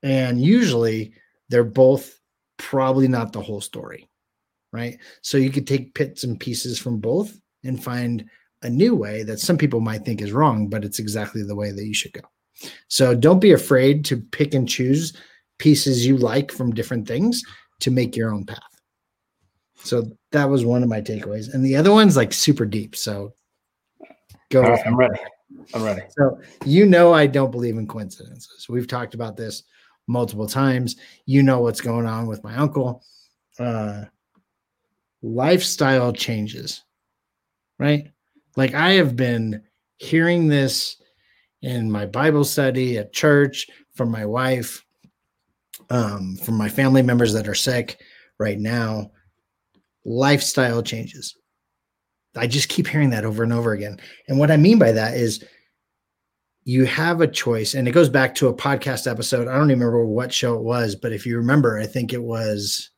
And 0.02 0.40
usually 0.40 1.14
they're 1.48 1.64
both 1.64 2.18
probably 2.56 3.08
not 3.08 3.32
the 3.32 3.40
whole 3.40 3.60
story, 3.60 4.08
right? 4.72 4.98
So 5.22 5.38
you 5.38 5.50
could 5.50 5.66
take 5.66 5.94
bits 5.94 6.24
and 6.24 6.38
pieces 6.38 6.78
from 6.78 6.98
both 6.98 7.38
and 7.64 7.82
find 7.82 8.24
a 8.62 8.70
new 8.70 8.94
way 8.94 9.22
that 9.24 9.40
some 9.40 9.58
people 9.58 9.80
might 9.80 10.04
think 10.04 10.20
is 10.20 10.32
wrong, 10.32 10.68
but 10.68 10.84
it's 10.84 10.98
exactly 10.98 11.42
the 11.42 11.56
way 11.56 11.70
that 11.70 11.84
you 11.84 11.94
should 11.94 12.12
go. 12.12 12.22
So 12.88 13.14
don't 13.14 13.40
be 13.40 13.52
afraid 13.52 14.04
to 14.06 14.16
pick 14.16 14.54
and 14.54 14.68
choose 14.68 15.12
pieces 15.58 16.06
you 16.06 16.16
like 16.16 16.50
from 16.50 16.74
different 16.74 17.06
things 17.06 17.42
to 17.80 17.90
make 17.90 18.16
your 18.16 18.32
own 18.32 18.44
path. 18.44 18.58
So 19.76 20.04
that 20.32 20.48
was 20.48 20.64
one 20.64 20.82
of 20.82 20.88
my 20.88 21.00
takeaways. 21.00 21.52
And 21.52 21.64
the 21.64 21.76
other 21.76 21.92
one's 21.92 22.16
like 22.16 22.32
super 22.32 22.64
deep. 22.64 22.96
So 22.96 23.34
go. 24.50 24.62
Right, 24.62 24.86
I'm 24.86 24.96
ready. 24.96 25.18
I'm 25.74 25.82
ready. 25.82 26.02
So 26.10 26.40
you 26.64 26.86
know 26.86 27.12
I 27.12 27.26
don't 27.26 27.50
believe 27.50 27.76
in 27.76 27.86
coincidences. 27.86 28.68
We've 28.68 28.88
talked 28.88 29.14
about 29.14 29.36
this 29.36 29.62
multiple 30.06 30.46
times. 30.46 30.96
You 31.26 31.42
know 31.42 31.60
what's 31.60 31.80
going 31.80 32.06
on 32.06 32.26
with 32.26 32.42
my 32.44 32.56
uncle. 32.56 33.02
Uh, 33.58 34.04
lifestyle 35.22 36.12
changes, 36.12 36.82
right? 37.78 38.10
Like 38.56 38.74
I 38.74 38.92
have 38.92 39.16
been 39.16 39.62
hearing 39.98 40.48
this 40.48 40.96
in 41.62 41.90
my 41.90 42.04
Bible 42.04 42.44
study 42.44 42.98
at 42.98 43.12
church 43.12 43.66
from 43.94 44.10
my 44.10 44.26
wife, 44.26 44.84
um, 45.90 46.36
from 46.36 46.56
my 46.56 46.68
family 46.68 47.02
members 47.02 47.32
that 47.32 47.48
are 47.48 47.54
sick 47.54 48.00
right 48.38 48.58
now. 48.58 49.10
Lifestyle 50.04 50.82
changes. 50.82 51.36
I 52.36 52.46
just 52.46 52.68
keep 52.68 52.86
hearing 52.86 53.10
that 53.10 53.24
over 53.24 53.42
and 53.42 53.52
over 53.52 53.72
again. 53.72 53.98
And 54.28 54.38
what 54.38 54.50
I 54.50 54.56
mean 54.56 54.78
by 54.78 54.92
that 54.92 55.14
is 55.14 55.44
you 56.64 56.84
have 56.86 57.20
a 57.20 57.28
choice, 57.28 57.74
and 57.74 57.86
it 57.86 57.92
goes 57.92 58.08
back 58.08 58.34
to 58.36 58.48
a 58.48 58.54
podcast 58.54 59.10
episode. 59.10 59.48
I 59.48 59.56
don't 59.56 59.70
even 59.70 59.80
remember 59.80 60.06
what 60.06 60.32
show 60.32 60.54
it 60.54 60.62
was, 60.62 60.96
but 60.96 61.12
if 61.12 61.26
you 61.26 61.36
remember, 61.36 61.78
I 61.78 61.86
think 61.86 62.12
it 62.12 62.22
was, 62.22 62.90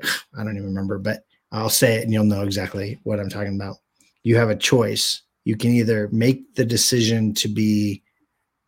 I 0.02 0.42
don't 0.42 0.56
even 0.56 0.68
remember, 0.68 0.98
but 0.98 1.24
I'll 1.52 1.70
say 1.70 1.96
it 1.96 2.04
and 2.04 2.12
you'll 2.12 2.24
know 2.24 2.42
exactly 2.42 2.98
what 3.04 3.20
I'm 3.20 3.28
talking 3.28 3.54
about. 3.54 3.76
You 4.22 4.36
have 4.36 4.50
a 4.50 4.56
choice. 4.56 5.22
You 5.44 5.56
can 5.56 5.70
either 5.70 6.08
make 6.10 6.54
the 6.54 6.64
decision 6.64 7.34
to 7.34 7.48
be 7.48 8.02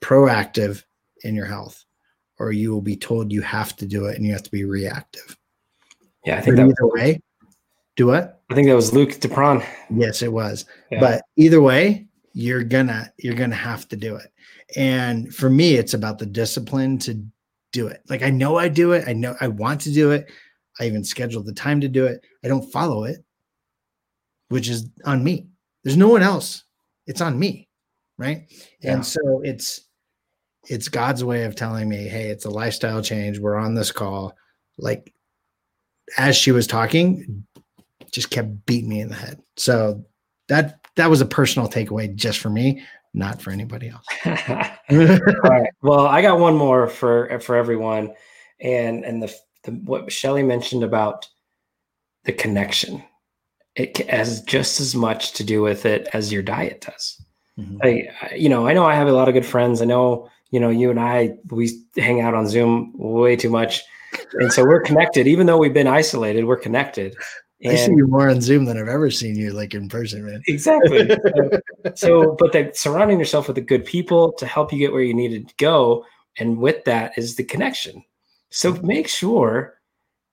proactive 0.02 0.84
in 1.24 1.34
your 1.34 1.46
health, 1.46 1.84
or 2.38 2.52
you 2.52 2.70
will 2.70 2.82
be 2.82 2.96
told 2.96 3.32
you 3.32 3.40
have 3.42 3.74
to 3.76 3.86
do 3.86 4.04
it 4.06 4.16
and 4.16 4.26
you 4.26 4.32
have 4.32 4.42
to 4.42 4.50
be 4.50 4.64
reactive. 4.64 5.36
Yeah, 6.24 6.36
I 6.36 6.42
think 6.42 6.56
But 6.56 6.62
that 6.62 6.68
either 6.68 6.92
way, 6.92 7.22
do 7.96 8.06
what? 8.06 8.42
I 8.50 8.54
think 8.54 8.68
that 8.68 8.76
was 8.76 8.92
Luke 8.92 9.10
Dupron. 9.10 9.66
Yes, 9.90 10.22
it 10.22 10.32
was. 10.32 10.66
Yeah. 10.90 11.00
But 11.00 11.22
either 11.36 11.60
way, 11.60 12.06
you're 12.32 12.62
gonna 12.62 13.10
you're 13.18 13.34
gonna 13.34 13.54
have 13.54 13.88
to 13.88 13.96
do 13.96 14.16
it. 14.16 14.30
And 14.76 15.34
for 15.34 15.48
me, 15.48 15.74
it's 15.74 15.94
about 15.94 16.18
the 16.18 16.26
discipline 16.26 16.98
to 16.98 17.20
do 17.72 17.86
it. 17.86 18.02
Like 18.08 18.22
I 18.22 18.30
know 18.30 18.56
I 18.58 18.68
do 18.68 18.92
it. 18.92 19.04
I 19.08 19.12
know 19.12 19.34
I 19.40 19.48
want 19.48 19.80
to 19.82 19.92
do 19.92 20.12
it. 20.12 20.30
I 20.78 20.84
even 20.84 21.04
scheduled 21.04 21.46
the 21.46 21.52
time 21.52 21.80
to 21.80 21.88
do 21.88 22.04
it. 22.04 22.24
I 22.44 22.48
don't 22.48 22.70
follow 22.70 23.04
it, 23.04 23.24
which 24.48 24.68
is 24.68 24.88
on 25.04 25.24
me. 25.24 25.48
There's 25.82 25.96
no 25.96 26.08
one 26.08 26.22
else. 26.22 26.64
It's 27.06 27.20
on 27.20 27.38
me. 27.38 27.68
Right. 28.18 28.46
Yeah. 28.80 28.94
And 28.94 29.06
so 29.06 29.40
it's 29.42 29.82
it's 30.68 30.88
God's 30.88 31.24
way 31.24 31.44
of 31.44 31.54
telling 31.54 31.88
me, 31.88 32.08
hey, 32.08 32.28
it's 32.28 32.44
a 32.44 32.50
lifestyle 32.50 33.02
change. 33.02 33.38
We're 33.38 33.56
on 33.56 33.74
this 33.74 33.92
call. 33.92 34.34
Like 34.78 35.12
as 36.18 36.36
she 36.36 36.52
was 36.52 36.66
talking, 36.66 37.46
just 38.16 38.30
kept 38.30 38.64
beating 38.64 38.88
me 38.88 39.00
in 39.00 39.10
the 39.10 39.14
head. 39.14 39.40
So 39.56 40.02
that 40.48 40.80
that 40.96 41.10
was 41.10 41.20
a 41.20 41.26
personal 41.26 41.68
takeaway 41.68 42.12
just 42.14 42.38
for 42.38 42.48
me, 42.48 42.82
not 43.12 43.42
for 43.42 43.50
anybody 43.50 43.90
else. 43.90 44.06
All 44.24 44.96
right. 45.44 45.68
Well, 45.82 46.06
I 46.06 46.22
got 46.22 46.38
one 46.40 46.56
more 46.56 46.88
for 46.88 47.38
for 47.40 47.56
everyone, 47.56 48.14
and 48.58 49.04
and 49.04 49.22
the, 49.22 49.32
the 49.64 49.72
what 49.72 50.10
Shelly 50.10 50.42
mentioned 50.42 50.82
about 50.82 51.28
the 52.24 52.32
connection. 52.32 53.02
It 53.74 53.98
has 54.08 54.40
just 54.42 54.80
as 54.80 54.94
much 54.94 55.32
to 55.32 55.44
do 55.44 55.60
with 55.60 55.84
it 55.84 56.08
as 56.14 56.32
your 56.32 56.42
diet 56.42 56.80
does. 56.86 57.20
Mhm. 57.58 57.78
I, 57.82 58.08
I- 58.22 58.34
you 58.34 58.48
know, 58.48 58.66
I 58.66 58.72
know 58.72 58.86
I 58.86 58.94
have 58.94 59.08
a 59.08 59.12
lot 59.12 59.28
of 59.28 59.34
good 59.34 59.44
friends. 59.44 59.82
I 59.82 59.84
know, 59.84 60.30
you 60.50 60.58
know, 60.60 60.70
you 60.70 60.88
and 60.90 60.98
I 60.98 61.34
we 61.50 61.70
hang 61.98 62.22
out 62.22 62.32
on 62.32 62.48
Zoom 62.48 62.92
way 62.96 63.36
too 63.36 63.50
much, 63.50 63.82
and 64.40 64.50
so 64.50 64.64
we're 64.64 64.80
connected. 64.80 65.26
Even 65.26 65.46
though 65.46 65.58
we've 65.58 65.74
been 65.74 65.86
isolated, 65.86 66.46
we're 66.46 66.56
connected. 66.56 67.14
I 67.64 67.74
see 67.76 67.92
you 67.92 68.06
more 68.06 68.28
on 68.28 68.40
Zoom 68.40 68.66
than 68.66 68.76
I've 68.78 68.88
ever 68.88 69.10
seen 69.10 69.34
you 69.34 69.52
like 69.52 69.72
in 69.72 69.88
person, 69.88 70.26
man. 70.26 70.42
exactly. 70.46 71.08
So- 71.08 71.60
so 71.94 72.36
but 72.38 72.52
that 72.52 72.76
surrounding 72.76 73.18
yourself 73.18 73.46
with 73.46 73.56
the 73.56 73.62
good 73.62 73.84
people 73.84 74.32
to 74.34 74.46
help 74.46 74.72
you 74.72 74.78
get 74.78 74.92
where 74.92 75.02
you 75.02 75.14
needed 75.14 75.48
to 75.48 75.54
go 75.56 76.04
and 76.38 76.58
with 76.58 76.84
that 76.84 77.16
is 77.16 77.36
the 77.36 77.44
connection. 77.44 78.04
So 78.50 78.72
mm-hmm. 78.72 78.86
make 78.86 79.08
sure 79.08 79.80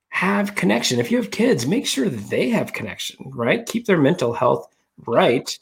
have 0.08 0.54
connection. 0.54 1.00
If 1.00 1.10
you 1.10 1.16
have 1.16 1.30
kids 1.30 1.66
make 1.66 1.86
sure 1.86 2.08
that 2.08 2.30
they 2.30 2.50
have 2.50 2.72
connection 2.72 3.30
right? 3.34 3.64
Keep 3.66 3.86
their 3.86 3.98
mental 3.98 4.32
health 4.32 4.68
right 5.06 5.58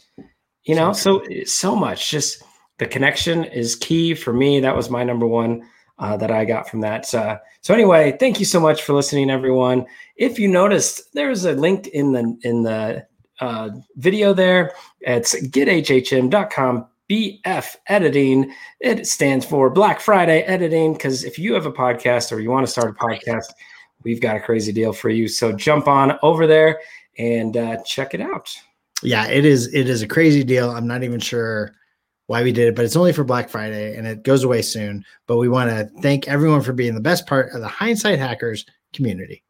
you 0.65 0.75
know? 0.75 0.93
So 0.93 1.23
so 1.45 1.75
much. 1.75 2.11
Just 2.11 2.43
the 2.79 2.87
connection 2.87 3.45
is 3.45 3.77
key. 3.77 4.15
For 4.15 4.33
me 4.33 4.61
that 4.61 4.77
was 4.77 4.91
my 4.91 5.05
number 5.05 5.27
one 5.27 5.69
uh, 5.99 6.17
that 6.17 6.31
i 6.31 6.45
got 6.45 6.69
from 6.69 6.81
that 6.81 7.13
uh, 7.15 7.39
so 7.61 7.75
anyway 7.75 8.17
thank 8.19 8.39
you 8.39 8.45
so 8.45 8.61
much 8.61 8.83
for 8.83 8.93
listening 8.93 9.31
everyone 9.31 9.85
if 10.17 10.39
you 10.39 10.49
noticed 10.49 11.13
there's 11.15 11.45
a 11.45 11.53
link 11.53 11.87
in 11.89 12.13
the 12.13 12.39
in 12.43 12.63
the 12.63 13.07
uh, 13.41 13.71
video 13.97 14.33
there 14.33 14.73
it's 15.01 15.35
gethhm.com 15.49 16.87
BF 17.13 17.77
editing. 17.89 18.53
It 18.81 19.07
stands 19.07 19.45
for 19.45 19.69
Black 19.69 20.01
Friday 20.01 20.43
editing 20.43 20.95
because 20.95 21.25
if 21.25 21.39
you 21.39 21.53
have 21.53 21.67
a 21.67 21.73
podcast 21.73 22.33
or 22.33 22.41
you 22.41 22.51
want 22.51 22.65
to 22.67 22.73
start 22.73 22.91
a 22.91 22.95
podcast, 22.95 23.53
we've 24.03 24.21
got 24.21 24.37
a 24.37 24.41
crazy 24.41 24.73
deal 24.73 24.93
for 24.93 25.11
you. 25.11 25.29
So 25.29 25.53
jump 25.53 25.89
on 25.89 26.19
over 26.23 26.47
there 26.47 26.81
and 27.19 27.57
uh, 27.57 27.83
check 27.85 28.15
it 28.15 28.21
out. 28.21 28.57
Yeah, 29.03 29.27
it 29.27 29.45
is 29.45 29.73
it 29.75 29.89
is 29.89 30.03
a 30.03 30.09
crazy 30.09 30.45
deal. 30.45 30.71
I'm 30.71 30.87
not 30.87 31.03
even 31.03 31.21
sure 31.21 31.75
why 32.27 32.43
we 32.43 32.53
did 32.53 32.69
it, 32.69 32.77
but 32.77 32.85
it's 32.85 32.97
only 32.97 33.13
for 33.13 33.25
Black 33.25 33.49
Friday 33.49 33.97
and 33.97 34.07
it 34.07 34.23
goes 34.23 34.45
away 34.45 34.63
soon. 34.63 35.05
But 35.27 35.39
we 35.39 35.49
want 35.49 35.71
to 35.71 35.91
thank 36.01 36.29
everyone 36.29 36.63
for 36.63 36.73
being 36.73 36.95
the 36.95 37.01
best 37.01 37.27
part 37.27 37.53
of 37.53 37.61
the 37.61 37.69
hindsight 37.69 38.19
hackers 38.19 38.65
community. 38.93 39.43